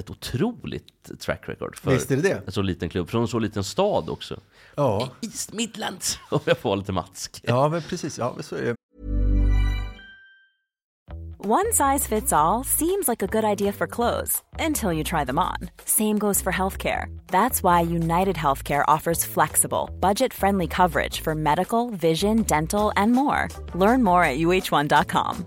ett 0.00 0.10
otroligt 0.10 1.20
track 1.20 1.48
record 1.48 1.76
för 1.78 1.90
Visst 1.90 2.10
är 2.10 2.16
det 2.16 2.22
det. 2.22 2.42
en 2.46 2.52
så 2.52 2.62
liten 2.62 2.88
klubb. 2.88 3.08
Från 3.10 3.22
en 3.22 3.28
så 3.28 3.38
liten 3.38 3.64
stad 3.64 4.08
också. 4.10 4.40
Ja, 4.74 5.08
East 5.20 5.52
Midlands, 5.52 6.18
om 6.30 6.40
jag 6.44 6.58
får 6.58 6.68
vara 6.70 6.78
lite 6.78 6.92
matsk. 6.92 7.40
ja 7.42 7.68
men 7.68 7.82
precis. 7.82 8.18
Ja, 8.18 8.32
men 8.34 8.42
så 8.44 8.56
är 8.56 8.62
det. 8.64 8.74
One 11.42 11.72
size 11.72 12.06
fits 12.08 12.32
all 12.32 12.64
seems 12.64 13.08
like 13.08 13.22
a 13.22 13.26
good 13.26 13.44
idea 13.44 13.72
for 13.72 13.86
clothes 13.86 14.42
until 14.58 14.92
you 14.92 15.02
try 15.04 15.24
them 15.24 15.38
on. 15.38 15.70
Same 15.86 16.18
goes 16.18 16.42
for 16.42 16.52
healthcare. 16.52 17.06
That's 17.28 17.62
why 17.62 17.80
United 17.80 18.36
Healthcare 18.36 18.84
offers 18.86 19.24
flexible, 19.24 19.88
budget 20.00 20.34
friendly 20.34 20.66
coverage 20.66 21.22
for 21.22 21.34
medical, 21.34 21.90
vision, 21.90 22.42
dental, 22.42 22.92
and 22.94 23.12
more. 23.12 23.48
Learn 23.74 24.02
more 24.02 24.22
at 24.22 24.36
uh1.com. 24.38 25.46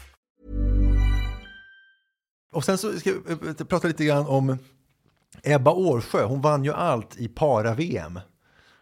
Och 2.51 2.65
sen 2.65 2.77
så 2.77 2.99
ska 2.99 3.11
vi 3.11 3.47
eh, 3.47 3.53
prata 3.53 3.87
lite 3.87 4.05
grann 4.05 4.27
om 4.27 4.57
Ebba 5.43 5.71
Årsjö. 5.71 6.23
Hon 6.23 6.41
vann 6.41 6.63
ju 6.63 6.73
allt 6.73 7.17
i 7.17 7.27
para-VM. 7.27 8.19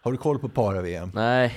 Har 0.01 0.11
du 0.11 0.17
koll 0.17 0.39
på 0.39 0.49
para-VM? 0.49 1.11
Nej, 1.13 1.53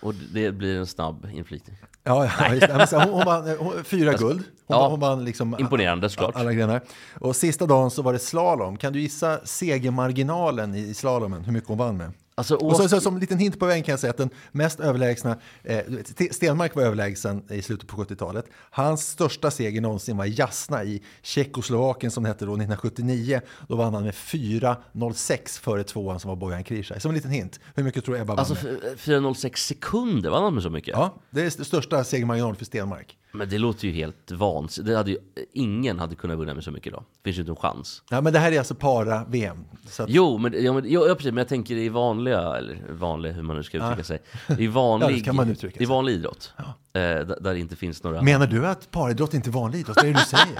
och 0.00 0.14
det 0.14 0.52
blir 0.52 0.78
en 0.78 0.86
snabb 0.86 1.28
inflikning. 1.32 1.76
Ja, 2.02 2.30
ja 2.38 2.54
just, 2.54 2.92
hon, 2.92 3.08
hon 3.08 3.24
vann 3.24 3.50
eh, 3.50 3.56
hon, 3.58 3.84
fyra 3.84 4.12
guld. 4.12 4.42
Hon, 4.66 4.76
ja, 4.76 4.88
hon 4.88 5.00
vann 5.00 5.24
liksom 5.24 5.56
imponerande 5.58 6.10
såklart. 6.10 6.36
alla 6.36 6.52
grenar. 6.52 6.80
Och 7.20 7.36
sista 7.36 7.66
dagen 7.66 7.90
så 7.90 8.02
var 8.02 8.12
det 8.12 8.18
slalom. 8.18 8.76
Kan 8.76 8.92
du 8.92 9.00
gissa 9.00 9.40
segermarginalen 9.44 10.74
i 10.74 10.94
slalomen? 10.94 11.44
Hur 11.44 11.52
mycket 11.52 11.68
hon 11.68 11.78
vann 11.78 11.96
med? 11.96 12.12
Alltså, 12.38 12.54
Och 12.56 12.76
så, 12.76 12.88
så, 12.88 13.00
som 13.00 13.14
en 13.14 13.20
liten 13.20 13.38
hint 13.38 13.58
på 13.58 13.66
vägen 13.66 13.82
kan 13.84 13.92
jag 13.92 14.00
säga 14.00 14.10
att 14.10 14.16
den 14.16 14.30
mest 14.52 14.80
överlägsna, 14.80 15.38
eh, 15.62 15.80
Stenmark 16.30 16.74
var 16.76 16.82
överlägsen 16.82 17.42
i 17.50 17.62
slutet 17.62 17.88
på 17.88 17.96
70-talet. 18.04 18.46
Hans 18.70 19.08
största 19.08 19.50
seger 19.50 19.80
någonsin 19.80 20.16
var 20.16 20.24
Jasna 20.40 20.84
i 20.84 21.02
Tjeckoslovakien 21.22 22.10
som 22.10 22.22
det 22.22 22.28
hette 22.28 22.44
då 22.44 22.52
1979. 22.52 23.40
Då 23.68 23.76
vann 23.76 23.94
han 23.94 24.04
med 24.04 24.14
4.06 24.14 25.60
före 25.60 25.84
tvåan 25.84 26.20
som 26.20 26.28
var 26.28 26.36
Bojan 26.36 26.64
Krishaj. 26.64 27.00
Som 27.00 27.08
en 27.10 27.14
liten 27.14 27.30
hint, 27.30 27.60
hur 27.74 27.82
mycket 27.82 28.04
tror 28.04 28.16
Ebba 28.16 28.24
vann 28.34 28.38
Alltså 28.38 28.66
med? 28.66 28.78
f- 28.92 29.00
406 29.00 29.66
sekunder, 29.66 30.30
vann 30.30 30.42
han 30.42 30.54
med 30.54 30.62
så 30.62 30.70
mycket? 30.70 30.92
Ja, 30.96 31.14
det 31.30 31.42
är 31.42 31.50
största 31.64 32.04
segermarginalen 32.04 32.56
för 32.56 32.64
Stenmark. 32.64 33.18
Men 33.36 33.48
det 33.48 33.58
låter 33.58 33.88
ju 33.88 33.94
helt 33.94 34.30
vansinnigt. 34.30 35.06
Det 35.06 35.16
ingen 35.52 35.98
hade 35.98 36.14
kunnat 36.14 36.38
vinna 36.38 36.54
med 36.54 36.64
så 36.64 36.70
mycket 36.70 36.92
då. 36.92 37.02
Finns 37.24 37.36
ju 37.36 37.40
inte 37.40 37.52
en 37.52 37.56
chans. 37.56 38.02
Ja, 38.10 38.20
men 38.20 38.32
det 38.32 38.38
här 38.38 38.52
är 38.52 38.58
alltså 38.58 38.74
para-VM. 38.74 39.64
Att, 39.98 40.08
Jo, 40.08 40.38
men, 40.38 40.64
ja, 40.64 40.72
men, 40.72 40.90
ja, 40.90 41.00
precis, 41.00 41.24
men 41.24 41.36
jag 41.36 41.48
tänker 41.48 41.74
i 41.76 41.88
vanliga, 41.88 42.56
eller 42.56 42.82
vanliga, 42.92 43.32
hur 43.32 43.42
man 43.42 43.56
nu 43.56 43.62
ska 43.62 43.78
uttrycka 43.78 44.04
sig. 44.04 44.22
I 44.58 44.66
vanlig, 44.66 45.06
Ja, 45.06 45.10
det 45.10 45.20
kan 45.20 45.36
man 45.36 45.50
uttrycka 45.50 45.82
I 45.82 45.86
vanlig 45.86 46.12
idrott. 46.12 46.52
Eh, 46.58 46.64
där, 46.98 47.24
där 47.40 47.54
det 47.54 47.58
inte 47.60 47.76
finns 47.76 48.02
några... 48.02 48.22
Menar 48.22 48.46
du 48.46 48.66
att 48.66 48.90
paridrott 48.90 49.34
inte 49.34 49.50
är 49.50 49.52
vanlig 49.52 49.78
idrott? 49.78 49.96
Vad 49.96 50.04
är 50.04 50.12
det 50.12 50.18
du 50.18 50.24
säger? 50.24 50.58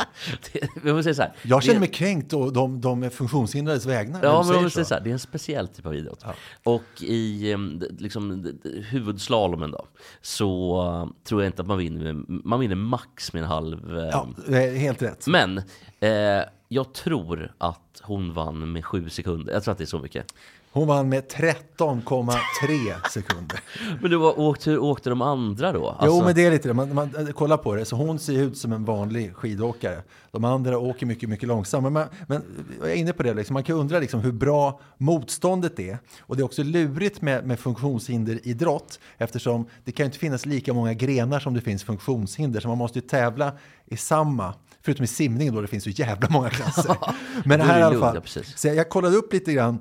Det- 0.83 0.91
får 0.91 1.03
säga 1.03 1.15
så 1.15 1.23
här. 1.23 1.33
Jag 1.43 1.63
känner 1.63 1.81
mig 1.81 1.89
kränkt 1.89 2.33
och 2.33 2.53
de, 2.53 2.81
de 2.81 3.11
funktionshindrades 3.11 3.87
vägnar. 3.87 4.21
Ja, 4.23 4.37
men 4.37 4.45
säger 4.55 4.69
så. 4.69 4.85
så 4.85 4.95
här, 4.95 5.01
det 5.01 5.11
är 5.11 5.13
en 5.13 5.19
speciell 5.19 5.69
typ 5.69 5.87
av 5.87 5.95
idrott. 5.95 6.25
Och 6.65 7.03
i 7.03 7.57
liksom, 7.99 8.53
huvudslalomen 8.91 9.71
då, 9.71 9.87
så 10.23 10.81
eh, 10.83 11.25
tror 11.29 11.43
jag 11.43 11.49
inte 11.49 11.63
att 11.63 11.69
man 11.69 11.79
vinner, 11.79 12.13
man 12.29 12.61
vinner 12.61 12.77
max 12.77 13.33
med 13.33 13.43
en 13.43 13.49
halv. 13.49 13.99
em. 13.99 14.35
Ja, 14.49 14.57
är 14.57 14.77
helt 14.77 15.03
rätt. 15.03 15.27
Men 15.27 15.59
eh, 16.01 16.43
jag 16.69 16.93
tror 16.95 17.53
att 17.59 18.01
hon 18.03 18.33
vann 18.33 18.73
med 18.73 18.85
sju 18.85 19.09
sekunder. 19.09 19.53
Jag 19.53 19.63
tror 19.65 19.73
att 19.73 19.79
det 19.79 19.85
är 19.85 19.87
så 19.87 19.99
mycket. 19.99 20.35
Hon 20.77 20.89
vann 20.89 21.09
med 21.09 21.25
13,3 21.25 23.09
sekunder. 23.11 23.61
Men 24.01 24.11
du, 24.11 24.17
var, 24.17 24.41
åkte, 24.41 24.71
hur 24.71 24.79
åkte 24.79 25.11
de 25.11 25.23
andra 25.23 25.73
då? 25.73 25.79
jo, 25.79 25.89
Alltså- 25.99 26.25
men 26.25 26.35
det 26.35 26.45
är 26.45 26.51
lite 26.51 26.69
det. 26.69 26.75
Man, 26.75 26.95
man, 26.95 27.33
kolla 27.35 27.59
på 27.59 27.75
det. 27.75 27.85
Så 27.85 27.97
hon 27.97 28.19
ser 28.19 28.33
ut 28.33 28.59
som 28.59 28.73
en 28.73 28.85
vanlig 28.85 29.35
skidåkare. 29.35 30.03
De 30.31 30.45
andra 30.45 30.79
åker 30.79 31.07
mycket, 31.07 31.29
mycket 31.29 31.49
långsammare. 31.49 31.93
Men, 31.93 32.09
men 32.27 32.43
jag 32.81 32.91
är 32.91 32.95
inne 32.95 33.13
på 33.13 33.23
det, 33.23 33.35
liksom. 33.35 33.55
man 33.55 33.63
kan 33.63 33.77
undra 33.77 33.99
liksom 33.99 34.21
hur 34.21 34.33
bra 34.33 34.81
motståndet 34.99 35.79
är. 35.79 35.99
Och 36.21 36.37
det 36.37 36.43
är 36.43 36.45
också 36.45 36.63
lurigt 36.63 37.23
med, 37.23 37.47
med 37.47 37.59
funktionshinderidrott 37.59 38.99
eftersom 39.19 39.67
det 39.85 39.93
kan 39.93 40.05
ju 40.05 40.07
inte 40.07 40.19
finnas 40.19 40.47
lika 40.47 40.75
många 40.75 40.95
grenar 40.95 41.41
som 41.41 41.55
det 41.55 41.61
finns 41.61 41.85
funktionshinder. 41.85 42.61
Så 42.61 42.69
man 42.69 42.79
måste 42.79 42.99
ju 42.99 43.07
tävla 43.07 43.53
i 43.87 43.97
samma. 43.97 44.55
Förutom 44.83 45.05
i 45.05 45.07
simning 45.07 45.55
då 45.55 45.61
det 45.61 45.69
finns 45.69 45.85
så 45.85 45.91
jävla 45.91 46.29
många 46.31 46.51
klasser. 46.51 46.97
Men 47.45 47.61
här 47.61 47.81
i 47.81 47.83
alla 47.83 48.01
fall. 48.01 48.23
Så 48.57 48.69
jag 48.69 48.89
kollade 48.89 49.17
upp 49.17 49.33
lite 49.33 49.53
grann 49.53 49.79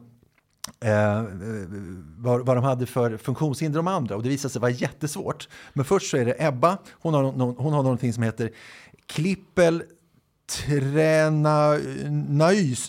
Eh, 0.79 1.19
eh, 1.19 1.25
vad, 2.17 2.45
vad 2.45 2.57
de 2.57 2.63
hade 2.63 2.85
för 2.85 3.17
funktionshinder 3.17 3.79
de 3.79 3.87
andra 3.87 4.15
och 4.15 4.23
det 4.23 4.29
visade 4.29 4.51
sig 4.51 4.61
vara 4.61 4.71
jättesvårt. 4.71 5.47
Men 5.73 5.85
först 5.85 6.09
så 6.09 6.17
är 6.17 6.25
det 6.25 6.45
Ebba, 6.45 6.77
hon 6.91 7.13
har, 7.13 7.23
no, 7.23 7.55
hon 7.57 7.73
har 7.73 7.83
någonting 7.83 8.13
som 8.13 8.23
heter 8.23 8.51
klippel 9.05 9.83
Trenais 10.47 11.69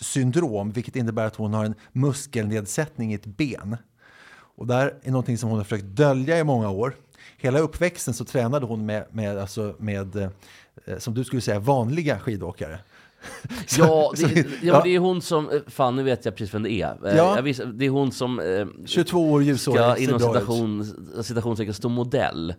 eh, 0.01 0.03
syndrom, 0.03 0.71
vilket 0.71 0.95
innebär 0.95 1.25
att 1.25 1.35
hon 1.35 1.53
har 1.53 1.65
en 1.65 1.75
muskelnedsättning 1.91 3.11
i 3.11 3.15
ett 3.15 3.25
ben. 3.25 3.77
Och 4.29 4.67
där 4.67 4.93
är 5.03 5.11
någonting 5.11 5.37
som 5.37 5.49
hon 5.49 5.57
har 5.57 5.63
försökt 5.63 5.85
dölja 5.85 6.39
i 6.39 6.43
många 6.43 6.69
år. 6.69 6.95
Hela 7.37 7.59
uppväxten 7.59 8.13
så 8.13 8.25
tränade 8.25 8.65
hon 8.65 8.85
med, 8.85 9.05
med, 9.11 9.37
alltså 9.37 9.75
med 9.79 10.15
eh, 10.15 10.29
som 10.97 11.13
du 11.13 11.23
skulle 11.23 11.41
säga, 11.41 11.59
vanliga 11.59 12.19
skidåkare. 12.19 12.79
Så- 13.67 13.81
Ja, 13.81 14.11
det, 14.15 14.17
så- 14.17 14.49
ja, 14.61 14.73
men 14.73 14.83
det 14.83 14.95
är 14.95 14.99
hon 14.99 15.21
som, 15.21 15.49
eh, 15.49 15.59
fan 15.67 15.95
nu 15.95 16.03
vet 16.03 16.25
jag 16.25 16.35
precis 16.35 16.53
vem 16.53 16.63
det 16.63 16.71
är. 16.71 17.07
Eh, 17.07 17.15
Ja. 17.17 17.41
Visst, 17.41 17.61
det 17.73 17.85
är 17.85 17.89
hon 17.89 18.11
som 18.11 18.39
eh, 18.39 18.67
22 18.85 19.31
år 19.31 19.43
ljusårig, 19.43 19.79
ska 19.81 19.97
inom 19.97 20.19
citation, 20.19 21.23
citationstecken 21.23 21.73
stå 21.73 21.89
modell. 21.89 22.53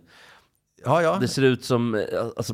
Ja, 0.85 1.01
ja. 1.01 1.17
Det 1.21 1.27
ser 1.27 1.41
ut 1.41 1.63
som, 1.63 1.95
eh, 1.95 2.01
alltså, 2.37 2.53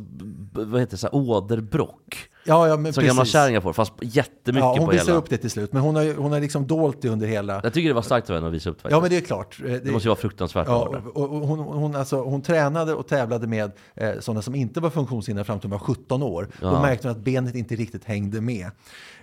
vad 0.52 0.80
heter 0.80 0.91
det, 0.91 0.98
så 0.98 1.08
här, 1.08 1.15
åderbråck. 1.15 2.30
Ja, 2.47 2.67
ja, 2.67 2.77
men 2.77 2.93
som 2.93 3.03
gamla 3.03 3.21
precis. 3.21 3.34
kärringar 3.34 3.62
får, 3.62 3.73
fast 3.73 3.93
jättemycket 4.01 4.63
Ja, 4.65 4.75
hon 4.77 4.86
på 4.86 4.91
visar 4.91 5.05
hela. 5.05 5.17
upp 5.17 5.29
det 5.29 5.38
till 5.38 5.49
slut, 5.51 5.73
men 5.73 5.81
hon 5.81 5.95
har, 5.95 6.13
hon 6.17 6.31
har 6.31 6.39
liksom 6.39 6.67
dolt 6.67 7.01
det 7.01 7.10
under 7.10 7.27
hela... 7.27 7.60
Jag 7.63 7.73
tycker 7.73 7.88
det 7.89 7.93
var 7.95 8.01
starkt 8.01 8.29
av 8.29 8.36
henne 8.36 8.47
att 8.47 8.53
visa 8.53 8.69
upp 8.69 8.75
faktiskt. 8.81 8.91
Ja, 8.91 9.01
men 9.01 9.10
det 9.10 9.17
är 9.17 9.21
klart. 9.21 9.58
Eh, 9.65 9.71
Det 9.73 9.91
måste 9.91 10.08
ju 10.08 10.10
vara 10.10 10.19
fruktansvärt 10.19 10.67
Ja, 10.67 10.89
det. 10.91 11.10
och, 11.10 11.23
och 11.34 11.47
hon, 11.47 11.60
hon, 11.60 11.95
alltså, 11.95 12.21
hon 12.23 12.41
tränade 12.41 12.93
och 12.93 13.08
tävlade 13.08 13.47
med 13.47 13.71
eh, 13.95 14.12
sådana 14.19 14.41
som 14.41 14.55
inte 14.55 14.79
var 14.79 14.89
funktionshindrade 14.89 15.45
fram 15.45 15.60
till 15.60 15.69
hon 15.69 15.79
var 15.79 15.86
17 15.86 16.23
år. 16.23 16.47
Då 16.62 16.67
Ja. 16.67 16.81
märkte 16.81 17.08
hon 17.08 17.17
att 17.17 17.23
benet 17.23 17.55
inte 17.55 17.75
riktigt 17.75 18.05
hängde 18.05 18.41
med. 18.41 18.71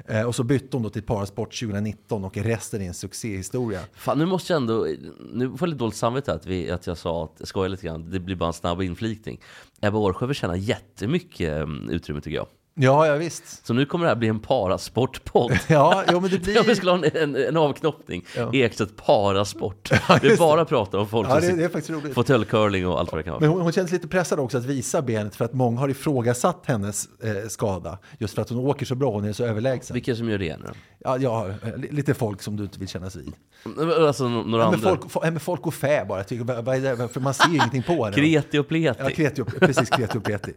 Eh, 0.07 0.23
och 0.23 0.35
så 0.35 0.45
bytte 0.45 0.77
hon 0.77 0.83
då 0.83 0.91
till 0.91 1.03
parasport 1.03 1.59
2019 1.61 2.25
och 2.25 2.37
resten 2.37 2.83
är 2.83 2.87
en 2.87 2.95
succéhistoria. 2.95 3.81
Fan, 3.95 4.19
nu 4.19 4.27
måste 4.27 4.53
jag 4.53 4.61
ändå, 4.61 4.87
nu 5.33 5.49
får 5.49 5.59
jag 5.61 5.69
lite 5.69 5.79
dåligt 5.79 5.97
samvete 5.97 6.33
att, 6.33 6.47
vi, 6.47 6.71
att 6.71 6.87
jag 6.87 6.99
sa 6.99 7.25
att, 7.25 7.33
jag 7.39 7.49
skojar 7.49 7.69
lite 7.69 7.87
grann, 7.87 8.11
det 8.11 8.21
blir 8.21 8.37
bara 8.37 8.47
en 8.47 8.53
snabb 8.53 8.83
inflikning. 8.83 9.41
Ebba 9.81 9.99
Årsjö 9.99 10.27
förtjänar 10.27 10.55
jättemycket 10.55 11.63
um, 11.63 11.91
utrymme 11.91 12.21
tycker 12.21 12.37
jag. 12.37 12.47
Ja, 12.75 13.07
ja 13.07 13.15
visst. 13.17 13.67
Så 13.67 13.75
nu 13.75 13.87
kommer 13.87 14.05
det 14.05 14.09
här 14.11 14.17
bli 14.17 14.29
en 14.29 14.41
parasportpodd. 14.41 15.53
Ja, 15.69 16.05
jo, 16.13 16.21
men 16.21 16.31
det 16.31 16.39
blir- 16.43 16.55
Jag 16.55 16.65
vi 16.65 16.75
skulle 16.77 16.91
ha 16.91 16.99
en, 17.05 17.17
en, 17.17 17.37
en 17.49 17.57
avknoppning. 17.57 18.25
Ja. 18.37 18.51
Ekstedt 18.55 18.97
parasport. 18.97 19.91
vi 20.23 20.29
just 20.29 20.39
bara 20.39 20.65
pratar 20.65 20.99
om 20.99 21.09
folk 21.09 21.29
Ja, 21.31 21.41
det- 21.41 21.53
det 21.57 21.65
är 21.65 21.69
faktiskt 21.69 21.91
roligt. 21.91 22.15
fåtöljcurling 22.15 22.87
och 22.87 23.01
allt 23.01 23.13
vad 23.13 23.19
det 23.19 23.23
kan 23.23 23.33
vara. 23.33 23.41
Men 23.41 23.49
hon, 23.51 23.61
hon 23.61 23.73
känns 23.73 23.93
lite 23.93 24.09
pressad 24.09 24.41
också 24.41 24.59
att 24.59 24.65
visa 24.65 25.03
benet 25.03 25.37
för 25.37 25.45
att 25.45 25.53
många 25.53 25.81
har 25.81 25.89
ifrågasatt 25.89 26.63
hennes 26.67 27.09
eh, 27.23 27.49
skada. 27.49 27.99
Just 28.19 28.35
för 28.35 28.43
att 28.43 28.49
hon 28.49 28.59
åker 28.59 28.87
så 28.87 28.95
bra, 28.95 29.11
hon 29.13 29.25
är 29.25 29.33
så 29.33 29.45
överlägsen. 29.45 29.95
Vilka 29.95 30.15
som 30.17 30.29
gör 30.31 30.39
det 30.39 30.57
nu? 30.57 30.67
Ja, 30.99 31.19
ja, 31.19 31.49
lite 31.91 32.15
folk 32.15 32.43
som 32.43 32.57
du 32.57 32.63
inte 32.63 32.79
vill 32.79 32.89
kännas 32.89 33.17
vid. 33.17 33.33
Alltså 33.65 34.29
några 34.29 34.65
Ja, 34.65 34.71
men 34.71 34.87
andra? 34.87 35.09
folk, 35.09 35.23
men 35.23 35.41
folk 35.41 35.67
och 35.67 35.75
fä 35.75 36.05
bara. 36.09 36.23
Det? 36.23 37.09
För 37.13 37.21
man 37.21 37.35
ser 37.35 37.49
ju 37.49 37.55
ingenting 37.55 37.83
på 37.83 38.05
henne. 38.05 38.17
Kreti 38.17 38.59
och 38.59 38.69
pleti. 38.69 39.01
Ja, 39.03 39.11
kreti 39.11 39.43
och, 39.43 39.47
precis, 39.61 39.91
kreti 39.91 40.19
och 40.19 40.25
pleti. 40.25 40.53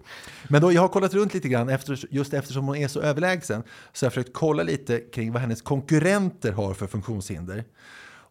Men 0.50 0.62
då, 0.62 0.72
jag 0.72 0.82
har 0.82 0.88
kollat 0.88 1.13
runt 1.13 1.34
lite 1.34 1.48
grann, 1.48 1.70
efter, 1.70 2.00
just 2.10 2.34
eftersom 2.34 2.65
hon 2.68 2.76
är 2.76 2.88
så 2.88 3.02
överlägsen, 3.02 3.63
så 3.94 4.06
har 4.06 4.08
jag 4.08 4.13
försökt 4.13 4.34
kolla 4.34 4.63
lite 4.63 5.00
kring 5.00 5.32
vad 5.32 5.41
hennes 5.41 5.62
konkurrenter 5.62 6.52
har 6.52 6.74
för 6.74 6.88
funktionshinder. 6.88 7.63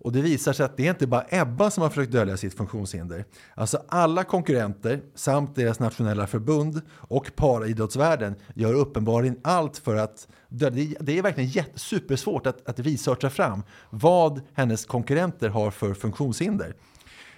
Och 0.04 0.12
det 0.12 0.22
visar 0.22 0.52
sig 0.52 0.64
att 0.66 0.76
det 0.76 0.86
är 0.86 0.90
inte 0.90 1.06
bara 1.06 1.26
Ebba 1.28 1.70
som 1.70 1.82
har 1.82 1.90
försökt 1.90 2.12
dölja 2.12 2.36
sitt 2.36 2.54
funktionshinder. 2.54 3.24
Alltså 3.54 3.82
alla 3.88 4.24
konkurrenter 4.24 5.00
samt 5.14 5.54
deras 5.54 5.80
nationella 5.80 6.26
förbund 6.26 6.82
och 6.90 7.36
paraidrottsvärlden 7.36 8.34
gör 8.54 8.74
uppenbarligen 8.74 9.40
allt 9.44 9.78
för 9.78 9.96
att 9.96 10.28
dölja. 10.48 10.98
Det- 11.00 11.18
är 11.18 11.22
verkligen 11.22 11.64
supersvårt 11.74 12.46
att, 12.46 12.68
att 12.68 12.80
researcha 12.80 13.30
fram 13.30 13.62
vad 13.90 14.40
hennes 14.52 14.86
konkurrenter 14.86 15.48
har 15.48 15.70
för 15.70 15.94
funktionshinder. 15.94 16.74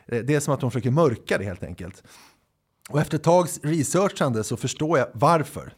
Eh, 0.07 0.19
det 0.19 0.35
är 0.35 0.41
som 0.41 0.55
att 0.55 0.63
hon 0.63 0.71
försöker 0.71 0.91
mörka 0.91 1.39
det 1.39 1.45
helt 1.45 1.63
enkelt. 1.65 2.03
Och 2.89 3.01
efter 3.01 3.17
ett 3.17 3.25
tags 3.25 3.61
researchande 3.63 4.45
så 4.45 4.57
förstår 4.57 4.99
jag 4.99 5.09
varför. 5.13 5.73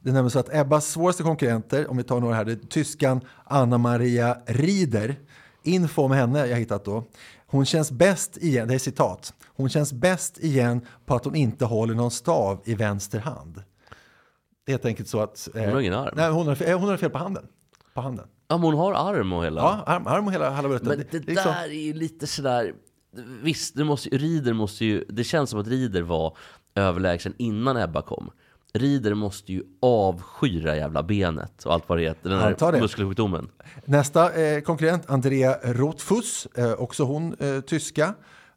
Det 0.00 0.08
är 0.10 0.14
nämligen 0.14 0.30
så 0.30 0.38
att 0.38 0.54
Ebbas 0.54 0.86
svåraste 0.86 1.22
konkurrenter, 1.22 1.90
om 1.90 1.96
vi 1.96 2.02
tar 2.02 2.20
några 2.20 2.34
här, 2.34 2.44
det 2.44 2.52
är 2.52 2.56
tyskan 2.56 3.20
Anna-Maria 3.44 4.38
Rieder. 4.46 5.16
Info 5.66 6.02
om 6.02 6.10
henne 6.10 6.46
jag 6.46 6.56
hittat 6.56 6.84
då. 6.84 7.04
Hon 7.46 7.64
känns 7.66 7.90
bäst 7.92 8.36
igen, 8.36 8.68
det 8.68 8.74
är 8.74 8.78
citat, 8.78 9.34
hon 9.46 9.68
känns 9.68 9.92
bäst 9.92 10.38
igen 10.38 10.80
på 11.06 11.14
att 11.14 11.24
hon 11.24 11.34
inte 11.34 11.64
håller 11.64 11.94
någon 11.94 12.10
stav 12.10 12.60
i 12.64 12.74
vänster 12.74 13.18
hand. 13.18 13.62
Det 14.66 14.72
är 14.72 14.74
helt 14.74 14.84
enkelt 14.84 15.08
så 15.08 15.20
att... 15.20 15.48
eh, 15.54 15.62
Hon 15.64 15.72
har 15.72 15.80
ingen 15.80 15.94
arm. 15.94 16.14
Nej, 16.16 16.30
hon 16.30 16.46
har, 16.46 16.54
fel- 16.54 16.78
hon 16.78 16.88
har 16.88 16.96
fel 16.96 17.10
på 17.10 17.18
handen. 17.18 17.46
På 17.94 18.00
handen. 18.00 18.26
Ja, 18.48 18.56
men 18.58 18.64
hon 18.64 18.74
har 18.74 18.92
arm 19.14 19.32
och 19.32 19.44
hela... 19.44 19.60
Ja, 19.60 19.82
arm, 19.86 20.06
arm 20.06 20.26
och 20.26 20.32
hela 20.32 20.50
halvrutten. 20.50 20.88
Men 20.88 20.98
det, 20.98 21.14
är 21.16 21.20
liksom- 21.20 21.52
där 21.52 21.64
är 21.64 21.68
ju 21.86 21.92
lite 21.94 22.26
sådär... 22.26 22.72
Visst, 23.42 23.76
det 23.76 23.84
måste, 23.84 24.08
Rieder 24.08 24.52
måste 24.52 24.84
ju... 24.84 25.04
Det 25.08 25.24
känns 25.24 25.50
som 25.50 25.60
att 25.60 25.66
Rieder 25.66 26.02
var 26.02 26.36
överlägsen 26.74 27.34
innan 27.38 27.76
Ebba 27.76 28.02
kom. 28.02 28.30
Rieder 28.72 29.14
måste 29.14 29.52
ju 29.52 29.62
avsky 29.80 30.60
det 30.60 30.70
där 30.70 30.74
jävla 30.74 31.02
benet 31.02 31.64
och 31.64 31.72
allt 31.72 31.88
vad 31.88 31.98
det 31.98 32.02
heter. 32.02 32.30
Den 32.30 32.40
här 32.40 32.72
det. 32.72 32.80
muskelsjukdomen. 32.80 33.48
Nästa 33.84 34.42
eh, 34.42 34.60
konkurrent, 34.60 35.10
Andrea 35.10 35.58
Rothfuss, 35.62 36.46
eh, 36.54 36.72
också 36.72 37.04
hon 37.04 37.36
eh, 37.40 37.60
tyska, 37.60 38.14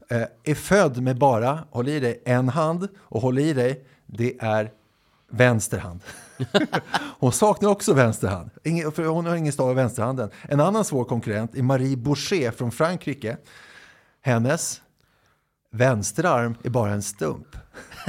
eh, 0.10 0.24
är 0.44 0.56
född 0.56 1.02
med 1.02 1.18
bara, 1.18 1.60
håll 1.72 1.88
i 1.88 2.00
dig, 2.00 2.22
en 2.26 2.50
hand 2.50 2.88
och 3.00 3.22
håll 3.22 3.40
i 3.40 3.54
dig, 3.54 3.86
det 4.06 4.38
är 4.40 4.72
vänster 5.32 5.78
hand. 5.78 6.02
hon 7.20 7.32
saknar 7.32 7.70
också 7.70 7.94
vänster 7.94 8.28
hand, 8.28 8.50
Ingen, 8.64 8.92
för 8.92 9.06
hon 9.06 9.26
har 9.26 9.36
ingen 9.36 9.54
stav 9.54 9.72
i 9.72 9.74
vänsterhanden. 9.74 10.30
En 10.42 10.60
annan 10.60 10.86
svår 10.86 11.06
konkurrent 11.06 11.56
är 11.56 11.64
Marie 11.64 11.98
Boucher 11.98 12.52
från 12.52 12.72
Frankrike. 12.72 13.38
Hennes 14.22 14.82
vänsterarm 15.72 16.56
är 16.64 16.70
bara 16.70 16.92
en 16.92 17.02
stump. 17.02 17.48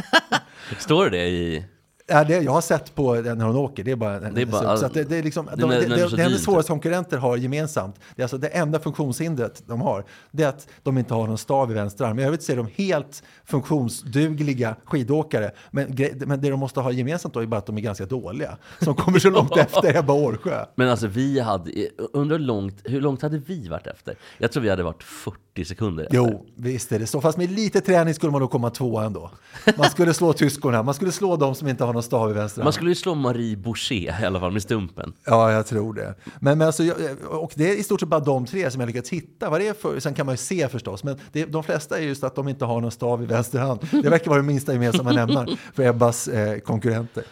Står 0.78 1.10
det 1.10 1.28
i... 1.28 1.64
Ja, 2.10 2.24
det, 2.24 2.42
jag 2.42 2.52
har 2.52 2.60
sett 2.60 2.94
på 2.94 3.14
när 3.14 3.44
hon 3.44 3.56
åker, 3.56 3.84
det 3.84 3.90
är 3.90 3.96
bara 3.96 4.20
Det 4.20 4.42
är 4.42 4.46
bara-. 4.46 4.76
Så 4.76 4.86
att 4.86 4.94
det, 4.94 5.04
det 5.04 5.16
är 5.16 5.22
liksom, 5.22 5.48
de, 5.56 5.70
det, 5.70 5.80
det 5.80 6.16
det, 6.16 6.22
hennes 6.22 6.42
svåraste 6.42 6.70
konkurrenter 6.70 7.18
har 7.18 7.36
gemensamt, 7.36 7.96
det 8.16 8.22
är 8.22 8.24
alltså 8.24 8.38
det 8.38 8.48
enda 8.48 8.78
funktionshindret 8.78 9.62
de 9.66 9.80
har, 9.80 10.04
det 10.30 10.42
är 10.42 10.48
att 10.48 10.68
de 10.82 10.98
inte 10.98 11.14
har 11.14 11.26
någon 11.26 11.38
stav 11.38 11.70
i 11.70 11.74
vänster 11.74 12.04
arm. 12.04 12.18
I 12.18 12.24
övrigt 12.24 12.42
så 12.42 12.52
är 12.52 12.56
de 12.56 12.68
helt 12.74 13.22
funktionsdugliga 13.44 14.76
skidåkare. 14.84 15.50
Men, 15.70 15.96
men 16.26 16.40
det 16.40 16.50
de 16.50 16.60
måste 16.60 16.80
ha 16.80 16.92
gemensamt 16.92 17.34
då 17.34 17.40
är 17.40 17.46
bara 17.46 17.58
att 17.58 17.66
de 17.66 17.78
är 17.78 17.82
ganska 17.82 18.06
dåliga. 18.06 18.56
Som 18.80 18.94
kommer 18.94 19.18
så 19.18 19.30
långt 19.30 19.56
efter 19.56 19.96
Ebba 19.96 20.12
Årsjö. 20.12 20.64
Men 20.74 20.88
alltså 20.88 21.06
vi 21.06 21.40
hade... 21.40 21.70
Undrar 22.12 22.38
långt, 22.38 22.80
hur 22.84 23.00
långt 23.00 23.22
hade 23.22 23.38
vi 23.38 23.68
varit 23.68 23.86
efter? 23.86 24.14
Jag 24.38 24.52
tror 24.52 24.62
vi 24.62 24.70
hade 24.70 24.82
varit 24.82 25.02
40 25.02 25.38
sekunder 25.64 26.04
efter. 26.04 26.16
Jo, 26.16 26.46
visst 26.56 26.92
är 26.92 26.98
det 26.98 27.06
så. 27.06 27.20
Fast 27.20 27.38
med 27.38 27.50
lite 27.50 27.80
träning 27.80 28.14
skulle 28.14 28.32
man 28.32 28.40
då 28.40 28.48
komma 28.48 28.70
tvåa 28.70 29.04
ändå. 29.04 29.30
Man 29.78 29.90
skulle 29.90 30.14
slå 30.14 30.32
tyskorna, 30.32 30.82
man 30.82 30.94
skulle 30.94 31.12
slå 31.12 31.36
de 31.36 31.54
som 31.54 31.68
inte 31.68 31.84
har 31.84 31.92
någon 31.92 32.02
stav 32.02 32.30
i 32.30 32.32
vänster. 32.32 32.64
Man 32.64 32.72
skulle 32.72 32.90
ju 32.90 32.94
slå 32.94 33.14
Marie 33.14 33.56
Boucher 33.56 34.22
i 34.22 34.24
alla 34.26 34.40
fall 34.40 34.52
med 34.52 34.62
stumpen. 34.62 35.12
Ja, 35.24 35.52
jag 35.52 35.66
tror 35.66 35.94
det. 35.94 36.14
Men, 36.40 36.58
men 36.58 36.66
alltså, 36.66 36.82
och 37.28 37.52
det 37.54 37.70
är 37.70 37.76
i 37.76 37.82
stort 37.82 38.00
sett 38.00 38.08
bara 38.08 38.20
de 38.20 38.46
tre 38.46 38.70
som 38.70 38.80
jag 38.80 38.86
lyckats 38.86 39.10
hitta. 39.10 39.50
Vad 39.50 39.60
det 39.60 39.68
är 39.68 39.74
för, 39.74 40.00
sen 40.00 40.14
kan 40.14 40.26
man 40.26 40.32
ju 40.32 40.36
se 40.36 40.68
förstås, 40.68 41.04
men 41.04 41.18
det, 41.32 41.44
de 41.44 41.62
flesta 41.62 41.98
är 41.98 42.02
just 42.02 42.24
att 42.24 42.34
de 42.34 42.48
inte 42.48 42.64
har 42.64 42.80
någon 42.80 42.90
stav 42.90 43.22
i 43.22 43.26
vänster 43.26 43.58
hand. 43.58 43.80
Det 43.90 44.08
verkar 44.10 44.26
vara 44.30 44.38
den 44.38 44.46
minsta 44.46 44.72
gemensamma 44.72 45.12
nämnaren 45.12 45.56
för 45.74 45.82
Ebbas 45.82 46.28
eh, 46.28 46.58
konkurrenter. 46.58 47.24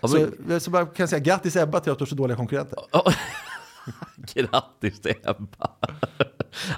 Ja, 0.00 0.08
Så, 0.08 0.26
men- 0.46 0.60
så 0.60 0.70
bara 0.70 0.84
kan 0.86 0.92
jag 0.96 1.08
säga 1.08 1.20
grattis 1.20 1.56
Ebba 1.56 1.80
till 1.80 1.92
att 1.92 1.98
du 1.98 2.02
har 2.02 2.06
så 2.06 2.14
dåliga 2.14 2.36
konkurrenter. 2.36 2.78
Grattis 4.34 5.00
till 5.00 5.14
Ebba! 5.24 5.70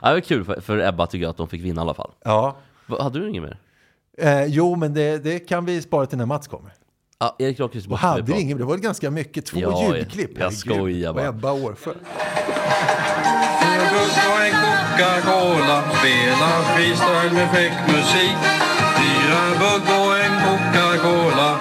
Ja, 0.03 0.09
det 0.09 0.15
var 0.15 0.21
kul 0.21 0.45
för, 0.45 0.61
för 0.61 0.79
Ebba 0.79 1.07
tycker 1.07 1.23
jag 1.23 1.31
att 1.31 1.37
de 1.37 1.49
fick 1.49 1.63
vinna 1.63 1.81
i 1.81 1.83
alla 1.83 1.95
fall. 1.95 2.11
Ja. 2.25 2.57
Va- 2.87 3.03
Hade 3.03 3.19
du 3.19 3.29
inget 3.29 3.43
mer? 3.43 3.59
Eh, 4.19 4.45
jo, 4.45 4.77
men 4.77 4.95
det, 4.95 5.19
det 5.25 5.39
kan 5.39 5.65
vi 5.65 5.83
spara 5.83 6.07
till 6.07 6.19
när 6.19 6.27
Mats 6.27 6.49
kommer. 6.49 6.73
Ja, 7.21 7.37
Erik 7.39 7.59
Lagerkvist 7.59 7.89
Och 7.89 7.99
hade 7.99 8.41
ingen, 8.41 8.59
det 8.59 8.65
var 8.65 8.77
ganska 8.77 9.11
mycket, 9.11 9.47
två 9.47 9.59
Ja, 9.61 9.97
ljudklipp. 9.97 10.31
jag 10.35 10.39
herregud. 10.41 10.59
skojar 10.59 11.13
bara. 11.13 11.29
Och 11.29 11.35
Ebba 11.35 11.53
Årsjö. 11.53 11.91
En 13.63 13.87
burk 13.93 14.17
och 14.31 14.41
en 14.47 14.53
Coca-Cola 14.53 15.83
Spela 15.99 16.51
freestyle 16.75 17.33
med 17.35 17.51
fräck 17.51 17.73
musik 17.89 18.37
Fyra 18.97 19.43
bugg 19.61 19.83
och 20.01 20.19
en 20.19 20.33
Coca-Cola 20.45 21.59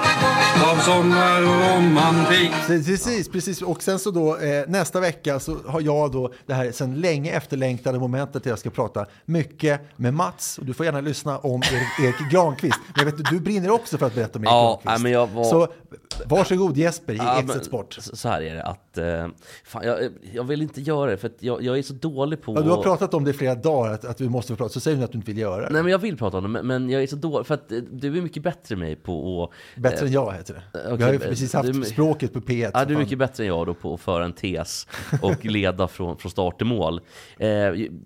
De 0.89 0.95
midsommar 1.09 1.41
och 1.41 1.75
romantik. 1.77 2.51
Precis, 2.67 3.29
precis. 3.29 3.61
Och 3.61 3.83
sen 3.83 3.99
så 3.99 4.11
då 4.11 4.37
eh, 4.37 4.63
nästa 4.67 4.99
vecka 4.99 5.39
så 5.39 5.57
har 5.67 5.81
jag 5.81 6.11
då 6.11 6.33
det 6.45 6.53
här 6.53 6.71
sen 6.71 6.95
länge 7.01 7.31
efterlängtade 7.31 7.99
momentet 7.99 8.43
där 8.43 8.49
jag 8.49 8.59
ska 8.59 8.69
prata 8.69 9.05
mycket 9.25 9.81
med 9.95 10.13
Mats. 10.13 10.57
Och 10.57 10.65
du 10.65 10.73
får 10.73 10.85
gärna 10.85 11.01
lyssna 11.01 11.37
om 11.37 11.61
Erik, 11.61 11.99
Erik 12.15 12.31
Granqvist. 12.31 12.79
Men 12.87 12.93
jag 12.95 13.05
vet 13.05 13.17
du, 13.17 13.23
du 13.23 13.39
brinner 13.39 13.69
också 13.71 13.97
för 13.97 14.05
att 14.05 14.15
berätta 14.15 14.39
om 14.39 14.43
Erik 14.43 14.51
Ja, 14.51 14.67
Granqvist. 14.83 14.85
nej, 14.85 14.99
men 14.99 15.11
jag 15.11 15.27
var- 15.27 15.43
Så 15.43 15.67
varsågod 16.25 16.77
Jesper 16.77 17.13
i 17.13 17.17
Ja, 17.17 17.39
Exit 17.39 17.65
Sport. 17.65 17.93
så- 17.99 18.27
här 18.29 18.41
är 18.41 18.55
det 18.55 18.63
att, 18.63 18.97
eh, 18.97 19.27
fan, 19.63 19.83
jag, 19.85 19.99
jag 20.33 20.43
vill 20.43 20.61
inte 20.61 20.81
göra 20.81 21.11
det 21.11 21.17
för 21.17 21.27
att 21.27 21.43
jag, 21.43 21.61
jag 21.63 21.77
är 21.77 21.81
så 21.83 21.93
dålig 21.93 22.41
på... 22.41 22.55
Ja, 22.55 22.61
du 22.61 22.69
har 22.69 22.83
pratat 22.83 23.13
om 23.13 23.23
det 23.23 23.29
i 23.29 23.33
flera 23.33 23.55
dagar, 23.55 23.93
att, 23.93 24.05
att 24.05 24.21
vi 24.21 24.29
måste 24.29 24.55
prata. 24.55 24.69
Så 24.73 24.79
säger 24.79 24.97
du 24.97 25.03
att 25.03 25.11
du 25.11 25.17
inte 25.17 25.31
vill 25.31 25.37
göra 25.37 25.61
det. 25.61 25.69
Nej 25.73 25.83
men 25.83 25.91
jag 25.91 25.99
vill 25.99 26.17
prata 26.17 26.37
om 26.37 26.43
det, 26.43 26.49
men, 26.49 26.67
men 26.67 26.89
jag 26.89 27.03
är 27.03 27.07
så 27.07 27.15
dålig, 27.15 27.47
för 27.47 27.53
att 27.53 27.71
eh, 27.71 27.77
du 27.91 28.17
är 28.17 28.21
mycket 28.21 28.43
bättre 28.43 28.73
än 28.75 28.79
mig 28.79 28.95
på 28.95 29.43
att... 29.43 29.81
Bättre 29.81 29.97
eh, 29.97 30.03
än 30.05 30.11
jag 30.11 30.33
heter 30.33 30.53
det. 30.53 30.79
okej, 30.85 30.97
vi 30.97 31.03
har 31.03 31.11
ju 31.13 31.19
precis 31.19 31.53
haft 31.53 31.73
du- 31.73 31.83
språket 31.83 32.33
på 32.33 32.39
P1. 32.39 32.71
Ja, 32.73 32.85
du 32.85 32.93
är 32.93 32.95
Fan. 32.95 33.03
mycket 33.03 33.17
bättre 33.17 33.43
än 33.43 33.47
jag 33.47 33.65
då 33.67 33.73
på 33.73 33.93
att 33.93 33.99
föra 34.01 34.25
en 34.25 34.33
tes 34.33 34.87
och 35.21 35.45
leda 35.51 35.87
från, 35.87 36.17
från 36.17 36.31
start 36.31 36.57
till 36.57 36.67
mål. 36.67 37.01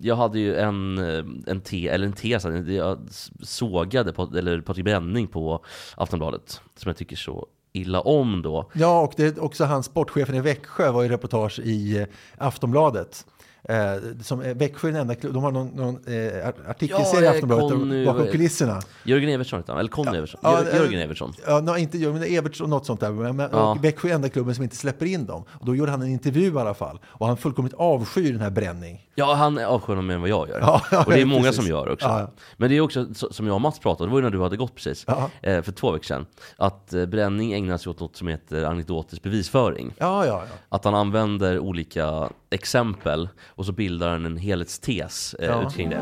Jag 0.00 0.16
hade 0.16 0.38
ju 0.38 0.56
en, 0.56 0.98
en, 1.46 1.60
te, 1.60 1.88
eller 1.88 2.06
en 2.06 2.12
tes, 2.12 2.44
jag 2.68 2.98
sågade 3.42 4.12
på, 4.12 4.32
eller 4.38 4.60
Patrik 4.60 4.84
Benning 4.84 5.26
på 5.26 5.64
Aftonbladet, 5.96 6.60
som 6.76 6.88
jag 6.88 6.96
tycker 6.96 7.16
så 7.16 7.46
illa 7.74 8.00
om 8.00 8.42
då. 8.42 8.70
Ja, 8.72 9.00
och 9.00 9.12
det 9.16 9.24
är 9.24 9.42
också 9.42 9.64
han, 9.64 9.82
sportchefen 9.82 10.34
i 10.34 10.40
Växjö, 10.40 10.90
var 10.90 11.04
i 11.04 11.08
reportage 11.08 11.58
i 11.58 11.98
eh, 11.98 12.06
Aftonbladet. 12.38 13.26
Eh, 13.68 13.76
som, 14.22 14.40
eh, 14.40 14.54
Växjö 14.54 14.88
är 14.88 14.92
den 14.92 15.00
enda 15.00 15.14
klubben, 15.14 15.34
de 15.34 15.44
har 15.44 15.50
någon, 15.50 15.66
någon 15.68 15.94
eh, 15.94 16.48
artikelserie 16.70 17.20
i 17.20 17.24
Ja, 17.24 17.30
eh, 17.30 17.34
Aftonbladet 17.34 18.06
bakom 18.06 18.26
kulisserna. 18.26 18.80
Jörgen 19.04 19.30
Evertsson 19.30 19.58
heter 19.58 19.72
han, 19.72 19.80
eller 19.80 19.90
Conny 19.90 20.16
Evertsson. 20.18 20.40
Ja, 20.42 20.62
eh, 20.62 20.76
Jörgen 20.76 21.00
Evertsson. 21.00 21.32
Ja, 21.46 21.60
no, 21.60 21.76
inte 21.76 21.98
Jörgen, 21.98 22.20
men 22.20 22.34
Evertsson, 22.34 22.70
något 22.70 22.86
sånt 22.86 23.00
där. 23.00 23.10
Men, 23.32 23.48
Ja. 23.52 23.78
Växjö 23.82 24.08
är 24.08 24.14
enda 24.14 24.28
klubben 24.28 24.54
som 24.54 24.64
inte 24.64 24.76
släpper 24.76 25.06
in 25.06 25.26
dem. 25.26 25.44
Och 25.50 25.66
då 25.66 25.74
gjorde 25.76 25.90
han 25.90 26.02
en 26.02 26.08
intervju 26.08 26.54
i 26.54 26.58
alla 26.58 26.74
fall. 26.74 26.98
Och 27.06 27.26
han 27.26 27.36
fullkomligt 27.36 27.74
avskyr 27.74 28.32
den 28.32 28.40
här 28.40 28.50
bränning. 28.50 29.00
Ja, 29.14 29.34
han 29.34 29.58
avskyr 29.58 29.92
honom 29.92 30.06
mer 30.06 30.14
än 30.14 30.20
vad 30.20 30.30
jag 30.30 30.48
gör. 30.48 30.60
Ja, 30.60 30.82
ja, 30.90 31.04
och 31.04 31.12
det 31.12 31.20
är 31.20 31.24
många 31.34 31.42
precis. 31.42 31.56
som 31.56 31.66
gör 31.66 31.92
också. 31.92 32.06
Ja, 32.06 32.20
ja. 32.20 32.30
Men 32.56 32.70
det 32.70 32.76
är 32.76 32.80
också, 32.80 33.14
så- 33.14 33.32
som 33.32 33.46
jag 33.46 33.54
och 33.54 33.60
Mats 33.60 33.78
pratade, 33.78 34.08
det 34.08 34.12
var 34.12 34.18
ju 34.18 34.22
när 34.22 34.30
du 34.30 34.40
hade 34.42 34.56
gått 34.56 34.74
precis, 34.74 35.04
Ja. 35.06 35.30
eh, 35.42 35.62
för 35.62 35.72
två 35.72 35.90
veckor 35.90 36.04
sedan, 36.04 36.26
att 36.56 36.90
Bränning 37.08 37.52
ägnar 37.52 37.76
sig 37.78 37.90
åt 37.90 38.00
något 38.00 38.16
som 38.16 38.28
heter 38.28 38.64
anekdotisk 38.64 39.22
bevisföring. 39.22 39.94
Ja, 39.98 40.26
ja, 40.26 40.42
ja. 40.50 40.54
Att 40.68 40.84
han 40.84 40.94
använder 40.94 41.58
olika 41.58 42.28
exempel 42.50 43.28
och 43.54 43.66
så 43.66 43.72
bildar 43.72 44.08
han 44.10 44.26
en 44.26 44.36
helhetstes 44.36 45.34
eh, 45.34 45.46
Ja. 45.46 45.70
kring 45.70 45.90
det. 45.90 46.00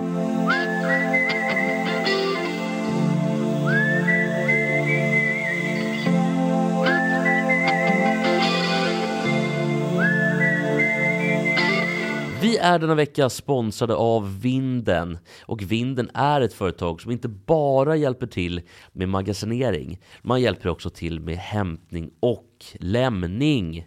Vi 12.40 12.57
är 12.59 12.78
denna 12.78 12.94
vecka 12.94 13.30
sponsrade 13.30 13.94
av 13.94 14.40
Vinden. 14.40 15.18
Och 15.42 15.62
Vinden 15.62 16.11
är 16.14 16.40
ett 16.40 16.55
företag 16.55 17.00
som 17.00 17.11
inte 17.12 17.28
bara 17.28 17.96
hjälper 17.96 18.26
till 18.26 18.61
med 18.92 19.09
magasinering. 19.09 20.00
Man 20.22 20.40
hjälper 20.40 20.68
också 20.68 20.90
till 20.90 21.20
med 21.20 21.36
hämtning 21.36 22.11
och 22.20 22.48
lämning. 22.74 23.86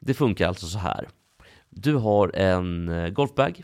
Det 0.00 0.14
funkar 0.14 0.48
alltså 0.48 0.66
så 0.66 0.78
här. 0.78 1.08
Du 1.76 1.94
har 1.94 2.36
en 2.36 2.88
eh, 2.88 3.08
golfbag. 3.08 3.62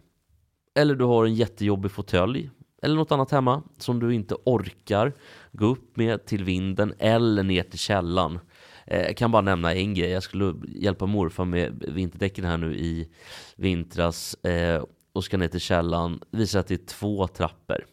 Eller 0.75 0.95
du 0.95 1.05
har 1.05 1.25
en 1.25 1.35
jättejobbig 1.35 1.91
fåtölj. 1.91 2.51
Eller 2.83 2.95
något 2.95 3.13
annat 3.13 3.31
hemma 3.31 3.63
som 3.79 4.01
du 4.01 4.15
inte 4.15 4.37
orkar 4.45 5.13
gå 5.53 5.67
upp 5.67 5.97
med 5.97 6.27
till 6.27 6.45
vinden 6.45 6.95
eller 6.99 7.43
ner 7.43 7.63
till 7.63 7.79
källan. 7.79 8.39
Eh, 8.87 9.01
jag 9.01 9.17
kan 9.17 9.31
bara 9.31 9.43
nämna 9.43 9.75
en 9.75 9.95
grej. 9.95 10.11
Jag 10.11 10.23
skulle 10.23 10.55
hjälpa 10.69 11.07
morfar 11.07 11.45
med 11.45 11.85
vinterdäcken 11.89 12.45
här 12.45 12.57
nu 12.57 12.77
i 12.77 13.09
vintras 13.57 14.35
eh, 14.35 14.85
och 15.13 15.25
ska 15.25 15.39
ner 15.39 15.49
till 15.49 15.61
källan. 15.61 16.21
Visar 16.31 16.61
att 16.61 16.67
det 16.67 16.75
är 16.75 16.87
två 16.87 17.27
trappor. 17.27 17.85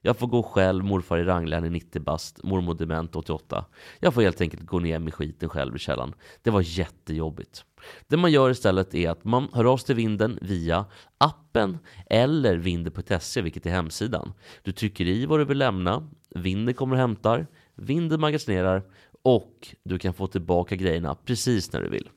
Jag 0.00 0.16
får 0.16 0.26
gå 0.26 0.42
själv, 0.42 0.84
morfar 0.84 1.18
i 1.18 1.24
Ranglän 1.24 1.64
i 1.64 1.70
90 1.70 2.02
bast, 2.02 2.42
mormor 2.42 2.74
dement 2.74 3.16
88. 3.16 3.64
Jag 4.00 4.14
får 4.14 4.22
helt 4.22 4.40
enkelt 4.40 4.66
gå 4.66 4.78
ner 4.78 4.98
med 4.98 5.14
skiten 5.14 5.48
själv 5.48 5.76
i 5.76 5.78
källaren. 5.78 6.14
Det 6.42 6.50
var 6.50 6.62
jättejobbigt. 6.64 7.64
Det 8.06 8.16
man 8.16 8.32
gör 8.32 8.50
istället 8.50 8.94
är 8.94 9.10
att 9.10 9.24
man 9.24 9.48
hör 9.52 9.64
av 9.64 9.76
sig 9.76 9.86
till 9.86 9.94
vinden 9.94 10.38
via 10.42 10.84
appen 11.18 11.78
eller 12.06 12.56
vinden.se, 12.56 13.42
vilket 13.42 13.66
är 13.66 13.70
hemsidan. 13.70 14.32
Du 14.62 14.72
trycker 14.72 15.06
i 15.06 15.26
vad 15.26 15.40
du 15.40 15.44
vill 15.44 15.58
lämna, 15.58 16.08
vinden 16.30 16.74
kommer 16.74 16.94
och 16.94 17.00
hämtar, 17.00 17.46
vinden 17.74 18.20
magasinerar 18.20 18.82
och 19.22 19.74
du 19.82 19.98
kan 19.98 20.14
få 20.14 20.26
tillbaka 20.26 20.76
grejerna 20.76 21.14
precis 21.14 21.72
när 21.72 21.82
du 21.82 21.88
vill. 21.88 22.08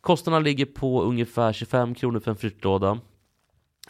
Kostnaderna 0.00 0.44
ligger 0.44 0.66
på 0.66 1.02
ungefär 1.02 1.52
25 1.52 1.94
kronor 1.94 2.20
för 2.20 2.30
en 2.30 2.36
flyttlåda, 2.36 3.00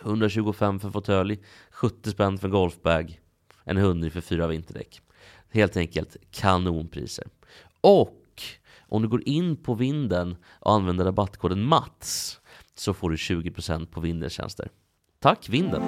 125 0.01 0.80
för 0.80 0.90
fåtölj, 0.90 1.38
70 1.70 2.11
spänn 2.11 2.38
för 2.38 2.49
golfbag, 2.49 3.20
en 3.64 3.76
100 3.76 4.11
för 4.11 4.20
fyra 4.20 4.46
vinterdäck. 4.46 5.03
Helt 5.51 5.76
enkelt 5.76 6.16
kanonpriser. 6.30 7.26
Och 7.80 8.42
om 8.88 9.03
du 9.03 9.09
går 9.09 9.28
in 9.28 9.57
på 9.57 9.74
vinden 9.74 10.36
och 10.61 10.72
använder 10.72 11.05
rabattkoden 11.05 11.62
MATS 11.62 12.40
så 12.74 12.94
får 12.94 13.11
du 13.11 13.16
20% 13.16 13.86
på 13.86 14.01
Vindens 14.01 14.32
tjänster. 14.32 14.70
Tack 15.20 15.49
Vinden! 15.49 15.82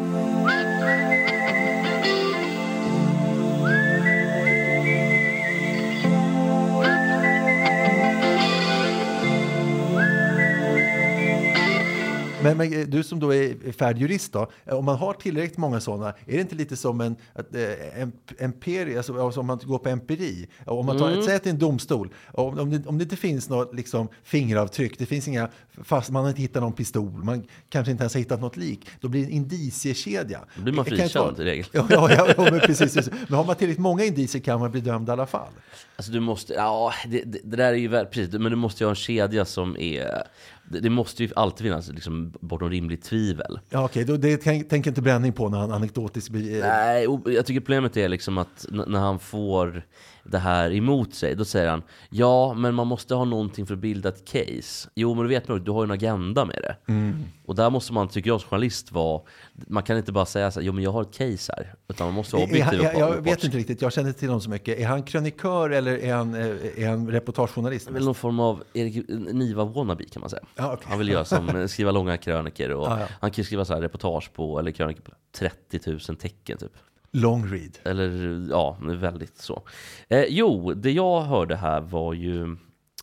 Men, 12.42 12.56
men 12.56 12.72
eh, 12.72 12.86
du 12.86 13.02
som 13.02 13.20
då 13.20 13.34
är 13.34 13.72
färdig 13.72 14.00
jurist 14.02 14.32
då, 14.32 14.50
eh, 14.66 14.74
om 14.74 14.84
man 14.84 14.96
har 14.96 15.12
tillräckligt 15.12 15.58
många 15.58 15.80
sådana, 15.80 16.08
är 16.08 16.34
det 16.34 16.40
inte 16.40 16.54
lite 16.54 16.76
som 16.76 17.00
en, 17.00 17.16
att, 17.32 17.54
eh, 17.54 18.00
en 18.02 18.12
empiri, 18.38 18.96
alltså, 18.96 19.24
alltså 19.24 19.40
om 19.40 19.46
man 19.46 19.60
går 19.64 19.78
på 19.78 19.88
empiri? 19.88 20.48
Om 20.66 20.86
man 20.86 20.98
tar, 20.98 21.10
Mm. 21.10 21.22
säg 21.22 21.36
att 21.36 21.42
det 21.44 21.50
är 21.50 21.52
en 21.52 21.58
domstol, 21.58 22.14
om, 22.32 22.58
om, 22.58 22.70
det, 22.70 22.86
om 22.86 22.98
det 22.98 23.02
inte 23.04 23.16
finns 23.16 23.48
något 23.48 23.74
liksom, 23.74 24.08
fingeravtryck, 24.24 24.98
det 24.98 25.06
finns 25.06 25.28
inga, 25.28 25.48
fast 25.84 26.10
man 26.10 26.22
har 26.22 26.28
inte 26.28 26.42
hittat 26.42 26.62
någon 26.62 26.72
pistol, 26.72 27.10
man 27.24 27.44
kanske 27.68 27.90
inte 27.92 28.02
ens 28.02 28.14
har 28.14 28.18
hittat 28.18 28.40
något 28.40 28.56
lik, 28.56 28.86
då 29.00 29.08
blir 29.08 29.20
det 29.20 29.26
en 29.26 29.32
indiciekedja. 29.32 30.40
Då 30.56 30.62
blir 30.62 30.72
man 30.74 30.84
frikänd 30.84 31.40
i 31.40 31.44
regel. 31.44 31.66
Ja, 31.72 31.86
ja, 31.90 32.10
ja, 32.12 32.28
ja 32.36 32.42
men 32.50 32.60
precis, 32.60 32.94
precis. 32.94 33.12
Men 33.28 33.36
har 33.38 33.44
man 33.44 33.56
tillräckligt 33.56 33.82
många 33.82 34.04
indicier 34.04 34.42
kan 34.42 34.60
man 34.60 34.70
bli 34.70 34.80
dömd 34.80 35.08
i 35.08 35.12
alla 35.12 35.26
fall. 35.26 35.48
Alltså 35.96 36.12
du 36.12 36.20
måste, 36.20 36.52
ja 36.52 36.92
det, 37.08 37.22
det, 37.24 37.38
det 37.44 37.56
där 37.56 37.72
är 37.72 37.76
ju 37.76 37.88
väl, 37.88 38.06
precis, 38.06 38.32
men 38.32 38.50
du 38.50 38.56
måste 38.56 38.82
ju 38.84 38.86
ha 38.86 38.90
en 38.90 38.96
kedja 38.96 39.44
som 39.44 39.76
är 39.76 40.22
det, 40.70 40.80
det 40.80 40.90
måste 40.90 41.24
ju 41.24 41.30
alltid 41.36 41.64
finnas 41.66 41.88
liksom, 41.88 42.32
bortom 42.40 42.70
rimligt 42.70 43.02
tvivel. 43.02 43.58
Ja, 43.70 43.84
okej, 43.84 44.04
då, 44.04 44.16
det 44.16 44.36
tänk- 44.36 44.68
tänker 44.68 44.90
inte 44.90 45.02
Bränning 45.02 45.32
på 45.32 45.48
när 45.48 45.58
han 45.58 45.72
anekdotiskt... 45.72 46.30
be- 46.30 46.38
Nej, 46.62 47.06
jag 47.26 47.46
tycker 47.46 47.60
problemet 47.60 47.96
är 47.96 48.08
liksom 48.08 48.38
att 48.38 48.66
när 48.70 48.98
han 49.00 49.18
får 49.18 49.86
det 50.24 50.38
här 50.38 50.72
emot 50.72 51.14
sig, 51.14 51.34
då 51.34 51.44
säger 51.44 51.70
han 51.70 51.82
Ja, 52.10 52.54
men 52.54 52.74
man 52.74 52.86
måste 52.86 53.14
ha 53.14 53.24
någonting 53.24 53.66
för 53.66 53.74
att 53.74 53.80
bilda 53.80 54.08
ett 54.08 54.24
case. 54.24 54.88
Jo, 54.94 55.14
men 55.14 55.22
du 55.22 55.28
vet 55.28 55.48
nog, 55.48 55.62
du 55.64 55.70
har 55.70 55.82
ju 55.82 55.84
en 55.84 55.90
agenda 55.90 56.44
med 56.44 56.58
det. 56.62 56.92
Mm. 56.92 57.24
Och 57.46 57.54
där 57.54 57.70
måste 57.70 57.92
man, 57.92 58.08
tycker 58.08 58.30
jag 58.30 58.40
som 58.40 58.50
journalist, 58.50 58.92
vara 58.92 59.22
Man 59.66 59.82
kan 59.82 59.96
inte 59.96 60.12
bara 60.12 60.26
säga 60.26 60.50
så 60.50 60.60
här, 60.60 60.66
jo 60.66 60.72
men 60.72 60.84
jag 60.84 60.90
har 60.92 61.02
ett 61.02 61.12
case 61.14 61.52
här. 61.56 61.74
Utan 61.88 62.06
man 62.06 62.14
måste 62.14 62.36
vara 62.36 62.44
objektiv 62.44 62.80
jag, 62.82 62.94
jag 62.94 63.08
opartisk. 63.10 63.26
vet 63.26 63.44
inte 63.44 63.56
riktigt, 63.56 63.82
jag 63.82 63.92
känner 63.92 64.08
inte 64.08 64.20
till 64.20 64.28
honom 64.28 64.40
så 64.40 64.50
mycket. 64.50 64.78
Är 64.78 64.86
han 64.86 65.02
krönikör 65.02 65.70
eller 65.70 65.98
är 65.98 66.14
han, 66.14 66.34
eh, 66.34 66.82
är 66.84 66.88
han 66.88 67.10
reportagejournalist? 67.10 67.90
Väl 67.90 68.04
någon 68.04 68.14
form 68.14 68.40
av 68.40 68.62
Erik 68.72 69.08
Niva 69.08 69.64
wannabe 69.64 70.04
kan 70.04 70.20
man 70.20 70.30
säga. 70.30 70.42
Ja, 70.56 70.72
okej. 70.72 70.86
Han 70.88 70.98
vill 70.98 71.08
göra 71.08 71.24
som, 71.24 71.68
skriva 71.68 71.90
långa 71.90 72.16
kröniker 72.16 72.70
och 72.70 72.86
Ja, 72.86 73.00
ja. 73.00 73.06
han 73.20 73.30
kan 73.30 73.44
skriva 73.44 73.64
så 73.64 73.74
här 73.74 73.80
reportage 73.80 74.32
på, 74.32 74.58
eller 74.58 74.70
krönikor 74.70 75.02
på 75.02 75.10
30 75.32 75.80
000 75.90 76.00
tecken 76.00 76.58
typ. 76.58 76.72
Long 77.12 77.46
read. 77.46 77.78
Eller 77.82 78.10
ja, 78.50 78.76
väldigt 78.80 79.38
så. 79.38 79.62
Eh, 80.08 80.24
jo, 80.28 80.74
det 80.74 80.90
jag 80.92 81.20
hörde 81.20 81.56
här 81.56 81.80
var 81.80 82.14
ju... 82.14 82.42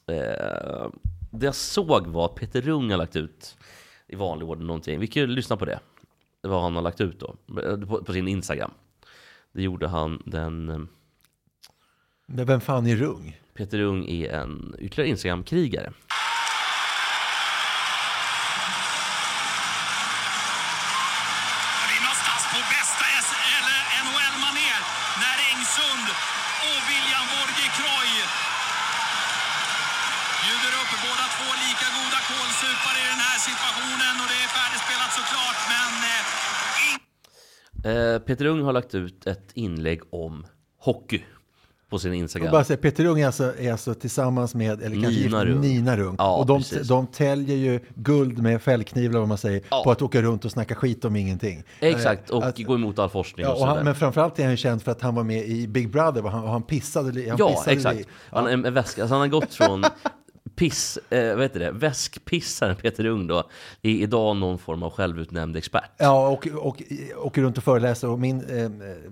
Eh, 0.07 0.87
det 1.31 1.45
jag 1.45 1.55
såg 1.55 2.07
var 2.07 2.25
att 2.25 2.35
Peter 2.35 2.61
Rung 2.61 2.91
har 2.91 2.97
lagt 2.97 3.15
ut 3.15 3.57
i 4.07 4.15
vanlig 4.15 4.47
ordning 4.47 4.67
någonting. 4.67 4.99
Vi 4.99 5.07
kan 5.07 5.21
ju 5.21 5.27
lyssna 5.27 5.57
på 5.57 5.65
det. 5.65 5.79
Var 6.41 6.61
han 6.61 6.75
har 6.75 6.81
lagt 6.81 7.01
ut 7.01 7.19
då, 7.19 7.35
på, 7.87 8.03
på 8.03 8.13
sin 8.13 8.27
Instagram. 8.27 8.71
Det 9.51 9.61
gjorde 9.61 9.87
han 9.87 10.23
den... 10.25 10.87
Men 12.25 12.45
vem 12.45 12.61
fan 12.61 12.87
är 12.87 12.95
Rung? 12.95 13.39
Peter 13.53 13.77
Rung 13.77 14.05
är 14.09 14.29
en 14.29 14.75
ytterligare 14.79 15.09
Instagram-krigare. 15.09 15.93
Eh, 37.87 38.19
Peter 38.19 38.45
Ung 38.45 38.61
har 38.61 38.73
lagt 38.73 38.95
ut 38.95 39.27
ett 39.27 39.49
inlägg 39.53 40.01
om 40.09 40.45
hockey. 40.79 41.23
på 41.89 41.99
sin 41.99 42.13
Instagram. 42.13 42.51
bara 42.51 42.63
säga, 42.63 42.77
Peter 42.77 43.05
Ung 43.05 43.19
är 43.19 43.25
alltså, 43.25 43.53
är 43.59 43.71
alltså 43.71 43.93
tillsammans 43.93 44.55
med, 44.55 44.81
eller 44.81 45.01
kanske 45.01 45.21
Nina 45.23 45.45
Rung. 45.45 45.61
Nina 45.61 45.97
Rung. 45.97 46.15
Ja, 46.17 46.37
och 46.37 46.45
de, 46.45 46.57
precis. 46.59 46.87
de 46.87 47.07
täljer 47.07 47.57
ju 47.57 47.79
guld 47.95 48.37
med 48.37 48.61
fällkniv, 48.61 49.09
eller 49.09 49.19
vad 49.19 49.27
man 49.27 49.37
säger, 49.37 49.61
Ja. 49.71 49.81
på 49.83 49.91
att 49.91 50.01
åka 50.01 50.21
runt 50.21 50.45
och 50.45 50.51
snacka 50.51 50.75
skit 50.75 51.05
om 51.05 51.15
ingenting. 51.15 51.63
Exakt, 51.79 52.29
Eh, 52.29 52.35
och 52.37 52.45
att- 52.45 52.57
gå 52.63 52.75
emot 52.75 52.99
all 52.99 53.09
forskning 53.09 53.45
Ja, 53.45 53.53
och 53.53 53.61
och 53.61 53.67
han, 53.67 53.85
men 53.85 53.95
framförallt 53.95 54.39
är 54.39 54.43
han 54.43 54.51
ju 54.51 54.57
känd 54.57 54.81
för 54.81 54.91
att 54.91 55.01
han 55.01 55.15
var 55.15 55.23
med 55.23 55.45
i 55.47 55.67
Big 55.67 55.89
Brother, 55.91 56.25
och 56.25 56.31
han, 56.31 56.43
och 56.43 56.49
han 56.49 56.63
pissade. 56.63 57.29
Han 57.29 57.35
Ja, 57.39 57.49
pissade 57.49 57.71
exakt. 57.71 58.07
Han, 58.31 58.47
en, 58.47 58.65
en 58.65 58.73
väska, 58.73 59.01
alltså 59.01 59.13
han 59.15 59.21
har 59.21 59.27
gått 59.27 59.53
från 59.53 59.83
piss, 60.57 60.99
eh, 61.09 61.35
vad 61.35 61.41
heter 61.43 61.59
det, 61.59 61.71
väskpissaren 61.71 62.75
Peter 62.75 63.05
Ung 63.05 63.27
då, 63.27 63.49
i 63.81 64.03
idag 64.03 64.35
någon 64.35 64.59
form 64.59 64.83
av 64.83 64.91
självutnämnd 64.91 65.57
expert. 65.57 65.91
Ja, 65.97 66.27
och, 66.27 66.47
och 66.47 66.83
åker 67.17 67.41
runt 67.41 67.57
och 67.57 67.63
föreläser. 67.63 68.09
Och 68.09 68.19
min 68.19 68.41
eh, 68.41 68.69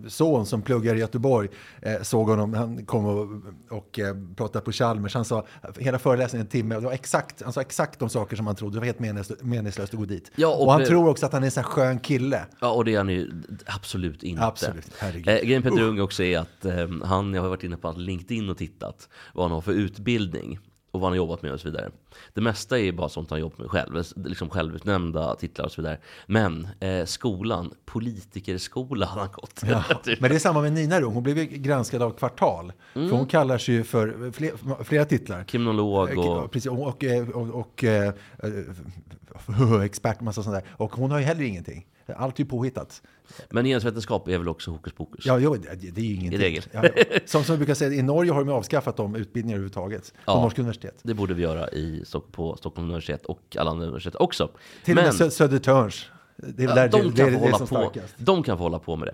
son 0.08 0.46
som 0.46 0.62
pluggar 0.62 0.96
i 0.96 1.00
Göteborg 1.00 1.50
eh, 1.82 2.02
såg 2.02 2.30
honom, 2.30 2.54
han 2.54 2.86
kom 2.86 3.06
och, 3.06 3.78
och 3.78 4.00
eh, 4.00 4.16
pratade 4.36 4.66
på 4.66 4.72
Chalmers. 4.72 5.14
Han 5.14 5.26
sa 5.26 5.46
hela 5.78 6.00
föreläsningen 6.00 6.46
en 6.46 6.52
timme, 6.52 6.76
och 6.76 6.82
det 6.82 6.88
var 6.88 6.94
exakt, 6.94 7.42
han 7.44 7.54
sa 7.54 7.62
exakt 7.62 8.00
de 8.00 8.10
saker 8.10 8.36
som 8.36 8.48
han 8.48 8.56
trodde. 8.56 8.76
Det 8.76 8.80
var 8.80 8.86
helt 8.86 9.00
meningslöst, 9.00 9.44
meningslöst 9.44 9.94
att 9.94 10.00
gå 10.00 10.06
dit. 10.06 10.32
Ja, 10.36 10.48
och, 10.48 10.66
och 10.66 10.72
han 10.72 10.86
tror 10.86 11.10
också 11.10 11.26
att 11.26 11.34
han 11.34 11.44
är 11.44 11.46
en 11.46 11.52
sån 11.52 11.64
här 11.64 11.70
skön 11.70 12.00
kille. 12.00 12.46
Ja, 12.60 12.72
och 12.72 12.86
det 12.86 12.94
är 12.94 12.98
han 12.98 13.10
ju 13.10 13.32
absolut 13.66 14.24
inte. 14.24 14.44
Absolut, 14.44 14.92
herregud. 14.98 15.28
Eh, 15.28 15.36
grejen 15.36 15.62
Peter 15.62 15.78
Usch. 15.78 15.84
Ung 15.84 16.00
också 16.00 16.24
är 16.24 16.40
att 16.40 16.66
eh, 16.66 16.88
han, 17.04 17.34
jag 17.34 17.42
har 17.42 17.50
varit 17.50 17.64
inne 17.64 17.78
på 17.78 17.92
LinkedIn 17.92 18.50
och 18.50 18.58
tittat 18.58 19.10
vad 19.34 19.46
han 19.46 19.52
har 19.52 19.62
för 19.62 19.72
utbildning 19.72 20.60
och 20.96 21.02
vad 21.02 21.08
han 21.08 21.12
har 21.12 21.26
jobbat 21.26 21.42
med 21.42 21.52
och 21.52 21.60
så 21.60 21.68
vidare. 21.68 21.90
Det 22.34 22.42
mesta 22.42 22.80
är 22.80 22.92
bara 22.92 23.10
sånt 23.10 23.30
han 23.30 23.40
jobbat 23.40 23.60
med 23.60 23.70
själv, 23.70 24.04
liksom 24.16 24.50
självutnämnda 24.50 25.36
titlar 25.36 25.66
och 25.66 25.72
så 25.72 25.82
vidare. 25.82 25.98
Men 26.28 26.68
eh, 26.80 27.06
skolan, 27.06 27.74
politikerskola 27.86 29.06
har 29.06 29.20
han 29.20 29.32
gått. 29.32 29.62
Ja, 29.66 29.84
Typ. 30.04 30.20
men 30.20 30.30
det 30.30 30.36
är 30.36 30.40
samma 30.40 30.62
med 30.62 30.74
Nina 30.74 31.02
Rung, 31.02 31.14
hon 31.14 31.24
blev 31.24 31.38
ju 31.38 31.46
granskad 31.46 32.02
av 32.02 32.12
Kvartal. 32.12 32.74
Mm. 32.94 33.10
För 33.10 33.18
hon 33.18 33.28
kallar 33.28 33.58
sig 33.58 33.76
ju 33.76 33.84
för 33.84 34.32
flera, 34.32 34.84
flera 34.84 35.06
titlar. 35.06 35.44
Kriminolog 35.44 36.06
Eh, 36.10 36.20
och... 36.20 36.52
Precis, 36.52 36.72
och, 36.72 36.88
och, 36.88 37.04
och, 37.34 37.50
och 37.50 37.84
eh, 37.84 38.14
eh, 38.44 39.82
expert, 39.84 40.22
massa 40.22 40.44
sånt 40.44 40.56
där. 40.56 40.64
Och 40.72 40.96
hon 40.96 41.12
har 41.12 41.20
ju 41.20 41.26
heller 41.26 41.44
ingenting. 41.44 41.86
Allt 42.14 42.40
är 42.40 42.44
ju 42.44 42.50
påhittat. 42.50 43.02
Men 43.50 43.66
genusvetenskap 43.66 44.28
är 44.28 44.38
väl 44.38 44.48
också 44.50 44.72
hokus 44.72 44.94
pokus? 44.94 45.26
Ja, 45.26 45.40
jo, 45.40 45.56
det, 45.56 45.76
det 45.92 46.02
är 46.02 46.06
ju 46.06 46.16
ingenting. 46.16 46.42
I 46.42 46.44
regel. 46.44 46.64
Ja. 46.72 46.84
Som, 47.26 47.44
som 47.44 47.54
vi 47.54 47.58
brukar 47.58 47.74
säga, 47.74 47.92
i 47.94 48.02
Norge 48.02 48.32
har 48.32 48.44
de 48.44 48.52
avskaffat 48.54 48.98
de 48.98 49.16
utbildningar 49.16 49.56
överhuvudtaget. 49.56 50.14
På 50.14 50.20
Ja. 50.32 50.42
Norska 50.42 50.62
universitet. 50.62 51.00
Det 51.04 51.14
borde 51.14 51.34
vi 51.34 51.42
göra 51.44 51.70
i, 51.70 52.04
på 52.32 52.56
Stockholms 52.56 52.88
universitet 52.90 53.26
och 53.26 53.58
alla 53.60 53.72
andra 53.72 53.84
universitet 53.86 54.16
också. 54.16 54.50
Till 54.84 54.98
och 54.98 55.04
med 55.04 55.14
Sö- 55.14 55.30
Södertörns. 55.30 56.06
Det 56.38 56.64
är 56.64 56.68
Ja, 56.68 56.76
där 56.76 56.90
de, 56.90 56.98
det, 56.98 57.04
kan 57.04 57.32
det, 57.34 57.40
det 57.40 57.46
är 57.46 57.52
som 57.52 57.60
på, 57.60 57.66
starkast. 57.66 58.14
de 58.18 58.44
kan 58.44 58.58
få 58.58 58.64
hålla 58.64 58.80
på 58.80 58.96
med 58.96 59.10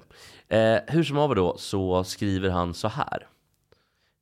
det. 0.50 0.58
Eh, 0.58 0.94
hur 0.96 1.04
som 1.04 1.18
haver 1.18 1.36
då 1.36 1.58
så 1.58 2.04
skriver 2.04 2.50
han 2.50 2.74
så 2.74 2.88
här. 2.88 3.28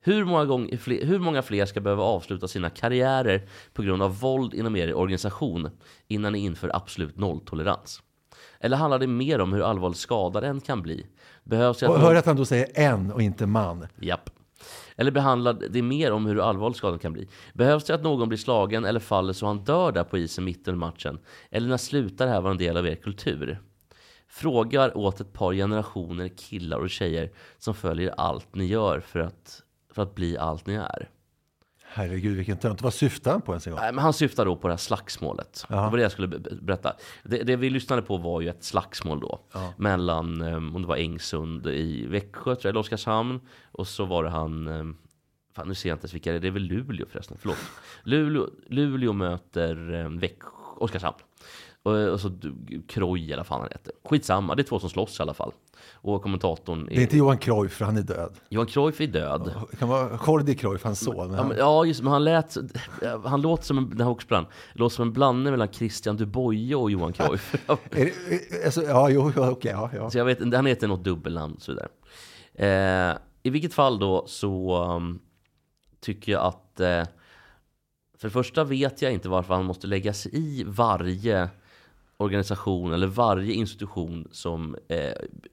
Hur 0.01 0.25
många, 0.25 0.45
gånger, 0.45 0.77
fler, 0.77 1.05
hur 1.05 1.19
många 1.19 1.41
fler 1.41 1.65
ska 1.65 1.79
behöva 1.81 2.03
avsluta 2.03 2.47
sina 2.47 2.69
karriärer 2.69 3.47
på 3.73 3.81
grund 3.81 4.01
av 4.03 4.19
våld 4.19 4.53
inom 4.53 4.75
er 4.75 4.93
organisation 4.93 5.69
innan 6.07 6.33
ni 6.33 6.39
inför 6.39 6.75
absolut 6.75 7.17
nolltolerans? 7.17 8.01
Eller 8.59 8.77
handlar 8.77 8.99
det 8.99 9.07
mer 9.07 9.41
om 9.41 9.53
hur 9.53 9.61
allvarligt 9.61 9.97
skadad 9.97 10.43
en 10.43 10.61
kan 10.61 10.81
bli? 10.81 11.05
Behövs 11.43 11.79
det 11.79 11.85
att 11.85 11.91
Och 11.91 11.99
hör 11.99 12.15
att 12.15 12.25
han 12.25 12.35
då 12.35 12.45
säger 12.45 12.67
en 12.73 13.11
och 13.11 13.21
inte 13.21 13.45
man. 13.45 13.87
Japp. 14.01 14.29
Eller 14.95 15.11
behandlar 15.11 15.53
det 15.69 15.81
mer 15.81 16.11
om 16.11 16.25
hur 16.25 16.49
allvarlig 16.49 16.75
skadan 16.75 16.99
kan 16.99 17.13
bli? 17.13 17.27
Behövs 17.53 17.83
det 17.83 17.95
att 17.95 18.03
någon 18.03 18.29
blir 18.29 18.37
slagen 18.37 18.85
eller 18.85 18.99
faller 18.99 19.33
så 19.33 19.45
han 19.45 19.63
dör 19.63 19.91
där 19.91 20.03
på 20.03 20.17
isen 20.17 20.43
mitt 20.43 20.67
under 20.67 20.79
matchen? 20.79 21.19
Eller 21.51 21.67
när 21.69 21.77
slutar 21.77 22.25
det 22.25 22.31
här 22.31 22.41
vara 22.41 22.51
en 22.51 22.57
del 22.57 22.77
av 22.77 22.87
er 22.87 22.95
kultur? 22.95 23.59
Frågar 24.27 24.97
åt 24.97 25.21
ett 25.21 25.33
par 25.33 25.53
generationer 25.53 26.27
killar 26.27 26.77
och 26.77 26.89
tjejer 26.89 27.31
som 27.57 27.73
följer 27.73 28.13
allt 28.17 28.55
ni 28.55 28.65
gör 28.65 28.99
för 28.99 29.19
att, 29.19 29.63
för 29.93 30.01
att 30.01 30.15
bli 30.15 30.37
allt 30.37 30.67
ni 30.67 30.73
är. 30.73 31.09
Herregud, 31.91 32.37
vilken 32.37 32.57
tönt. 32.57 32.81
Vad 32.81 32.93
syftar 32.93 33.31
han 33.31 33.41
på 33.41 33.51
ens 33.51 33.67
en 33.67 33.71
gång? 33.73 33.79
Nej, 33.81 33.93
men 33.93 34.03
han 34.03 34.13
syftar 34.13 34.45
då 34.45 34.55
på 34.55 34.67
det 34.67 34.73
här 34.73 34.77
slagsmålet. 34.77 35.65
Jaha. 35.69 35.83
Det 35.85 35.89
var 35.91 35.97
det 35.97 36.03
jag 36.03 36.11
skulle 36.11 36.27
be- 36.27 36.39
be- 36.39 36.55
berätta. 36.61 36.93
Det, 37.23 37.43
det 37.43 37.55
vi 37.55 37.69
lyssnade 37.69 38.01
på 38.01 38.17
var 38.17 38.41
ju 38.41 38.49
ett 38.49 38.63
slagsmål 38.63 39.19
då. 39.19 39.39
Ja. 39.53 39.73
Mellan, 39.77 40.41
um, 40.41 40.75
om 40.75 40.81
det 40.81 40.87
var 40.87 40.95
Engsund 40.95 41.67
i 41.67 42.05
Växjö, 42.07 42.43
tror 42.43 42.57
jag, 42.63 42.65
eller 42.69 42.79
Oskarshamn. 42.79 43.39
Och 43.71 43.87
så 43.87 44.05
var 44.05 44.23
det 44.23 44.29
han, 44.29 44.67
um, 44.67 44.97
fan 45.55 45.67
nu 45.67 45.75
ser 45.75 45.89
jag 45.89 45.95
inte 45.95 46.03
ens 46.03 46.13
vilka 46.13 46.31
det 46.31 46.37
är, 46.37 46.39
det 46.41 46.47
är 46.47 46.51
väl 46.51 46.63
Luleå 46.63 47.05
förresten, 47.11 47.37
förlåt. 47.41 47.57
Luleå, 48.03 48.49
Luleå 48.67 49.13
möter 49.13 49.93
um, 49.93 50.19
Växjö, 50.19 50.49
Oskarshamn. 50.77 51.17
Och, 51.83 51.93
och 51.95 52.19
så 52.19 52.29
du- 52.29 52.81
Kroj 52.87 53.33
eller 53.33 53.43
fan 53.43 53.61
han 53.61 53.69
heter. 53.71 53.93
Skitsamma, 54.09 54.55
det 54.55 54.61
är 54.61 54.63
två 54.63 54.79
som 54.79 54.89
slåss 54.89 55.19
i 55.19 55.21
alla 55.23 55.33
fall. 55.33 55.51
Och 55.93 56.21
kommentatorn 56.23 56.85
Det 56.85 56.97
är 56.97 57.01
inte 57.01 57.17
Johan 57.17 57.37
Cruyff, 57.37 57.71
för 57.73 57.85
han 57.85 57.97
är 57.97 58.01
död. 58.01 58.33
Johan 58.49 58.65
Cruyff 58.67 59.01
är 59.01 59.07
död. 59.07 59.53
Det 59.71 59.77
kan 59.77 59.89
vara 59.89 60.19
Jordi 60.27 60.55
Cruyff, 60.55 60.83
hans 60.83 60.99
son. 60.99 61.15
Ja, 61.31 61.35
han- 61.37 61.47
men, 61.47 61.57
ja, 61.57 61.85
just 61.85 62.01
men 62.03 62.11
han 62.11 62.23
lät, 62.23 62.57
han 63.25 63.41
låter 63.41 63.63
som 63.63 63.77
en, 63.77 63.89
den 63.89 63.99
här 63.99 64.05
hockeyspelaren, 64.05 64.47
låter 64.73 64.95
som 64.95 65.07
en 65.07 65.13
blandning 65.13 65.51
mellan 65.51 65.67
Christian 65.67 66.17
Dubois 66.17 66.75
och 66.75 66.91
Johan 66.91 67.13
Cruyff. 67.13 67.55
Är 67.67 67.75
det- 67.91 68.65
alltså, 68.65 68.81
ja, 68.83 69.09
jo, 69.09 69.31
okej, 69.35 69.71
ja, 69.71 69.89
ja. 69.95 70.09
Så 70.09 70.17
jag 70.17 70.25
vet, 70.25 70.53
han 70.55 70.65
heter 70.65 70.87
något 70.87 71.03
dubbelnamn 71.03 71.53
och 71.53 71.61
så 71.61 71.71
vidare. 71.71 71.87
Eh, 72.53 73.17
I 73.43 73.49
vilket 73.49 73.73
fall 73.73 73.99
då 73.99 74.23
så 74.27 74.83
um, 74.83 75.19
tycker 76.01 76.31
jag 76.31 76.41
att 76.45 76.79
eh, 76.79 77.03
för 78.17 78.27
det 78.27 78.29
första 78.29 78.63
vet 78.63 79.01
jag 79.01 79.13
inte 79.13 79.29
varför 79.29 79.53
han 79.53 79.65
måste 79.65 79.87
lägga 79.87 80.13
sig 80.13 80.31
i 80.35 80.63
varje 80.67 81.49
organisation 82.19 82.93
eller 82.93 83.07
varje 83.07 83.53
institution 83.53 84.27
som 84.31 84.75
eh, 84.87 85.11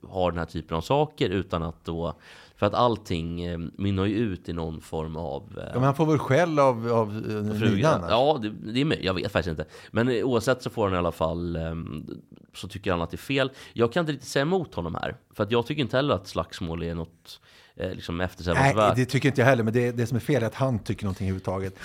har 0.09 0.31
den 0.31 0.39
här 0.39 0.47
typen 0.47 0.77
av 0.77 0.81
saker 0.81 1.31
utan 1.31 1.63
att 1.63 1.85
då 1.85 2.15
för 2.57 2.67
att 2.67 2.75
allting 2.75 3.45
eh, 3.45 3.59
mynnar 3.59 4.05
ju 4.05 4.15
ut 4.15 4.49
i 4.49 4.53
någon 4.53 4.81
form 4.81 5.17
av 5.17 5.43
eh, 5.59 5.65
Ja, 5.67 5.75
men 5.75 5.83
han 5.83 5.95
får 5.95 6.07
väl 6.07 6.19
skäll 6.19 6.59
av, 6.59 6.93
av 6.93 7.09
eh, 7.17 7.59
frugan. 7.59 8.05
Ja, 8.09 8.39
det, 8.43 8.73
det 8.73 8.81
är 8.81 8.85
möjligt. 8.85 9.07
Jag 9.07 9.15
vet 9.15 9.33
faktiskt 9.33 9.51
inte. 9.51 9.65
Men 9.91 10.09
eh, 10.09 10.25
oavsett 10.25 10.63
så 10.63 10.71
får 10.71 10.85
han 10.85 10.95
i 10.95 10.97
alla 10.97 11.13
fall 11.13 11.57
ehm, 11.57 12.07
så 12.55 12.69
tycker 12.69 12.91
han 12.91 13.03
att 13.03 13.11
det 13.11 13.15
är 13.15 13.19
fel. 13.19 13.51
Jag 13.73 13.93
kan 13.93 14.01
inte 14.01 14.13
riktigt 14.13 14.29
säga 14.29 14.43
emot 14.43 14.75
honom 14.75 14.95
här. 14.95 15.17
För 15.35 15.45
att 15.45 15.51
jag 15.51 15.67
tycker 15.67 15.83
inte 15.83 15.97
heller 15.97 16.15
att 16.15 16.27
slagsmål 16.27 16.83
är 16.83 16.95
något 16.95 17.41
eh, 17.77 17.91
liksom 17.91 18.19
Nej, 18.19 18.25
eftersträvansvärt. 18.25 18.97
det 18.97 19.07
tycker 19.07 19.29
inte 19.29 19.41
jag 19.41 19.47
heller, 19.47 19.63
men 19.63 19.73
det, 19.73 19.93
det 19.93 20.07
som 20.07 20.17
är 20.17 20.21
fel 20.21 20.43
är 20.43 20.47
att 20.47 20.55
han 20.55 20.79
tycker 20.79 21.05
någonting 21.05 21.27
överhuvudtaget. 21.27 21.75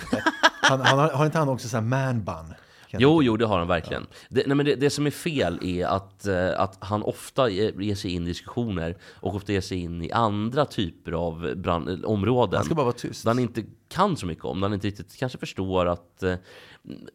Han, 0.64 0.80
han, 0.80 0.98
har, 0.98 1.08
har 1.08 1.26
inte 1.26 1.38
han 1.38 1.48
också 1.48 1.68
så 1.68 1.76
här 1.76 1.84
man-bun? 1.84 2.24
Kan 2.24 2.48
jag 2.48 2.56
Jo, 3.00 3.22
jo, 3.22 3.36
det 3.36 3.46
har 3.46 3.58
han 3.58 3.68
verkligen. 3.68 4.06
Det, 4.28 4.46
nej, 4.46 4.56
men 4.56 4.66
det, 4.66 4.74
det 4.74 4.90
som 4.90 5.06
är 5.06 5.10
fel 5.10 5.58
är 5.62 5.86
att, 5.86 6.26
eh, 6.26 6.60
att 6.60 6.76
han 6.80 7.02
ofta 7.02 7.48
ge- 7.48 7.72
ger 7.78 7.94
sig 7.94 8.10
in 8.14 8.22
i 8.24 8.26
diskussioner 8.26 8.96
och 9.20 9.34
ofta 9.34 9.52
ger 9.52 9.60
sig 9.60 9.78
in 9.78 10.02
i 10.04 10.10
andra 10.12 10.64
typer 10.64 11.12
av 11.12 11.54
brand, 11.56 12.04
områden. 12.04 12.56
Han 12.56 12.64
ska 12.64 12.74
bara 12.74 12.84
vara 12.84 12.92
tyst. 12.92 13.24
Där 13.24 13.30
han 13.30 13.38
inte 13.38 13.62
kan 13.92 14.16
så 14.16 14.26
mycket 14.26 14.44
om, 14.44 14.60
där 14.60 14.68
han 14.68 14.74
inte 14.74 14.86
riktigt 14.86 15.16
kanske 15.18 15.38
förstår 15.38 15.86
att... 15.86 16.22
eh, 16.22 16.34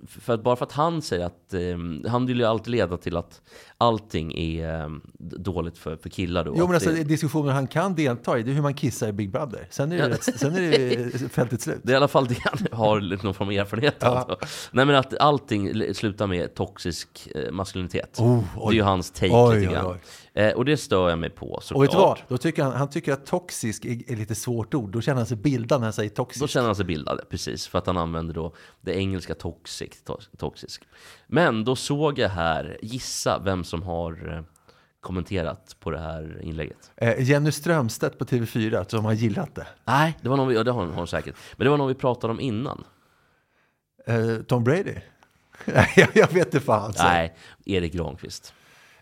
För 0.07 0.33
att 0.33 0.43
bara 0.43 0.55
för 0.55 0.65
att 0.65 0.71
han 0.71 1.01
säger 1.01 1.25
att... 1.25 1.53
eh, 1.53 2.09
Han 2.11 2.25
vill 2.25 2.39
ju 2.39 2.45
alltid 2.45 2.67
leda 2.71 2.97
till 2.97 3.17
att 3.17 3.41
allting 3.77 4.33
är 4.37 4.81
eh, 4.83 4.89
dåligt 5.19 5.77
för, 5.77 5.95
för 5.95 6.09
killar 6.09 6.43
då. 6.45 6.53
Jo, 6.57 6.65
men 6.65 6.75
alltså, 6.75 6.89
det, 6.91 7.03
diskussioner 7.03 7.51
han 7.51 7.67
kan 7.67 7.95
delta 7.95 8.39
i, 8.39 8.43
det 8.43 8.51
är 8.51 8.53
hur 8.53 8.61
man 8.61 8.73
kissar 8.73 9.07
i 9.07 9.11
Big 9.11 9.31
Brother. 9.31 9.67
Sen 9.69 9.91
är 9.91 10.09
det, 10.09 10.21
sen 10.21 10.55
är 10.55 10.61
det 10.61 11.29
fältet 11.31 11.61
slut. 11.61 11.79
det 11.83 11.91
är 11.91 11.93
i 11.93 11.97
alla 11.97 12.07
fall 12.07 12.25
det 12.27 12.37
han 12.43 12.67
har 12.71 13.23
någon 13.23 13.33
form 13.33 13.47
av 13.47 13.53
erfarenhet 13.53 14.03
av. 14.03 14.25
Ja. 14.29 14.37
Nej 14.71 14.85
men 14.85 14.95
att 14.95 15.17
allting 15.17 15.93
slutar 15.93 16.27
med 16.27 16.53
toxisk 16.55 17.27
maskulinitet. 17.51 18.19
Oh, 18.19 18.37
det 18.39 18.45
oj. 18.55 18.73
är 18.73 18.77
ju 18.77 18.81
hans 18.83 19.11
take 19.11 19.29
Oj, 19.33 19.55
lite 19.55 19.67
oj, 19.69 19.73
grann. 19.73 19.85
oj. 19.91 19.97
Eh, 20.37 20.53
och 20.53 20.65
det 20.65 20.77
stör 20.77 21.09
jag 21.09 21.19
mig 21.19 21.29
på 21.29 21.59
såklart. 21.61 21.77
Och 21.77 21.83
vet 21.83 21.91
du 21.91 21.97
vad? 21.97 22.19
Då 22.27 22.37
tycker 22.37 22.63
han, 22.63 22.73
han 22.73 22.89
tycker 22.89 23.13
att 23.13 23.25
toxisk 23.25 23.85
är, 23.85 24.11
är 24.11 24.15
lite 24.15 24.35
svårt 24.35 24.73
ord. 24.73 24.91
Då 24.91 25.01
känner 25.01 25.17
han 25.17 25.25
sig 25.25 25.37
bildad 25.37 25.79
när 25.79 25.85
han 25.85 25.93
säger 25.93 26.09
toxisk. 26.09 26.41
Då 26.41 26.47
känner 26.47 26.65
han 26.65 26.75
sig 26.75 26.85
bildad, 26.85 27.21
precis. 27.29 27.67
För 27.67 27.77
att 27.77 27.87
han 27.87 27.97
använder 27.97 28.33
då 28.33 28.53
det 28.81 28.93
engelska 28.97 29.33
toxic, 29.35 30.03
to- 30.05 30.37
toxisk. 30.37 30.83
Men 31.27 31.63
då 31.63 31.75
såg 31.75 32.19
jag 32.19 32.29
här, 32.29 32.77
gissa 32.81 33.39
vem 33.39 33.63
som 33.63 33.83
har 33.83 34.33
eh, 34.37 34.41
kommenterat 34.99 35.75
på 35.79 35.91
det 35.91 35.99
här 35.99 36.39
inlägget. 36.41 36.91
Eh, 36.95 37.21
Jenny 37.29 37.51
Strömstedt 37.51 38.17
på 38.19 38.25
TV4 38.25 38.89
som 38.89 39.05
har 39.05 39.13
gillat 39.13 39.55
det. 39.55 39.67
Nej, 39.85 40.17
det 40.21 40.29
var 40.29 40.37
någon 40.37 40.47
vi, 40.47 40.55
ja, 40.55 40.63
det 40.63 40.71
har 40.71 40.79
hon, 40.81 40.89
har 40.89 40.97
hon 40.97 41.07
säkert. 41.07 41.35
Men 41.55 41.65
det 41.65 41.69
var 41.69 41.77
någon 41.77 41.87
vi 41.87 41.93
pratade 41.95 42.31
om 42.33 42.39
innan. 42.39 42.83
Eh, 44.07 44.35
Tom 44.47 44.63
Brady? 44.63 44.95
Jag 46.13 46.33
vet 46.33 46.45
inte 46.45 46.59
fan. 46.59 46.93
så. 46.93 47.03
Nej, 47.03 47.35
Erik 47.65 47.93
Granqvist. 47.93 48.53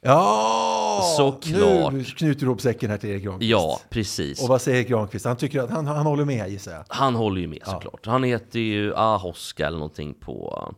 Ja! 0.06 1.14
Såklart. 1.18 1.94
Nu 1.94 2.04
knyter 2.04 2.40
du 2.40 2.46
ihop 2.46 2.62
säcken 2.62 2.90
här 2.90 2.98
till 2.98 3.10
Erik 3.10 3.24
Granqvist. 3.24 3.52
Ja, 3.52 3.80
precis. 3.90 4.44
Och 4.44 4.50
vad 4.50 4.62
säger 4.62 4.78
Erik 4.78 4.88
Granqvist? 4.88 5.26
Han 5.26 5.38
tycker 5.38 5.62
att 5.62 5.70
han, 5.70 5.88
han 5.88 6.06
håller 6.06 6.26
med 6.26 6.50
gissar 6.50 6.72
jag. 6.72 6.86
Han 6.88 7.16
håller 7.16 7.42
ju 7.42 7.48
med 7.48 7.62
såklart. 7.66 8.06
Han 8.06 8.24
heter 8.24 8.60
ju 8.60 8.96
Ahoska 8.96 9.68
eller 9.68 9.78
någonting 9.78 10.14
på, 10.14 10.74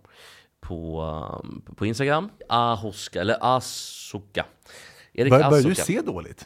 på, 0.61 1.01
um, 1.43 1.75
på 1.75 1.85
Instagram. 1.85 2.29
Ahoska, 2.49 3.21
eller 3.21 3.37
Asuka. 3.41 4.45
Erik 5.13 5.31
Bör, 5.31 5.49
börjar 5.49 5.63
du 5.63 5.75
se 5.75 6.01
dåligt? 6.01 6.45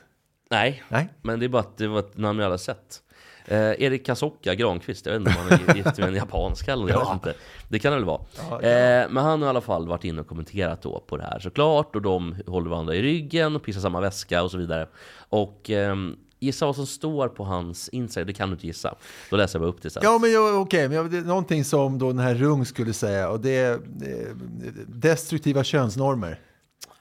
Nej. 0.50 0.84
Nej. 0.90 1.10
men 1.22 1.40
det 1.40 1.46
är 1.46 1.50
bara 1.50 1.60
att 1.60 1.78
det 1.78 1.88
var 1.88 2.00
ett 2.00 2.18
namn 2.18 2.40
jag 2.40 2.46
aldrig 2.46 2.60
sett. 2.60 3.02
Eh, 3.46 3.58
Erik 3.84 4.06
Kasoka 4.06 4.56
Granqvist, 4.56 5.06
jag 5.06 5.14
vet 5.14 5.20
inte 5.20 5.32
om 5.40 5.48
han 5.50 5.60
är 5.70 5.76
gift 5.76 5.98
med 5.98 6.08
en 6.08 6.16
japanska 6.16 6.74
eller 6.74 6.90
jag 6.90 7.02
Ja. 7.02 7.04
vet 7.04 7.14
inte. 7.14 7.34
Det 7.70 7.80
kan 7.80 7.92
det 7.92 7.98
väl 7.98 8.06
vara. 8.06 8.22
Ja, 8.50 8.62
Eh, 8.62 9.08
men 9.10 9.24
han 9.24 9.42
har 9.42 9.48
i 9.48 9.50
alla 9.50 9.62
fall 9.62 9.88
varit 9.88 10.04
inne 10.04 10.22
och 10.22 10.28
kommenterat 10.28 10.82
då 10.82 11.00
på 11.08 11.18
det 11.18 11.24
här 11.24 11.40
såklart. 11.40 11.96
Och 11.96 12.02
de 12.02 12.36
håller 12.48 12.70
varandra 12.70 12.96
i 12.96 13.02
ryggen 13.02 13.56
och 13.56 13.64
pissar 13.64 13.82
samma 13.82 14.02
väska 14.02 14.44
och 14.44 14.52
så 14.52 14.58
vidare. 14.58 14.88
Och 15.30 15.70
ehm, 15.70 16.16
Gissa 16.44 16.66
vad 16.66 16.76
som 16.76 16.86
står 16.88 17.28
på 17.28 17.44
hans 17.44 17.90
Instagram, 17.90 18.28
det 18.28 18.34
kan 18.34 18.50
du 18.50 18.54
inte 18.54 18.68
gissa. 18.68 18.96
Då 19.30 19.38
läser 19.38 19.60
jag 19.60 19.62
bara 19.64 19.70
upp 19.70 19.82
det 19.82 19.90
sen. 19.90 20.02
Ja, 20.06 20.18
men 20.22 20.56
okej, 20.62 20.88
men 20.88 20.98
jag- 20.98 21.12
det 21.12 21.18
är 21.18 21.22
någonting 21.22 21.64
som 21.66 22.00
då 22.00 22.08
den 22.08 22.20
här 22.20 22.36
Rung 22.36 22.66
skulle 22.66 22.94
säga 22.94 23.30
och 23.30 23.40
det 23.40 23.58
är 23.58 23.74
eh, 23.74 23.80
destruktiva 24.88 25.64
könsnormer. 25.64 26.40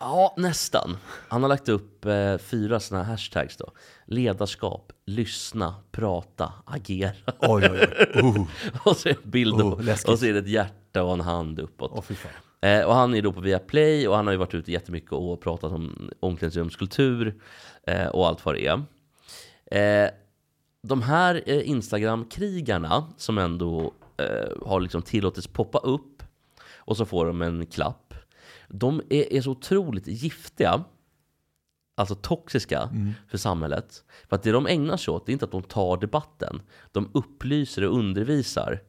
Ja, 0.00 0.34
nästan. 0.36 0.96
Han 1.28 1.42
har 1.42 1.48
lagt 1.48 1.68
upp 1.68 2.04
eh, 2.04 2.38
fyra 2.38 2.80
sådana 2.80 3.04
här 3.04 3.12
hashtags 3.12 3.56
då. 3.56 3.72
Ledarskap, 4.06 4.92
lyssna, 5.06 5.74
prata, 5.92 6.52
agera. 6.64 7.12
Oj, 7.38 7.68
oj, 7.70 7.88
oj. 8.14 8.20
Oh. 8.22 8.46
och 8.84 8.96
så 8.96 9.08
är 9.08 9.14
det 9.22 9.28
bild 9.28 9.54
Oh, 9.54 9.90
och, 10.08 10.18
så 10.18 10.26
är 10.26 10.32
det 10.32 10.38
ett 10.38 10.48
hjärta 10.48 11.02
och 11.02 11.12
en 11.12 11.20
hand 11.20 11.58
uppåt. 11.58 12.04
Fy 12.04 12.14
fan. 12.14 12.32
Eh, 12.60 12.84
och 12.84 12.94
han 12.94 13.14
är 13.14 13.22
då 13.22 13.32
på 13.32 13.40
Viaplay 13.40 14.08
och 14.08 14.16
han 14.16 14.26
har 14.26 14.32
ju 14.32 14.38
varit 14.38 14.54
ute 14.54 14.72
jättemycket 14.72 15.12
och 15.12 15.40
pratat 15.40 15.72
om 15.72 16.10
omklädningsrumskultur 16.20 17.34
eh, 17.86 18.06
och 18.06 18.28
allt 18.28 18.44
vad 18.44 18.54
det 18.54 18.66
är. 18.66 18.82
Eh, 20.04 20.10
de 20.82 21.02
här 21.02 21.42
eh, 21.46 21.68
Instagram-krigarna 21.68 23.04
som 23.16 23.38
ändå 23.38 23.92
eh, 24.16 24.66
har 24.66 24.80
liksom 24.80 25.02
tillåtits 25.02 25.46
poppa 25.46 25.78
upp 25.78 26.22
och 26.76 26.96
så 26.96 27.04
får 27.06 27.26
de 27.26 27.42
en 27.42 27.66
klapp. 27.66 28.09
De 28.70 29.02
är, 29.10 29.32
är 29.32 29.40
så 29.40 29.50
otroligt 29.50 30.06
giftiga, 30.06 30.84
alltså 31.96 32.14
toxiska 32.14 32.80
Mm. 32.82 33.12
för 33.28 33.38
samhället. 33.38 34.04
För 34.28 34.36
att 34.36 34.42
det 34.42 34.52
de 34.52 34.66
ägnar 34.66 34.96
sig 34.96 35.12
åt, 35.14 35.26
det 35.26 35.30
är 35.30 35.32
inte 35.32 35.44
att 35.44 35.50
de 35.52 35.62
tar 35.62 35.96
debatten. 35.96 36.62
De 36.92 37.10
upplyser 37.14 37.84
och 37.84 37.98
undervisar 37.98 38.80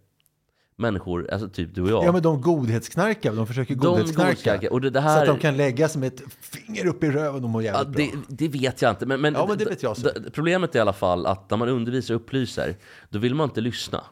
människor, 0.76 1.30
alltså 1.32 1.50
typ 1.50 1.76
du 1.76 1.82
och 1.82 1.90
jag. 1.90 2.04
Ja, 2.06 2.12
men 2.12 2.22
de 2.22 2.42
godhetsknarkar, 2.42 3.34
de 3.36 3.48
försöker 3.48 3.76
De 3.76 3.80
godhetsknarka. 3.80 4.24
godhetsknarkar. 4.24 4.74
Och 4.74 4.82
det- 4.82 4.90
det 4.90 5.00
Så 5.02 5.08
här- 5.08 5.22
att 5.22 5.28
de 5.28 5.40
kan 5.40 5.58
lägga 5.58 5.90
som 5.90 6.04
ett 6.04 6.22
finger 6.42 6.86
upp 6.88 7.04
i 7.04 7.10
röven 7.12 7.44
och 7.44 7.50
må 7.50 7.62
Ja, 7.62 7.84
det, 7.84 7.92
bra. 7.92 8.22
det 8.28 8.48
vet 8.48 8.82
jag 8.82 8.92
inte. 8.92 9.06
Men, 9.06 9.22
men, 9.22 9.34
Ja, 9.34 9.46
men 9.50 9.58
det 9.58 9.66
vet 9.66 9.84
jag 9.84 9.98
så. 9.98 10.10
Problemet 10.34 10.76
är 10.76 10.80
i 10.80 10.82
alla 10.82 10.94
fall 10.94 11.26
att 11.26 11.50
när 11.50 11.58
man 11.58 11.70
undervisar 11.70 12.14
och 12.16 12.22
upplyser, 12.22 12.76
då 13.10 13.20
vill 13.20 13.36
man 13.36 13.50
inte 13.50 13.62
lyssna. 13.62 14.04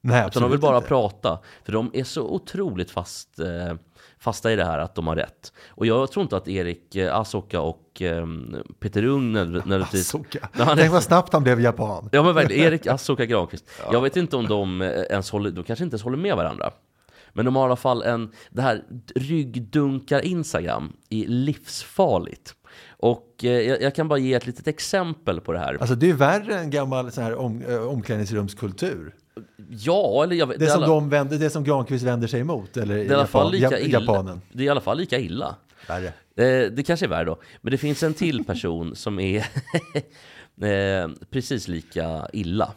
Nej, 0.00 0.12
Utan 0.18 0.20
de 0.22 0.26
absolut 0.26 0.52
vill 0.52 0.60
bara 0.60 0.76
inte. 0.76 0.88
prata. 0.88 1.38
För 1.64 1.72
de 1.72 1.90
är 1.94 2.04
så 2.04 2.22
otroligt 2.28 2.90
fast, 2.90 3.38
eh, 3.38 3.74
fasta 4.18 4.52
i 4.52 4.56
det 4.56 4.64
här 4.64 4.78
att 4.78 4.94
de 4.94 5.06
har 5.06 5.16
rätt. 5.16 5.52
Och 5.68 5.86
jag 5.86 6.12
tror 6.12 6.22
inte 6.22 6.36
att 6.36 6.48
Erik 6.48 6.96
eh, 6.96 7.16
Asoka 7.16 7.60
och 7.60 8.02
eh, 8.02 8.26
Peter 8.80 9.04
Ung 9.04 9.36
nödv- 9.36 9.52
nödvändigtvis... 9.52 10.14
Asoka. 10.14 10.48
Ja, 10.58 10.74
Tänk 10.76 10.92
vad 10.92 11.02
snabbt 11.02 11.32
han 11.32 11.42
blev 11.42 11.60
japan. 11.60 12.08
Ja 12.12 12.22
men 12.22 12.34
verkligen, 12.34 12.66
Erik 12.66 12.86
Asoka 12.86 13.26
Granqvist. 13.26 13.70
Jag 13.92 14.00
vet 14.00 14.16
inte 14.16 14.36
om 14.36 14.48
de 14.48 14.82
eh, 14.82 14.88
ens 14.88 15.30
håller, 15.30 15.50
de 15.50 15.64
kanske 15.64 15.84
inte 15.84 15.94
ens 15.94 16.02
håller 16.02 16.16
med 16.16 16.36
varandra. 16.36 16.70
Men 17.32 17.44
de 17.44 17.56
har 17.56 17.62
i 17.62 17.66
alla 17.66 17.76
fall 17.76 18.02
en, 18.02 18.32
det 18.50 18.62
här 18.62 18.82
ryggdunkar 19.14 20.20
Instagram 20.20 20.92
är 21.10 21.26
livsfarligt. 21.26 22.54
Och 22.90 23.44
eh, 23.44 23.50
jag, 23.50 23.94
kan 23.94 24.08
bara 24.08 24.18
ge 24.18 24.34
ett 24.34 24.46
litet 24.46 24.68
exempel 24.68 25.40
på 25.40 25.52
det 25.52 25.58
här. 25.58 25.76
Alltså 25.80 25.94
det 25.94 26.10
är 26.10 26.14
värre 26.14 26.58
än 26.58 26.70
gammal 26.70 27.12
sån 27.12 27.24
här 27.24 27.34
om, 27.34 27.62
äh, 27.62 27.88
omklädningsrumskultur. 27.88 29.14
Ja, 29.70 30.24
eller 30.24 30.36
jag 30.36 30.48
Det, 30.48 30.64
är 30.64 30.68
som 30.68 30.76
alla- 30.82 30.86
de 30.86 31.08
vänder, 31.08 31.38
det 31.38 31.50
som 31.50 31.64
Granqvist 31.64 32.04
vänder 32.04 32.28
sig 32.28 32.40
emot, 32.40 32.76
eller 32.76 32.94
det 32.94 33.00
är 33.02 33.10
i 33.10 33.14
alla 33.14 33.26
fall 33.26 33.52
lika 33.52 33.78
illa. 33.80 34.00
japanen. 34.00 34.40
Det 34.52 34.62
är 34.62 34.66
i 34.66 34.68
alla 34.68 34.80
fall 34.80 34.98
lika 34.98 35.18
illa. 35.18 35.56
Värre. 35.88 36.06
Eh, 36.36 36.72
det 36.72 36.86
kanske 36.86 37.06
är 37.06 37.10
värre 37.10 37.24
då. 37.24 37.38
Men 37.60 37.70
det 37.70 37.78
finns 37.78 38.02
en 38.02 38.14
till 38.14 38.44
person 38.44 38.96
som 38.96 39.20
är 39.20 39.38
eh, 40.60 41.08
precis 41.30 41.68
lika 41.68 42.28
illa. 42.32 42.72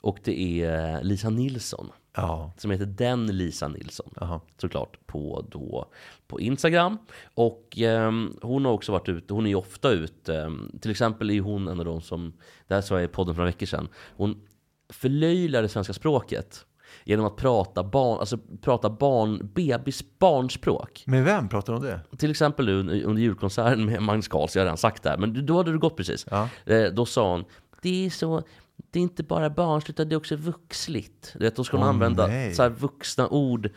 Och 0.00 0.18
det 0.24 0.62
är 0.64 1.02
Lisa 1.02 1.30
Nilsson. 1.30 1.90
Ja. 2.16 2.52
Som 2.58 2.70
heter 2.70 2.86
Den 2.86 3.26
Lisa 3.26 3.68
Nilsson. 3.68 4.10
Jaha. 4.20 4.40
Såklart 4.60 5.06
på, 5.06 5.44
då, 5.50 5.88
på 6.26 6.40
Instagram. 6.40 6.98
Och 7.34 7.78
ehm, 7.78 8.36
hon 8.42 8.64
har 8.64 8.72
också 8.72 8.92
varit 8.92 9.08
ute, 9.08 9.34
hon 9.34 9.44
är 9.46 9.50
ju 9.50 9.54
ofta 9.56 9.90
ute. 9.90 10.36
ehm, 10.36 10.78
till 10.80 10.90
exempel 10.90 11.30
är 11.30 11.40
hon 11.40 11.68
en 11.68 11.78
av 11.78 11.84
de 11.84 12.00
som, 12.00 12.32
det 12.68 12.74
här 12.74 12.80
sa 12.80 12.94
jag 12.94 13.04
i 13.04 13.08
podden 13.08 13.34
för 13.34 13.40
några 13.42 13.50
veckor 13.50 13.66
sedan. 13.66 13.88
Hon 14.16 14.40
förlöjligar 14.92 15.62
det 15.62 15.68
svenska 15.68 15.92
språket. 15.92 16.64
Genom 17.04 17.26
att 17.26 17.36
prata 17.36 17.84
barn, 17.84 18.18
alltså 18.20 18.38
prata 18.62 18.90
barn, 18.90 19.50
bebis 19.54 20.18
barnspråk. 20.18 21.02
Med 21.06 21.24
vem 21.24 21.48
pratar 21.48 21.72
de 21.72 21.78
om 21.78 21.84
det? 22.10 22.16
Till 22.18 22.30
exempel 22.30 22.66
nu 22.66 23.02
under 23.04 23.22
julkonserten 23.22 23.84
med 23.84 24.02
Magnus 24.02 24.28
Carlsson, 24.28 24.60
jag 24.60 24.64
har 24.64 24.66
redan 24.66 24.76
sagt 24.78 25.02
det 25.02 25.10
här, 25.10 25.18
men 25.18 25.46
då 25.46 25.56
hade 25.56 25.72
du 25.72 25.78
gått 25.78 25.96
precis. 25.96 26.26
Ja. 26.30 26.48
Eh, 26.66 26.84
Då 26.92 27.06
sa 27.06 27.30
hon, 27.32 27.44
det 27.82 28.06
är 28.06 28.10
så, 28.10 28.42
det 28.90 28.98
är 28.98 29.02
inte 29.02 29.22
bara 29.22 29.50
barnsligt 29.50 30.00
utan 30.00 30.08
det 30.08 30.14
är 30.14 30.16
också 30.16 30.36
vuxligt. 30.36 31.32
Du 31.38 31.44
vet, 31.44 31.56
då 31.56 31.64
ska 31.64 31.76
Åh, 31.76 31.84
använda 31.84 32.26
nej. 32.26 32.54
så 32.54 32.68
vuxna 32.68 33.28
ord 33.28 33.70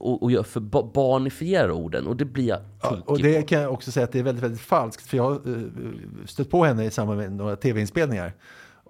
och, 0.00 0.22
och 0.22 0.46
för 0.46 0.60
ba- 0.60 0.90
barnifiera 0.94 1.72
orden 1.74 2.06
och 2.06 2.16
det 2.16 2.24
blir 2.24 2.48
jag 2.48 2.60
Ja, 2.82 2.96
och 3.06 3.18
det 3.18 3.40
på. 3.40 3.46
kan 3.46 3.60
jag 3.60 3.72
också 3.72 3.92
säga 3.92 4.04
att 4.04 4.12
det 4.12 4.18
är 4.18 4.22
väldigt, 4.22 4.44
väldigt 4.44 4.60
falskt. 4.60 5.06
För 5.06 5.16
jag 5.16 5.24
har 5.24 5.32
eh, 5.34 5.62
stött 6.26 6.50
på 6.50 6.64
henne 6.64 6.84
i 6.84 6.90
samband 6.90 7.18
med 7.20 7.32
några 7.32 7.56
tv-inspelningar. 7.56 8.32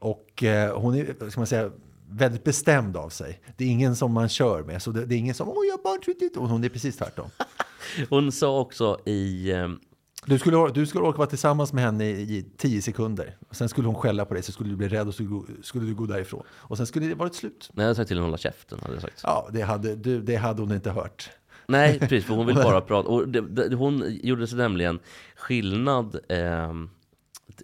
Och 0.01 0.43
eh, 0.43 0.81
hon 0.81 0.95
är, 0.95 1.31
ska 1.31 1.41
man 1.41 1.47
säga, 1.47 1.71
väldigt 2.09 2.45
bestämd 2.45 2.97
av 2.97 3.09
sig. 3.09 3.41
Det 3.57 3.65
är 3.65 3.69
ingen 3.69 3.97
som 3.97 4.13
man 4.13 4.29
kör 4.29 4.63
med. 4.63 4.83
Så 4.83 4.91
det, 4.91 5.07
det 5.07 5.15
är 5.15 5.19
ingen 5.19 5.35
som, 5.35 5.49
åh 5.49 5.65
jag 5.69 5.91
har. 5.91 6.43
Och 6.43 6.49
hon 6.49 6.65
är 6.65 6.69
precis 6.69 6.97
tvärtom. 6.97 7.31
Hon 8.09 8.33
sa 8.33 8.61
också 8.61 8.99
i, 9.05 9.53
ehm, 9.53 9.79
Du 10.27 10.39
skulle, 10.39 10.71
du 10.71 10.87
skulle 10.87 11.05
orka 11.05 11.19
vara 11.19 11.29
tillsammans 11.29 11.73
med 11.73 11.85
henne 11.85 12.05
i, 12.05 12.37
i 12.37 12.47
tio 12.57 12.83
sekunder. 12.83 13.37
Sen 13.51 13.69
skulle 13.69 13.89
hon 13.89 13.95
skälla 13.95 14.25
på 14.25 14.35
dig, 14.35 14.43
så 14.43 14.53
skulle 14.53 14.71
du 14.71 14.77
bli 14.77 14.89
rädd 14.89 15.09
och 15.09 15.15
så 15.15 15.45
skulle, 15.63 15.87
du 15.87 15.95
gå 15.95 16.07
därifrån. 16.07 16.43
Och 16.51 16.77
sen 16.77 16.87
skulle 16.87 17.07
det 17.07 17.15
varit 17.15 17.35
slut. 17.35 17.71
när 17.73 17.87
jag 17.87 17.97
sagt 17.97 18.09
till 18.09 18.17
henne 18.17 18.25
att 18.25 18.31
hålla 18.31 18.39
käften, 18.39 18.79
hade 18.83 18.95
jag 18.95 19.03
sagt. 19.03 19.21
Ja, 19.23 19.49
det 19.53 19.63
hade, 19.63 19.97
du, 19.97 20.21
det 20.21 20.37
hade 20.37 20.63
hon 20.63 20.73
inte 20.73 20.91
hört. 20.91 21.31
Nej, 21.69 21.99
precis, 21.99 22.25
för 22.25 22.35
hon 22.35 22.47
vill 22.47 22.57
bara 22.57 22.81
prata. 22.91 23.09
Och 23.09 23.29
det, 23.29 23.41
det, 23.41 23.77
hon 23.77 24.19
gjorde 24.23 24.47
sig 24.47 24.59
nämligen 24.59 24.99
skillnad, 25.37 26.19
ehm, 26.29 26.91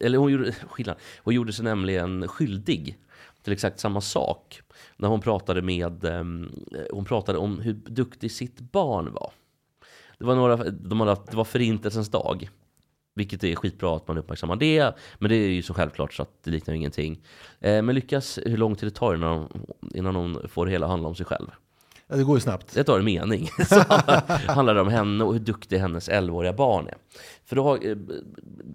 eller 0.00 0.18
hon 0.18 0.32
gjorde, 0.32 0.52
skillnad, 0.70 0.96
hon 1.18 1.34
gjorde 1.34 1.52
sig 1.52 1.64
nämligen 1.64 2.28
skyldig 2.28 2.98
till 3.42 3.52
exakt 3.52 3.80
samma 3.80 4.00
sak. 4.00 4.60
När 4.96 5.08
hon 5.08 5.20
pratade 5.20 5.62
med, 5.62 6.04
ehm, 6.04 6.50
hon 6.90 7.04
pratade 7.04 7.38
om 7.38 7.58
hur 7.58 7.72
duktig 7.72 8.32
sitt 8.32 8.60
barn 8.60 9.12
var. 9.12 9.32
Det 10.18 10.24
var, 10.24 10.34
några, 10.34 10.56
de 10.70 11.00
hade, 11.00 11.20
det 11.30 11.36
var 11.36 11.44
förintelsens 11.44 12.10
dag. 12.10 12.50
Vilket 13.14 13.44
är 13.44 13.54
skitbra 13.54 13.96
att 13.96 14.08
man 14.08 14.18
uppmärksammar 14.18 14.56
det. 14.56 14.94
Men 15.18 15.28
det 15.28 15.36
är 15.36 15.48
ju 15.48 15.62
så 15.62 15.74
självklart 15.74 16.14
så 16.14 16.22
att 16.22 16.42
det 16.44 16.50
liknar 16.50 16.74
ingenting. 16.74 17.22
Eh, 17.60 17.82
men 17.82 17.94
lyckas 17.94 18.38
hur 18.46 18.56
lång 18.56 18.76
tid 18.76 18.86
det 18.86 18.94
tar 18.94 19.14
innan 19.14 19.38
hon, 19.38 19.66
innan 19.94 20.16
hon 20.16 20.48
får 20.48 20.66
det 20.66 20.72
hela 20.72 20.86
handla 20.86 21.08
om 21.08 21.14
sig 21.14 21.26
själv. 21.26 21.50
Ja, 22.12 22.18
det 22.18 22.24
går 22.24 22.36
ju 22.36 22.40
snabbt. 22.40 22.74
Det 22.74 22.84
tar 22.84 22.98
en 22.98 23.04
mening. 23.04 23.48
Så 23.68 23.74
handlar- 24.52 24.74
det 24.74 24.80
om 24.80 24.88
henne 24.88 25.24
och 25.24 25.32
hur 25.32 25.40
duktig 25.40 25.78
hennes 25.78 26.08
11-åriga 26.10 26.52
barn 26.52 26.86
är. 26.86 26.94
För 27.44 27.56
då 27.56 27.62
har 27.64 27.86
eh, 27.90 27.96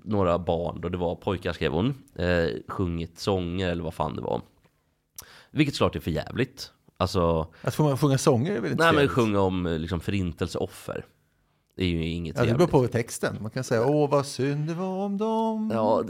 några 0.04 0.40
barn, 0.40 0.82
då 0.82 0.90
det 0.90 0.98
var 0.98 1.16
pojkar 1.16 1.54
skrev 1.54 1.72
hon, 1.72 1.96
eh, 2.16 2.48
sjungit 2.68 3.20
sånger 3.20 3.70
eller 3.70 3.84
vad 3.84 3.94
fan 3.94 4.16
det 4.16 4.22
var. 4.22 4.42
Vilket 5.52 5.76
såklart 5.76 5.96
är 5.96 6.00
för 6.00 6.12
jävligt. 6.12 6.72
Alltså, 6.98 7.48
Att 7.62 7.76
få 7.76 7.98
sjunga 7.98 8.18
sånger 8.18 8.56
är 8.56 8.60
väl 8.60 8.72
inte 8.72 8.84
nej 8.84 8.94
men 8.96 9.08
sjunga 9.08 9.40
om 9.40 9.66
eh, 9.66 9.80
liksom 9.80 10.00
förintelseoffer. 10.00 11.06
Det 11.78 11.84
är 11.84 11.88
ju 11.90 12.06
inget 12.06 12.38
Ja, 12.38 12.46
det 12.46 12.54
beror 12.54 12.68
på 12.68 12.88
texten. 12.88 13.38
Man 13.42 13.52
kan 13.52 13.64
säga, 13.64 13.86
åh 13.86 14.10
vad 14.10 14.26
synd 14.26 14.68
det 14.68 14.74
var 14.74 14.88
om 15.06 15.18
dem. 15.18 15.72
Ja, 15.74 16.04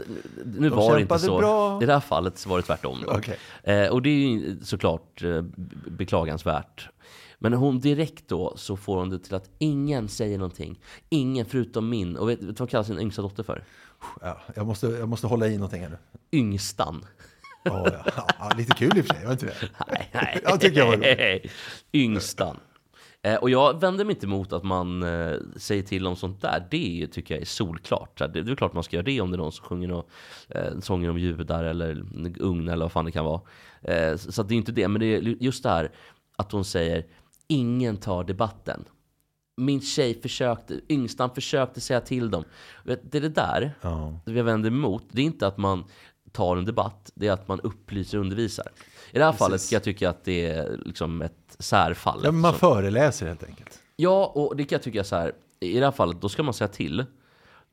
nu 0.44 0.68
De 0.70 0.76
var 0.76 0.94
det 0.94 1.02
inte 1.02 1.18
så. 1.18 1.38
bra. 1.38 1.82
I 1.82 1.86
det 1.86 1.92
här 1.92 2.00
fallet 2.00 2.38
så 2.38 2.48
var 2.48 2.56
det 2.56 2.62
tvärtom. 2.62 2.98
Då. 3.06 3.12
Okej. 3.12 3.38
Eh, 3.62 3.88
och 3.88 4.02
det 4.02 4.10
är 4.10 4.14
ju 4.28 4.58
såklart 4.62 5.22
eh, 5.22 5.42
beklagansvärt. 5.86 6.88
Men 7.38 7.52
hon 7.52 7.80
direkt 7.80 8.28
då 8.28 8.52
så 8.56 8.76
får 8.76 8.96
hon 8.96 9.10
det 9.10 9.18
till 9.18 9.34
att 9.34 9.50
ingen 9.58 10.08
säger 10.08 10.38
någonting. 10.38 10.80
Ingen 11.08 11.46
förutom 11.46 11.88
min. 11.88 12.16
Och 12.16 12.28
vet, 12.28 12.42
vet 12.42 12.56
du 12.56 12.60
vad 12.62 12.70
kallar 12.70 12.84
sin 12.84 12.98
yngsta 13.00 13.22
dotter 13.22 13.42
för? 13.42 13.64
Ja, 14.20 14.40
jag, 14.54 14.66
måste, 14.66 14.86
jag 14.86 15.08
måste 15.08 15.26
hålla 15.26 15.46
i 15.46 15.54
någonting 15.56 15.82
här 15.82 15.88
nu. 15.90 15.98
Yngstan. 16.38 17.04
Ja, 17.64 17.88
ja, 18.16 18.26
ja, 18.38 18.50
lite 18.56 18.74
kul 18.74 18.98
i 18.98 19.00
och 19.00 19.04
för 19.06 19.14
sig, 19.14 19.24
var 19.24 19.32
inte 19.32 19.46
det? 19.46 19.54
Nej, 19.90 20.10
nej. 20.12 20.40
Jag 20.44 20.60
tycker 20.60 20.78
jag 20.78 20.86
var 20.86 20.96
roligt. 20.96 21.52
Yngstan. 21.92 22.56
Eh, 23.28 23.36
och 23.36 23.50
jag 23.50 23.80
vänder 23.80 24.04
mig 24.04 24.14
inte 24.14 24.26
emot 24.26 24.52
att 24.52 24.64
man 24.64 25.02
eh, 25.02 25.36
säger 25.56 25.82
till 25.82 26.06
om 26.06 26.16
sånt 26.16 26.40
där. 26.40 26.66
Det 26.70 27.06
tycker 27.12 27.34
jag 27.34 27.42
är 27.42 27.46
solklart. 27.46 28.18
Det, 28.18 28.42
det 28.42 28.52
är 28.52 28.56
klart 28.56 28.72
man 28.72 28.82
ska 28.82 28.96
göra 28.96 29.04
det 29.04 29.20
om 29.20 29.30
det 29.30 29.34
är 29.34 29.38
någon 29.38 29.52
som 29.52 29.64
sjunger 29.64 30.02
eh, 30.48 30.78
sånger 30.80 31.10
om 31.10 31.18
judar 31.18 31.64
eller 31.64 32.04
ugn 32.38 32.68
eller 32.68 32.84
vad 32.84 32.92
fan 32.92 33.04
det 33.04 33.12
kan 33.12 33.24
vara. 33.24 33.40
Eh, 33.82 34.16
så 34.16 34.42
det 34.42 34.54
är 34.54 34.56
inte 34.56 34.72
det. 34.72 34.88
Men 34.88 35.00
det 35.00 35.06
är 35.06 35.20
just 35.20 35.62
det 35.62 35.68
här 35.68 35.90
att 36.36 36.52
hon 36.52 36.64
säger 36.64 37.06
ingen 37.46 37.96
tar 37.96 38.24
debatten. 38.24 38.84
Min 39.56 39.80
tjej 39.80 40.20
försökte, 40.22 40.80
yngstan 40.88 41.30
försökte 41.34 41.80
säga 41.80 42.00
till 42.00 42.30
dem. 42.30 42.44
Det 42.84 43.14
är 43.14 43.20
det 43.20 43.28
där 43.28 43.74
det 44.24 44.32
jag 44.32 44.44
vänder 44.44 44.70
emot. 44.70 45.04
Det 45.10 45.22
är 45.22 45.26
inte 45.26 45.46
att 45.46 45.58
man 45.58 45.84
tar 46.32 46.56
en 46.56 46.64
debatt, 46.64 47.10
det 47.14 47.28
är 47.28 47.32
att 47.32 47.48
man 47.48 47.60
upplyser 47.60 48.18
och 48.18 48.24
undervisar. 48.24 48.66
I 49.10 49.18
det 49.18 49.24
här 49.24 49.32
fallet 49.32 49.60
ska 49.60 49.74
jag 49.74 49.82
tycka 49.82 50.10
att 50.10 50.24
det 50.24 50.46
är 50.46 50.80
liksom 50.84 51.22
ett 51.22 51.37
särfall. 51.58 52.20
Ja, 52.24 52.32
men 52.32 52.40
man 52.40 52.54
föreläser 52.54 53.26
helt 53.26 53.44
enkelt. 53.44 53.78
Ja, 53.96 54.32
och 54.34 54.56
det 54.56 54.64
kan 54.64 54.76
jag 54.76 54.82
tycka 54.82 55.04
så 55.04 55.16
här. 55.16 55.32
I 55.60 55.78
det 55.78 55.84
här 55.84 55.92
fallet, 55.92 56.20
då 56.20 56.28
ska 56.28 56.42
man 56.42 56.54
säga 56.54 56.68
till. 56.68 57.04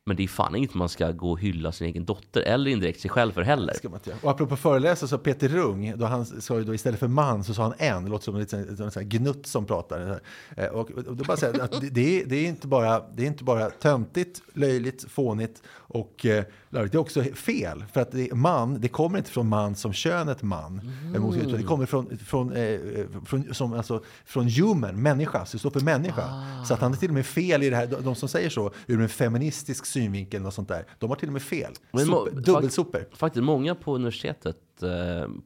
Men 0.08 0.18
det 0.18 0.24
är 0.24 0.28
fan 0.28 0.56
inget 0.56 0.74
man 0.74 0.90
ska 0.90 1.12
gå 1.12 1.32
och 1.32 1.40
hylla 1.40 1.72
sin 1.72 1.88
egen 1.88 2.06
dotter 2.06 2.42
eller 2.42 2.72
indirekt 2.72 3.00
sig 3.00 3.10
själv 3.10 3.32
för 3.32 3.42
heller. 3.42 3.74
Ska 3.74 3.90
man 3.90 3.98
inte 3.98 4.10
göra. 4.10 4.20
Och 4.24 4.32
apropå 4.32 4.56
föreläsare 4.56 5.08
så 5.08 5.18
Peter 5.18 5.48
Rung, 5.50 5.94
då 5.98 6.06
han 6.06 6.26
sa 6.26 6.58
ju 6.58 6.64
då 6.64 6.74
istället 6.74 7.00
för 7.00 7.08
man 7.08 7.44
så 7.44 7.54
sa 7.54 7.64
han 7.64 7.74
en, 7.78 8.04
det 8.04 8.10
låter 8.10 8.24
som 8.24 8.36
en 8.36 8.42
liten 8.42 9.10
gnutt 9.10 9.48
som 9.48 9.66
pratar. 9.66 10.20
Eh, 10.58 10.66
Och, 10.66 10.92
och 10.92 11.16
då 11.16 11.24
bara 11.24 11.38
säga 11.38 11.64
att 11.64 11.82
det, 11.82 11.90
det, 11.90 12.22
är, 12.22 12.26
det, 12.26 12.36
är 12.36 12.48
inte 12.48 12.68
bara, 12.68 13.04
det 13.16 13.24
är 13.24 13.28
inte 13.28 13.44
bara 13.44 13.70
töntigt, 13.70 14.42
löjligt, 14.54 15.06
fånigt 15.12 15.64
och 15.70 16.26
eh, 16.26 16.44
larvigt. 16.76 16.92
det 16.92 16.98
är 16.98 17.00
också 17.00 17.24
fel. 17.24 17.84
För 17.94 18.02
att 18.02 18.12
det, 18.12 18.34
man, 18.34 18.82
det 18.82 18.88
kommer 18.88 19.18
inte 19.18 19.32
från 19.32 19.48
man 19.50 19.76
som 19.76 19.94
könet 19.94 20.44
man. 20.44 20.80
Mm. 21.14 21.16
Mm. 21.26 21.52
Det 21.52 21.64
kommer 21.64 21.86
från, 21.86 22.18
från, 22.18 22.52
eh, 22.52 22.80
från, 23.26 23.54
som, 23.54 23.74
alltså, 23.74 24.04
från 24.26 24.48
human, 24.50 25.02
människa, 25.02 25.46
så 25.46 25.56
det 25.58 25.60
står 25.60 25.70
för 25.70 25.80
människa. 25.80 26.22
Ah. 26.24 26.64
Så 26.66 26.74
att 26.74 26.80
han 26.82 26.94
är 26.94 26.98
till 26.98 27.10
och 27.10 27.14
med 27.14 27.26
fel 27.26 27.64
i 27.64 27.70
det 27.70 27.76
här, 27.76 27.88
de, 28.04 28.16
som 28.16 28.30
säger 28.30 28.50
så, 28.50 28.72
ur 28.88 29.02
en 29.02 29.10
feministisk 29.10 29.86
synvinkel 29.86 30.46
och 30.46 30.54
sånt 30.54 30.68
där, 30.68 30.86
de 31.00 31.10
har 31.10 31.18
till 31.18 31.30
och 31.30 31.34
med 31.34 31.42
fel. 31.42 31.72
Super, 31.98 32.42
dubbelsopor. 32.42 33.00
fak- 33.00 33.16
Faktiskt, 33.18 33.44
många 33.44 33.76
på 33.76 33.96
universitetet, 33.96 34.58
eh, 34.82 34.90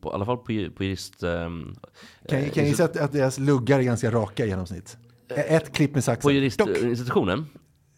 på, 0.02 0.10
i 0.10 0.14
alla 0.14 0.26
fall 0.26 0.38
på, 0.38 0.44
på 0.46 0.84
jurist... 0.84 1.24
Eh, 1.24 1.30
Kan, 1.30 2.40
eh, 2.40 2.50
kan 2.50 2.64
jag 2.64 2.68
gissa 2.68 2.84
att, 2.84 2.98
att 2.98 3.12
deras 3.12 3.38
luggar 3.40 3.80
är 3.80 3.84
ganska 3.84 4.12
raka 4.12 4.46
i 4.46 4.48
genomsnitt? 4.50 4.98
Ett 5.36 5.74
klipp 5.74 5.94
med 5.94 6.04
saxen. 6.04 6.28
På 6.30 6.32
juristinstitutionen? 6.32 7.46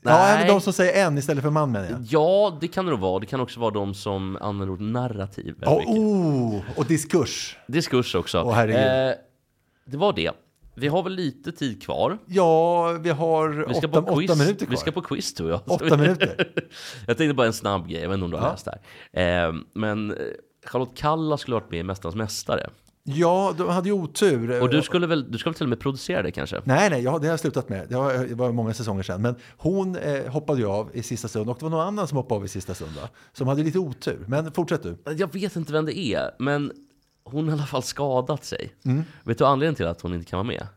Ja, 0.04 0.36
men 0.40 0.48
de 0.48 0.62
som 0.62 0.74
säger 0.74 1.06
en 1.08 1.18
istället 1.18 1.44
för 1.44 1.50
man 1.50 1.72
menar 1.72 1.90
jag. 1.90 2.00
Ja, 2.10 2.58
det 2.62 2.68
kan 2.68 2.86
det 2.86 2.92
nog 2.92 3.00
vara. 3.00 3.20
Det 3.20 3.26
kan 3.26 3.40
också 3.40 3.60
vara 3.60 3.72
de 3.72 3.94
som 3.94 4.38
använder 4.42 4.74
ordet 4.74 4.88
narrativ. 4.88 5.56
Ja, 5.62 5.78
mycket. 5.80 5.96
oh, 5.98 6.62
och 6.78 6.86
diskurs. 6.86 7.58
Diskurs 7.68 8.16
också. 8.16 8.50
Herregud. 8.50 9.10
Eh, 9.10 9.16
det 9.86 9.98
var 9.98 10.14
det. 10.14 10.32
Vi 10.76 10.88
har 10.88 11.04
väl 11.04 11.14
lite 11.14 11.52
tid 11.52 11.84
kvar. 11.84 12.18
Ja, 12.26 12.88
vi 12.92 13.10
har 13.10 13.50
Vi 13.68 13.74
ska 13.74 13.88
åtta, 13.88 14.02
på 14.02 14.16
quiz. 14.16 14.30
åtta 14.32 14.40
minuter 14.40 14.66
kvar. 14.66 14.72
Vi 14.72 14.78
ska 14.78 14.92
på 14.92 15.02
quiz 15.02 15.34
tror 15.34 15.50
jag. 15.50 15.62
Åtta 15.66 15.98
minuter. 15.98 16.52
jag 17.08 17.18
tänkte 17.18 17.34
bara 17.34 17.48
en 17.48 17.54
snabb 17.54 17.88
grej, 17.88 18.02
jag 18.02 18.10
vet 18.10 18.14
inte 18.16 18.26
om 18.26 18.32
du 18.32 18.38
har 18.38 18.46
Ja. 18.46 18.52
läst 18.52 18.66
det 18.66 18.80
här. 19.14 19.48
Eh, 19.48 19.54
men 19.74 20.12
eh, 20.12 20.18
Charlotte 20.66 20.98
Kalla 20.98 21.38
skulle 21.38 21.56
varit 21.56 21.72
med 21.72 21.80
i 21.80 21.84
Mästarnas 21.84 22.16
Mästare. 22.16 22.70
Ja, 23.04 23.54
de 23.58 23.70
hade 23.70 23.90
ju 23.90 23.94
otur. 23.94 24.62
Och 24.62 24.70
du 24.70 24.82
skulle 24.82 25.08
väl, 25.08 25.32
du 25.32 25.38
skulle 25.38 25.52
väl 25.52 25.58
till 25.58 25.66
och 25.66 25.70
med 25.70 25.80
producera 25.80 26.22
det 26.22 26.32
kanske? 26.32 26.62
Nej, 26.64 26.90
nej, 26.90 27.04
ja, 27.04 27.12
det 27.12 27.28
har 27.28 27.32
jag 27.34 27.40
slutat 27.40 27.70
med. 27.70 27.90
Det 27.90 27.96
var, 27.96 28.14
det 28.14 28.36
var 28.36 28.52
många 28.52 28.74
säsonger 28.74 29.04
sedan. 29.04 29.22
Men 29.22 29.36
hon 29.58 29.96
eh, 29.96 30.26
hoppade 30.32 30.60
ju 30.60 30.68
av 30.68 30.90
i 30.94 31.04
sista 31.04 31.28
stund 31.28 31.50
och 31.50 31.58
det 31.60 31.64
var 31.66 31.70
någon 31.70 31.88
annan 31.88 32.08
som 32.08 32.18
hoppade 32.18 32.40
av 32.40 32.46
i 32.46 32.48
sista 32.48 32.74
stund. 32.74 32.92
Va? 32.92 33.10
Som 33.34 33.48
hade 33.48 33.64
lite 33.64 33.80
otur. 33.80 34.26
Men 34.28 34.52
fortsätt 34.52 34.84
du. 34.84 34.98
Jag 35.18 35.34
vet 35.34 35.56
inte 35.56 35.74
vem 35.74 35.86
det 35.86 35.98
är, 35.98 36.32
men 36.40 36.72
hon 37.24 37.44
har 37.50 37.52
i 37.56 37.60
alla 37.60 37.66
fall 37.68 37.84
skadat 37.84 38.46
sig. 38.46 38.74
Mm. 38.86 39.04
Vet 39.24 39.38
du 39.38 39.46
anledningen 39.46 39.76
till 39.76 39.88
att 39.88 40.02
hon 40.02 40.14
inte 40.14 40.26
kan 40.26 40.38
vara 40.38 40.48
med? 40.48 40.68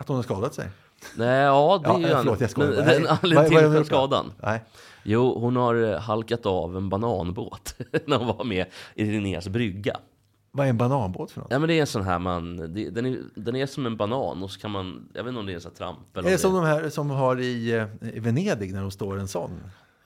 Att 0.00 0.08
hon 0.08 0.16
har 0.16 0.22
skadat 0.22 0.54
sig? 0.54 0.68
Nej, 1.16 1.40
ja 1.42 1.80
det 1.84 1.88
Ja, 1.88 1.94
är 1.96 2.00
ju 2.00 2.06
eh, 2.06 2.18
förlåt, 2.18 2.40
jag 2.40 2.50
skojar. 2.50 2.84
men 2.84 3.18
till 3.48 3.56
den 3.56 3.72
nu 3.72 3.78
då? 3.78 3.84
skadan? 3.84 4.32
Nej. 4.42 4.64
Jo, 5.02 5.38
hon 5.40 5.56
har 5.56 5.92
eh, 5.92 5.98
halkat 6.00 6.46
av 6.46 6.76
en 6.76 6.88
bananbåt 6.88 7.74
när 8.06 8.16
hon 8.16 8.26
var 8.26 8.44
med 8.44 8.66
i 8.94 9.04
Linnés 9.04 9.48
brygga. 9.48 9.96
Vad 10.58 10.66
är 10.66 10.70
en 10.70 10.76
bananbåt 10.78 11.30
för 11.30 11.40
något? 11.40 11.50
Ja 11.50 11.58
men 11.58 11.68
det 11.68 11.74
är 11.74 11.80
en 11.80 11.86
sån 11.86 12.02
här 12.02 12.18
man, 12.18 12.56
det, 12.74 12.90
den, 12.90 13.06
är, 13.06 13.18
den 13.34 13.56
är 13.56 13.66
som 13.66 13.86
en 13.86 13.96
banan 13.96 14.42
och 14.42 14.50
så 14.50 14.60
kan 14.60 14.70
man, 14.70 15.08
jag 15.14 15.24
vet 15.24 15.28
inte 15.28 15.40
om 15.40 15.46
det 15.46 15.52
är 15.52 15.54
en 15.54 15.60
sån 15.60 15.70
här 15.70 15.76
tramp 15.76 16.16
eller 16.16 16.26
Är 16.28 16.30
det 16.30 16.34
om 16.36 16.40
som 16.40 16.54
de 16.54 16.64
här 16.64 16.88
som 16.88 17.10
har 17.10 17.40
i, 17.40 17.72
eh, 17.76 18.14
i 18.16 18.20
Venedig 18.20 18.72
när 18.72 18.80
de 18.80 18.90
står 18.90 19.18
en 19.18 19.28
sån? 19.28 19.50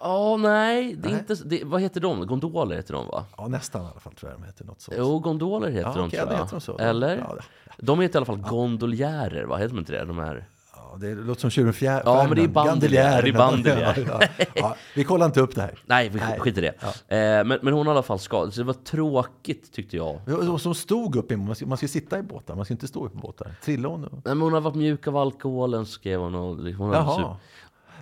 Ja, 0.01 0.37
nej, 0.37 0.95
det 0.95 1.09
är 1.09 1.13
Nej. 1.13 1.19
inte, 1.21 1.35
det, 1.45 1.65
vad 1.65 1.81
heter 1.81 2.01
de? 2.01 2.27
Gondoler 2.27 2.77
heter 2.77 2.95
de 2.95 3.07
va? 3.07 3.25
Ja, 3.37 3.49
nästan 3.49 3.83
i 3.83 3.87
alla 3.91 4.01
fall 4.01 4.13
tror 4.15 4.33
jag 4.33 4.41
de 4.41 4.47
heter 4.47 4.65
något 4.65 4.81
sånt. 4.81 4.97
Jo, 5.01 5.19
gondoler 5.19 5.69
heter 5.71 5.89
Ja, 5.91 5.95
de 5.97 6.07
okej, 6.07 6.19
tror 6.21 6.33
jag. 6.33 6.39
heter 6.39 6.51
de 6.57 6.61
så. 6.61 6.79
Eller? 6.79 7.17
Ja, 7.19 7.37
De 7.79 8.01
heter 8.01 8.15
i 8.15 8.19
alla 8.19 8.27
fall 8.27 8.37
gondoljärer, 8.41 9.45
va? 9.45 9.57
Heter 9.57 9.69
de 9.75 9.79
inte 9.79 9.93
det? 9.93 10.05
De 10.05 10.19
här... 10.19 10.45
Ja, 10.93 10.99
det 10.99 11.15
låter 11.15 11.41
som 11.41 11.51
tjuren 11.51 11.73
fjär, 11.73 12.03
Ja, 12.05 12.25
men 12.29 12.37
det 12.37 12.43
är 12.43 12.49
bandeljär, 12.49 13.23
det 13.23 13.29
är 13.29 13.33
bandeljär. 13.33 14.05
Ja, 14.09 14.45
ja. 14.55 14.77
Vi 14.95 15.05
kollar 15.05 15.27
inte 15.27 15.41
upp 15.41 15.55
det 15.55 15.61
här. 15.61 15.79
Nej, 15.87 16.09
vi 16.09 16.19
skiter 16.19 16.63
i 16.65 16.71
det. 17.09 17.17
Eh, 17.17 17.45
men, 17.45 17.59
men 17.63 17.75
hon 17.75 17.87
har 17.87 17.95
i 17.95 17.97
alla 17.97 18.03
fall 18.03 18.19
skadat 18.19 18.55
så 18.55 18.61
det 18.61 18.67
var 18.67 18.75
tråkigt 18.75 19.73
tyckte 19.73 19.97
jag. 19.97 20.21
Och 20.51 20.61
Som 20.61 20.75
stod 20.75 21.17
upp 21.17 21.33
i, 21.33 21.37
man 21.37 21.55
ska, 21.55 21.67
man 21.67 21.79
ska 21.79 21.89
sitta 21.89 22.19
i 22.19 22.23
båtar, 22.23 22.55
man 22.55 22.65
ska 22.65 22.75
inte 22.75 22.89
stå 22.89 23.07
upp 23.07 23.15
i 23.15 23.19
båtar. 23.19 23.55
Trillar 23.65 23.89
hon? 23.89 24.03
då? 24.03 24.09
Nej, 24.13 24.21
men 24.25 24.41
hon 24.41 24.53
har 24.53 24.61
varit 24.61 24.75
mjuk 24.75 25.07
av 25.07 25.17
alkoholen 25.17 25.87
skrev 25.87 26.21
hon. 26.21 26.35
Och, 26.35 26.57
hon 26.57 26.93
Jaha. 26.93 27.37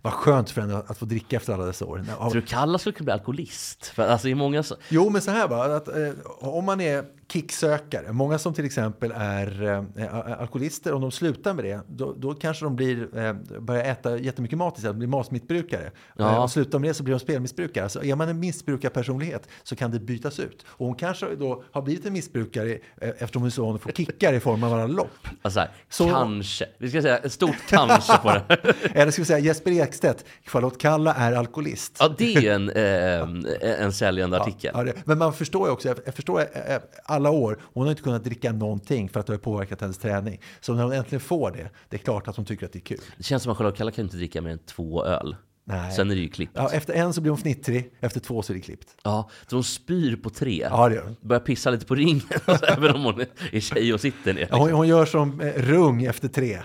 Vad 0.02 0.12
skönt 0.12 0.50
för 0.50 0.60
henne 0.60 0.82
att 0.86 0.98
få 0.98 1.04
dricka 1.04 1.36
efter 1.36 1.52
alla 1.52 1.64
dessa 1.64 1.84
år. 1.84 2.04
Ja. 2.08 2.30
Tror 2.30 2.40
du 2.40 2.46
Kalla 2.46 2.78
skulle 2.78 2.92
kunna 2.92 3.04
bli 3.04 3.12
alkoholist? 3.12 3.86
För 3.86 4.08
alltså 4.08 4.28
i 4.28 4.34
många. 4.34 4.64
Jo, 4.88 5.10
men 5.10 5.22
så 5.22 5.30
här 5.30 5.48
bara, 5.48 5.76
att, 5.76 5.88
eh, 5.88 6.12
om 6.38 6.64
man 6.64 6.80
är 6.80 7.04
kicksökare, 7.32 8.12
många 8.12 8.38
som 8.38 8.54
till 8.54 8.64
exempel 8.64 9.12
är 9.16 9.62
eh, 9.96 10.40
alkoholister, 10.40 10.92
om 10.92 11.00
de 11.00 11.10
slutar 11.10 11.54
med 11.54 11.64
det, 11.64 11.80
då, 11.88 12.14
då 12.18 12.34
kanske 12.34 12.64
de 12.64 12.76
blir, 12.76 13.18
eh, 13.18 13.32
börjar 13.60 13.84
äta 13.84 14.18
jättemycket 14.18 14.58
mat 14.58 14.76
istället, 14.78 14.96
blir 14.96 15.08
matmissbrukare. 15.08 15.90
Ja. 16.16 16.32
Eh, 16.32 16.42
och 16.42 16.50
slutar 16.50 16.78
med 16.78 16.90
det 16.90 16.94
så 16.94 17.02
blir 17.02 17.14
de 17.14 17.20
spelmissbrukare. 17.20 17.84
Alltså, 17.84 18.04
är 18.04 18.14
man 18.14 18.28
en 18.28 18.40
missbrukarpersonlighet 18.40 19.48
så 19.62 19.76
kan 19.76 19.90
det 19.90 20.00
bytas 20.00 20.40
ut. 20.40 20.64
Och 20.68 20.86
hon 20.86 20.94
kanske 20.94 21.34
då 21.34 21.64
har 21.72 21.82
blivit 21.82 22.06
en 22.06 22.12
missbrukare 22.12 22.70
eh, 23.00 23.08
eftersom 23.18 23.42
hon 23.42 23.50
så 23.50 23.78
får 23.78 23.92
kickar 23.92 24.32
i 24.32 24.40
form 24.40 24.64
av 24.64 24.72
alla 24.74 24.86
lopp. 24.86 25.28
Alltså 25.42 25.60
här, 25.60 25.70
Så- 25.88 26.08
kanske. 26.08 26.66
Vi 26.78 26.90
ska 26.90 27.02
säga 27.02 27.18
ett 27.18 27.32
stort 27.32 27.56
kanske 27.68 28.18
på 28.18 28.30
det. 28.30 28.74
Eller 28.94 29.12
ska 29.12 29.22
vi 29.22 29.26
säga 29.26 29.38
Jesper 29.38 29.70
Ekstedt, 29.70 30.24
Charlotte 30.46 30.78
Kalla 30.78 31.14
är 31.14 31.32
alkoholist. 31.32 31.96
Ja, 32.00 32.14
det 32.18 32.34
är 32.36 32.54
en, 32.54 32.70
eh, 32.70 33.82
en 33.84 33.92
säljande 33.92 34.40
artikel. 34.40 34.70
Ja, 34.74 34.84
det, 34.84 34.94
men 35.04 35.18
man 35.18 35.32
förstår 35.32 35.68
ju 35.68 35.72
också, 35.72 35.88
jag, 35.88 36.14
förstår 36.14 36.40
eh, 36.40 36.74
eh, 36.74 36.80
alla 37.20 37.30
år, 37.30 37.58
hon 37.62 37.82
har 37.82 37.90
inte 37.90 38.02
kunnat 38.02 38.24
dricka 38.24 38.52
någonting 38.52 39.08
för 39.08 39.20
att 39.20 39.26
det 39.26 39.32
har 39.32 39.38
påverkat 39.38 39.80
hennes 39.80 39.98
träning. 39.98 40.40
Så 40.60 40.74
när 40.74 40.82
hon 40.82 40.92
äntligen 40.92 41.20
får 41.20 41.50
det, 41.50 41.70
det 41.88 41.96
är 41.96 41.98
klart 41.98 42.28
att 42.28 42.36
hon 42.36 42.44
tycker 42.44 42.66
att 42.66 42.72
det 42.72 42.78
är 42.78 42.80
kul. 42.80 43.00
Det 43.16 43.22
känns 43.22 43.42
som 43.42 43.52
att 43.52 43.58
Charlotte 43.58 43.76
Kalla 43.76 43.90
kan 43.90 44.04
inte 44.04 44.16
dricka 44.16 44.42
mer 44.42 44.50
än 44.50 44.58
två 44.58 45.04
öl. 45.04 45.36
Nej. 45.70 45.92
Sen 45.92 46.10
är 46.10 46.14
det 46.14 46.20
ju 46.20 46.28
klippt. 46.28 46.52
Ja, 46.54 46.70
efter 46.72 46.94
en 46.94 47.12
så 47.12 47.20
blir 47.20 47.30
hon 47.30 47.38
fnittrig, 47.40 47.90
efter 48.00 48.20
två 48.20 48.42
så 48.42 48.52
är 48.52 48.54
det 48.54 48.60
klippt. 48.60 48.88
Ja, 49.02 49.30
så 49.46 49.56
hon 49.56 49.64
spyr 49.64 50.16
på 50.16 50.30
tre. 50.30 50.66
Ja, 50.70 50.88
det 50.88 50.94
gör 50.94 51.02
hon. 51.04 51.16
Börjar 51.20 51.40
pissa 51.40 51.70
lite 51.70 51.86
på 51.86 51.94
ringen, 51.94 52.22
även 52.68 52.94
om 52.94 53.04
hon 53.04 53.20
är 53.52 53.60
tjej 53.60 53.94
och 53.94 54.00
sitter 54.00 54.34
ner. 54.34 54.48
Ja, 54.50 54.56
hon, 54.56 54.70
hon 54.70 54.88
gör 54.88 55.06
som 55.06 55.40
eh, 55.40 55.52
Rung 55.56 56.04
efter 56.04 56.28
tre 56.28 56.58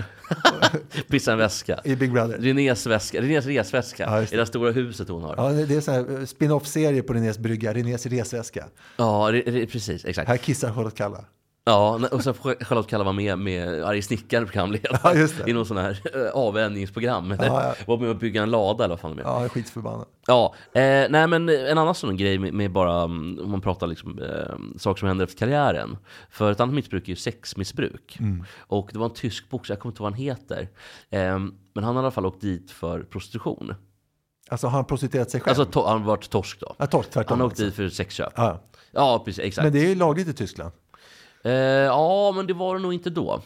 Pissar 1.08 1.32
en 1.32 1.38
väska. 1.38 1.80
i 1.84 1.96
Big 1.96 2.12
Brother. 2.12 2.38
Renés 2.38 2.88
väska, 2.88 3.22
Renés 3.22 3.46
resväska. 3.46 4.04
Ja, 4.04 4.22
just 4.22 4.34
I 4.34 4.38
det 4.38 4.46
stora 4.46 4.72
huset 4.72 5.10
hon 5.10 5.24
har. 5.24 5.36
Ja, 5.38 5.50
det 5.50 5.66
det 5.66 5.76
är 5.76 5.82
sån 5.82 5.94
här 5.94 6.20
eh, 6.20 6.26
spin-off-serie 6.26 7.04
på 7.04 7.14
Renés 7.14 7.38
brygga, 7.40 7.74
Renés 7.74 8.06
resväska. 8.06 8.66
Ja, 8.98 9.30
re, 9.32 9.42
re, 9.46 9.66
precis. 9.66 10.06
Exakt. 10.06 10.28
Här 10.28 10.38
kissar 10.38 10.74
Charlotte 10.74 10.96
Kalla. 10.98 11.26
Ja, 11.68 12.00
och 12.12 12.24
så 12.24 12.34
får 12.34 12.64
Charlotte 12.64 12.88
Kalla 12.88 13.04
vara 13.04 13.14
med 13.14 13.40
med 13.40 13.84
Arg 13.84 14.02
snickare 14.02 14.46
programledare. 14.46 15.00
Ja, 15.04 15.14
just 15.14 15.38
det. 15.38 15.50
I 15.50 15.54
någon 15.54 15.66
sån 15.66 15.78
här 15.78 16.00
eh, 16.14 16.32
avvänjningsprogram. 16.32 17.36
Ja, 17.40 17.46
ja. 17.46 17.76
Var 17.88 17.98
med 17.98 18.12
att 18.12 18.20
bygga 18.20 18.44
en 18.44 18.52
lada 18.52 18.84
eller 18.84 18.92
vad 18.92 19.00
fan 19.00 19.16
de 19.16 19.22
gör. 19.22 19.30
Ja, 19.30 19.36
jag 19.36 19.46
är 19.46 19.50
skitförbannad. 19.50 20.06
Ja, 20.28 20.56
eh, 20.74 20.82
nej 21.10 21.28
men 21.28 21.50
en 21.50 21.78
annan 21.78 21.96
sån 21.96 22.18
grej 22.18 22.40
med, 22.40 22.54
med 22.54 22.72
bara, 22.72 23.04
mm, 23.04 23.40
om 23.44 23.52
man 23.52 23.62
pratar 23.62 23.88
liksom, 23.88 24.20
eh, 24.20 24.78
saker 24.78 25.00
som 25.00 25.08
händer 25.08 25.26
efter 25.26 25.38
karriären. 25.38 25.98
För 26.30 26.52
ett 26.52 26.60
annat 26.60 26.76
missbruk 26.76 27.04
är 27.04 27.10
ju 27.10 27.16
sexmissbruk. 27.16 28.18
Mm. 28.20 28.46
Och 28.60 28.90
det 28.94 29.00
var 29.00 29.06
en 29.06 29.14
tysk 29.14 29.50
boxare, 29.50 29.76
jag 29.76 29.82
kommer 29.82 29.92
inte 29.92 30.04
ihåg 30.04 30.12
vad 30.12 30.14
han 30.14 30.22
heter. 30.22 30.70
Eh, 31.10 31.40
men 31.74 31.84
han 31.84 31.96
har 31.96 32.04
i 32.04 32.06
alla 32.06 32.12
fall 32.12 32.26
åkt 32.26 32.42
dit 32.42 32.72
för 32.72 33.04
prostitution. 33.04 33.74
Alltså 34.50 34.68
har 34.68 34.72
han 34.72 34.86
prostituerat 34.86 35.32
sig 35.32 35.42
själv? 35.42 35.60
Alltså 35.60 35.82
han 35.86 36.02
har 36.02 36.08
varit 36.08 36.30
torsk 36.30 36.60
då. 36.60 36.76
Ja, 36.78 36.88
torsk, 36.88 37.10
tvärtom 37.10 37.30
Han 37.30 37.40
har 37.40 37.48
åkt 37.48 37.52
alltså. 37.52 37.66
dit 37.66 37.76
för 37.76 37.90
sexköp. 37.90 38.34
Ja. 38.36 38.62
Ja, 38.92 39.22
precis, 39.26 39.44
exakt. 39.44 39.64
Men 39.64 39.74
det 39.74 39.80
är 39.80 39.90
ju 39.90 39.96
lagligt 39.96 40.28
i 40.28 40.34
Tyskland. 40.34 40.72
Eh, 41.46 41.54
ja, 41.54 42.32
men 42.36 42.48
det 42.48 42.54
var 42.54 42.76
det 42.76 42.82
nog 42.82 42.94
inte 42.94 43.10
då. 43.10 43.42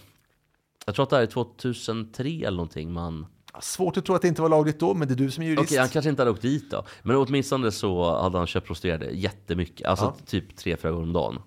Jag 0.85 0.95
tror 0.95 1.03
att 1.03 1.09
det 1.09 1.15
här 1.15 1.23
är 1.23 1.27
2003 1.27 2.29
eller 2.29 2.51
någonting 2.51 2.91
man... 2.93 3.25
Svårt 3.61 3.97
att 3.97 4.05
tro 4.05 4.15
att 4.15 4.21
det 4.21 4.27
inte 4.27 4.41
var 4.41 4.49
lagligt 4.49 4.79
då, 4.79 4.93
men 4.93 5.07
det 5.07 5.13
är 5.13 5.15
du 5.15 5.31
som 5.31 5.43
är 5.43 5.47
jurist. 5.47 5.63
Okej, 5.63 5.77
han 5.77 5.89
kanske 5.89 6.09
inte 6.09 6.21
hade 6.21 6.31
åkt 6.31 6.41
dit 6.41 6.71
då. 6.71 6.83
Men 7.03 7.15
åtminstone 7.15 7.71
så 7.71 8.19
hade 8.21 8.37
han 8.37 8.47
köpt 8.47 8.67
prostituerade 8.67 9.05
jättemycket. 9.11 9.87
Alltså 9.87 10.05
Ja. 10.05 10.25
typ 10.25 10.55
tre, 10.57 10.77
fyra 10.77 10.91
gånger 10.91 11.03
om 11.03 11.13
dagen. 11.13 11.39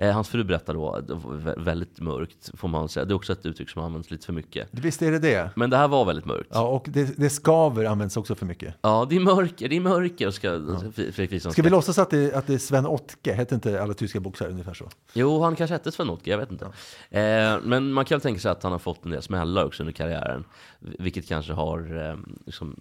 Eh, 0.00 0.12
hans 0.12 0.28
fru 0.28 0.44
berättar 0.44 0.74
då, 0.74 1.00
det 1.00 1.14
var 1.14 1.32
vä- 1.32 1.64
väldigt 1.64 2.00
mörkt 2.00 2.50
får 2.54 2.68
man 2.68 2.88
säga. 2.88 3.04
Det 3.04 3.12
är 3.12 3.16
också 3.16 3.32
ett 3.32 3.46
uttryck 3.46 3.70
som 3.70 3.82
används 3.82 4.10
lite 4.10 4.26
för 4.26 4.32
mycket. 4.32 4.68
Visst 4.70 5.02
är 5.02 5.10
det 5.12 5.18
det? 5.18 5.50
Men 5.56 5.70
det 5.70 5.76
här 5.76 5.88
var 5.88 6.04
väldigt 6.04 6.24
mörkt. 6.24 6.48
Ja, 6.52 6.66
och 6.68 6.86
det, 6.88 7.16
det 7.18 7.30
skaver 7.30 7.84
används 7.84 8.16
också 8.16 8.34
för 8.34 8.46
mycket. 8.46 8.74
Ja, 8.82 9.06
det 9.10 9.16
är 9.16 9.20
mörker, 9.20 9.68
det 9.68 9.76
är 9.76 9.80
mörker. 9.80 10.30
Ska, 10.30 10.60
Fredrik 10.94 11.18
Wikingsson 11.18 11.52
Ska 11.52 11.62
vi 11.62 11.70
låtsas 11.70 11.98
att 11.98 12.10
det, 12.10 12.34
att 12.34 12.46
det 12.46 12.54
är 12.54 12.58
Sven 12.58 12.86
Ottke? 12.86 13.32
Hette 13.32 13.54
inte 13.54 13.82
alla 13.82 13.94
tyska 13.94 14.20
boxare 14.20 14.48
ungefär 14.50 14.74
så? 14.74 14.88
Jo, 15.12 15.42
han 15.42 15.56
kanske 15.56 15.74
hette 15.74 15.92
Sven 15.92 16.10
Ottke, 16.10 16.30
jag 16.30 16.38
vet 16.38 16.50
inte. 16.52 16.64
Eh, 17.10 17.56
men 17.62 17.92
man 17.92 18.04
kan 18.04 18.16
väl 18.16 18.22
tänka 18.22 18.40
sig 18.40 18.50
att 18.50 18.62
han 18.62 18.72
har 18.72 18.78
fått 18.78 19.04
en 19.04 19.10
del 19.10 19.22
smällar 19.22 19.64
också 19.64 19.82
under 19.82 19.92
karriären. 19.92 20.44
Vilket 20.78 21.28
kanske 21.28 21.52
har 21.52 22.08
eh, 22.10 22.16
liksom, 22.46 22.76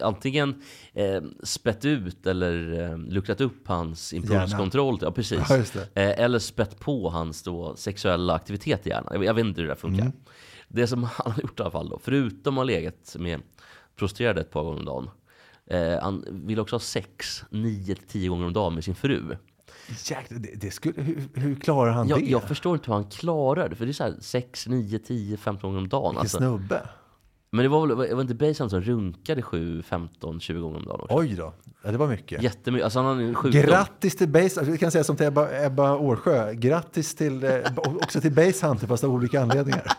antingen 0.00 0.62
eh, 0.94 1.22
spett 1.42 1.84
ut 1.84 2.26
eller 2.26 2.80
eh, 2.90 2.98
luckrat 2.98 3.40
upp 3.40 3.68
hans 3.68 4.12
impulskontroll. 4.12 4.98
Ja, 5.00 5.10
precis. 5.10 5.74
Ja. 5.74 6.02
Eh, 6.02 6.24
eller 6.28 6.38
spett 6.38 6.80
på 6.80 7.10
hans 7.10 7.42
då, 7.42 7.76
sexuella 7.76 8.34
aktivitet 8.34 8.86
i 8.86 8.90
hjärnan. 8.90 9.08
Jag, 9.12 9.24
jag 9.24 9.34
vet 9.34 9.44
inte 9.44 9.60
hur 9.60 9.68
det 9.68 9.74
där 9.74 9.80
funkar. 9.80 10.02
Mm. 10.02 10.12
Det 10.68 10.86
som 10.86 11.04
han 11.14 11.32
har 11.32 11.40
gjort 11.42 11.60
i 11.60 11.62
alla 11.62 11.70
fall 11.70 11.88
då, 11.88 11.98
förutom 12.02 12.54
att 12.54 12.58
ha 12.58 12.64
legat 12.64 13.16
med 13.18 13.40
prostituerade 13.96 14.40
ett 14.40 14.50
par 14.50 14.62
gånger 14.64 14.78
om 14.78 14.84
dagen. 14.84 15.10
Eh, 15.66 16.02
han 16.02 16.24
vill 16.30 16.60
också 16.60 16.74
ha 16.74 16.80
sex 16.80 17.44
9-10 17.50 18.28
gånger 18.28 18.46
om 18.46 18.52
dagen 18.52 18.74
med 18.74 18.84
sin 18.84 18.94
fru. 18.94 19.36
Jäklar, 20.04 20.38
det, 20.38 20.54
det 20.54 20.70
skulle, 20.70 21.02
hur, 21.02 21.28
hur 21.34 21.54
klarar 21.54 21.92
han 21.92 22.08
Jag, 22.08 22.20
det? 22.20 22.26
jag 22.26 22.42
förstår 22.42 22.74
inte 22.74 22.86
hur 22.86 22.94
han 22.94 23.10
klarar 23.10 23.68
det, 23.68 23.76
för 23.76 23.84
det 23.84 23.90
är 23.90 23.92
så 23.92 24.04
här 24.04 24.14
6, 24.20 24.66
9, 24.66 24.98
10, 24.98 25.36
15 25.36 25.70
gånger 25.70 25.78
om 25.82 25.88
dagen. 25.88 26.04
Vilken 26.10 26.20
Alltså. 26.20 26.38
snubbe. 26.38 26.88
Men 27.50 27.62
det 27.62 27.68
var 27.68 27.86
väl, 27.86 28.08
det 28.08 28.14
var 28.14 28.22
inte 28.22 28.34
Basehand 28.34 28.70
som 28.70 28.80
runkade 28.80 29.42
7, 29.42 29.82
15, 29.82 30.40
20 30.40 30.60
gånger 30.60 30.76
om 30.76 30.84
dagen 30.84 31.00
också? 31.00 31.16
Oj 31.16 31.34
då, 31.34 31.52
ja, 31.82 31.92
det 31.92 31.98
var 31.98 32.08
mycket. 32.08 32.42
Jättemycket, 32.42 32.84
alltså 32.84 32.98
han 32.98 33.16
har 33.16 33.24
en 33.24 33.34
sjukdom. 33.34 33.62
Grattis 33.62 34.16
till 34.16 34.28
Base, 34.28 34.44
alltså, 34.44 34.64
vi 34.72 34.78
kan 34.78 34.90
säga 34.90 35.04
som 35.04 35.16
till 35.16 35.26
Ebba, 35.26 35.64
Ebba 35.64 35.96
Årsjö, 35.96 36.54
grattis 36.54 37.14
till, 37.14 37.44
eh, 37.44 37.52
också 37.76 38.20
till 38.20 38.34
Hunter 38.36 38.86
fast 38.86 39.04
av 39.04 39.14
olika 39.14 39.42
anledningar. 39.42 39.92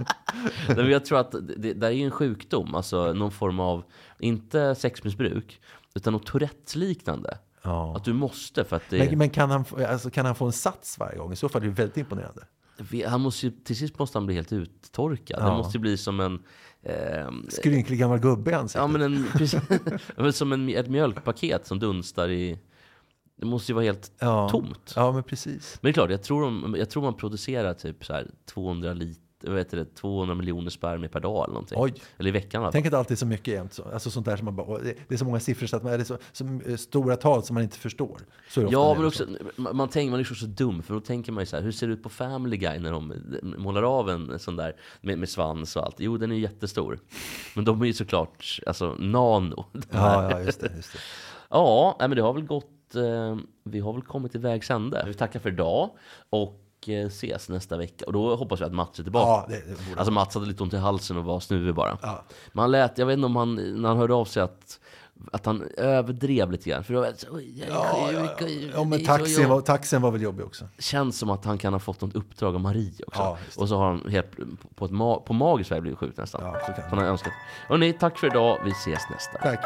Nej, 0.68 0.78
men 0.78 0.90
jag 0.90 1.06
tror 1.06 1.20
att 1.20 1.32
det, 1.58 1.74
det 1.74 1.88
är 1.88 1.92
ju 1.92 2.06
en 2.06 2.12
sjukdom, 2.12 2.76
alltså 2.76 3.14
någon 3.14 3.32
form 3.32 3.60
av, 3.60 3.84
inte 4.20 4.76
sexmissbruk, 4.76 5.62
utan 5.96 6.14
något 6.14 6.26
Tourettes-liknande. 6.26 7.38
Ja. 7.62 7.96
Att 7.96 8.04
du 8.04 8.14
måste 8.14 8.64
för 8.64 8.76
att 8.76 8.84
det... 8.90 9.10
Men, 9.10 9.18
men 9.18 9.30
kan, 9.30 9.52
han, 9.52 9.66
alltså, 9.88 10.10
kan 10.10 10.26
han 10.26 10.36
få 10.36 10.46
en 10.46 10.52
sats 10.52 11.00
varje 11.00 11.18
gång? 11.18 11.34
I 11.34 11.36
så 11.36 11.50
fall 11.50 11.62
är 11.62 11.66
det 11.66 11.72
väldigt 11.72 11.98
imponerande. 11.98 12.42
Han 13.08 13.22
måste 13.22 13.46
ju, 13.46 13.52
till 13.52 13.76
sist 13.76 14.00
måste 14.00 14.18
han 14.18 14.26
bli 14.26 14.36
helt 14.36 14.54
uttorkad. 14.54 15.40
Ja. 15.42 15.50
Det 15.50 15.58
måste 15.58 15.78
ju 15.78 15.82
bli 15.82 15.98
som 15.98 16.20
en... 16.20 16.44
ehm, 16.84 17.46
Skrynklig 17.50 18.00
gammal 18.00 18.20
gubbe 18.20 18.52
i 18.52 18.54
ansiktet. 18.54 18.82
ja, 18.82 18.88
men 18.88 19.02
en, 19.02 19.26
precis, 19.34 20.38
som 20.38 20.52
en, 20.52 20.70
ett 20.70 20.90
mjölkpaket 20.90 21.68
som 21.68 21.80
dunstar 21.80 22.30
i... 22.30 22.60
Det 23.36 23.46
måste 23.46 23.72
ju 23.72 23.74
vara 23.74 23.86
helt 23.86 24.12
ja. 24.20 24.50
tomt. 24.50 24.94
Ja, 24.96 25.12
men 25.12 25.24
precis. 25.24 25.80
Men 25.82 25.88
det 25.88 25.92
är 25.92 25.94
klart, 25.94 26.12
jag 26.12 26.24
tror, 26.24 26.42
de, 26.42 26.76
jag 26.80 26.90
tror 26.90 27.04
man 27.04 27.14
producerar 27.14 27.74
typ 27.74 28.06
så 28.06 28.14
här 28.14 28.28
200 28.46 28.94
liter, 28.94 29.22
heter 29.44 29.78
det, 29.78 29.86
200 29.86 30.36
miljoner 30.36 30.70
spermier 30.70 31.10
per 31.10 31.20
dag 31.20 31.44
eller 31.44 31.54
någonting. 31.54 31.78
Oj. 31.82 31.94
Eller 32.18 32.30
i 32.30 32.32
veckan. 32.32 32.70
Tänk 32.72 32.86
att 32.86 32.94
alltid 32.94 33.12
är 33.12 33.18
så 33.18 33.26
mycket 33.26 33.54
jämt. 33.54 33.74
Så. 33.74 33.84
Alltså 33.94 34.12
sånt 34.12 34.26
där 34.26 34.38
som 34.38 34.46
man 34.46 34.56
bara, 34.56 34.80
det 34.80 35.14
är 35.14 35.18
så 35.18 35.26
många 35.26 35.40
siffror 35.40 35.68
så 35.68 35.76
att 35.78 35.84
man, 35.84 35.92
det 35.92 36.00
är 36.00 36.04
så, 36.04 36.18
så 36.32 36.60
eh, 36.66 36.76
stora 36.76 37.16
tal 37.16 37.44
som 37.44 37.54
man 37.54 37.64
inte 37.64 37.78
förstår. 37.78 38.20
Så 38.50 38.60
är 38.60 38.64
det 38.64 38.68
ofta 38.68 38.80
Ja, 38.80 38.94
men 38.98 39.06
också, 39.06 39.26
så. 39.26 39.62
man, 39.62 39.76
man, 39.76 39.90
tänker, 39.90 40.12
man 40.12 40.20
är 40.20 40.24
så, 40.24 40.36
så 40.36 40.46
dum, 40.46 40.84
för 40.84 40.94
då 40.94 41.00
tänker 41.00 41.32
man 41.32 41.42
ju 41.42 41.46
så 41.46 41.56
här, 41.56 41.64
hur 41.64 41.72
ser 41.72 41.88
det 41.88 41.94
ut 41.94 42.04
på 42.04 42.10
Family 42.10 42.58
Guy 42.58 42.80
när 42.80 42.92
de 42.92 43.14
målar 43.58 43.84
av 43.84 44.10
en 44.10 44.40
sån 44.40 44.56
där 44.56 44.76
med, 45.02 45.20
med 45.20 45.30
svans 45.30 45.76
och 45.76 45.84
allt? 45.84 45.96
Jo, 46.00 46.18
den 46.18 46.32
är 46.32 46.36
ju 46.36 46.42
jättestor. 46.42 47.00
Men 47.56 47.66
de 47.66 47.82
är 47.82 47.86
ju 47.86 47.94
såklart, 47.94 48.60
alltså 48.66 48.96
nano. 49.00 49.66
Ja, 49.92 50.32
ja, 50.32 50.40
just 50.42 50.62
det. 50.62 50.72
Just 50.76 50.94
det. 50.94 51.00
Ja, 51.50 51.96
nej, 52.00 52.08
men 52.10 52.16
det 52.16 52.22
har 52.22 52.34
väl 52.34 52.44
gått, 52.46 52.96
eh, 52.96 53.38
vi 53.64 53.80
har 53.80 53.94
väl 53.94 54.02
kommit 54.02 54.32
till 54.32 54.42
vägs 54.42 54.72
ände. 54.72 55.04
Vi 55.08 55.14
tackar 55.14 55.40
för 55.40 55.50
idag 55.50 55.90
och 56.30 56.54
eh, 56.54 56.69
ses 56.88 57.50
nästa 57.50 57.78
vecka. 57.78 58.06
Och 58.06 58.14
då 58.14 58.36
hoppas 58.36 58.62
vi 58.62 58.66
att 58.66 58.74
Mats 58.74 59.00
är 59.00 59.04
tillbaka. 59.04 59.28
Ja, 59.30 59.46
det, 59.48 59.74
det 59.94 59.98
Alltså 60.00 60.12
Mats 60.12 60.34
hade 60.34 60.46
lite 60.48 60.64
ont 60.64 60.74
i 60.74 60.78
halsen 60.78 61.18
och 61.18 61.24
var 61.24 61.40
snuvig 61.40 61.76
bara. 61.76 61.98
Ja. 62.02 62.24
Men 62.52 62.62
han 62.62 62.72
lät, 62.72 62.98
jag 62.98 63.06
vet 63.06 63.14
inte 63.14 63.26
om 63.26 63.36
han, 63.36 63.56
när 63.56 63.90
han 63.90 63.98
hörde 63.98 64.14
av 64.14 64.26
sig 64.26 64.44
att, 64.44 64.80
att 65.32 65.46
han 65.46 65.64
överdrev 65.78 66.52
lite 66.52 66.70
grann. 66.70 66.84
För 66.84 66.94
då 66.94 67.00
var 67.02 67.14
så, 67.18 67.28
"Oj, 67.32 67.60
jag 67.60 67.68
är 67.70 67.74
Ja, 67.74 68.10
ja, 68.14 68.20
ja. 68.20 68.46
och 68.46 68.50
ja, 68.74 68.84
men 68.84 69.06
taxin 69.06 69.42
jobb-" 69.44 69.50
var, 69.52 69.62
taxin 69.62 70.02
var 70.02 70.12
väl 70.12 70.22
jobbig 70.22 70.46
också. 70.46 70.66
Känns 70.80 71.18
som 71.20 71.30
att 71.30 71.46
han 71.46 71.58
kan 71.58 71.74
ha 71.74 71.80
fått 71.80 72.02
något 72.02 72.16
uppdrag 72.16 72.56
av 72.56 72.62
Marie 72.62 72.92
också. 73.08 73.22
Ja, 73.22 73.38
och 73.58 73.70
så 73.70 73.78
har 73.78 73.88
han 73.88 74.10
helt 74.10 74.32
på, 74.76 74.86
ett 74.86 74.92
ma- 74.92 75.20
på 75.24 75.34
magisk 75.34 75.72
väg 75.72 75.82
blivit 75.82 76.00
sjuk 76.00 76.18
nästan. 76.18 76.42
Ja, 76.44 76.60
så. 76.76 76.82
Han 76.90 76.98
har 77.00 77.06
önskat. 77.06 77.34
Och 77.70 77.80
nej, 77.80 77.94
tack 77.94 78.18
för 78.20 78.28
idag. 78.28 78.60
Vi 78.66 78.72
ses 78.72 79.02
nästa. 79.10 79.38
Tack. 79.38 79.66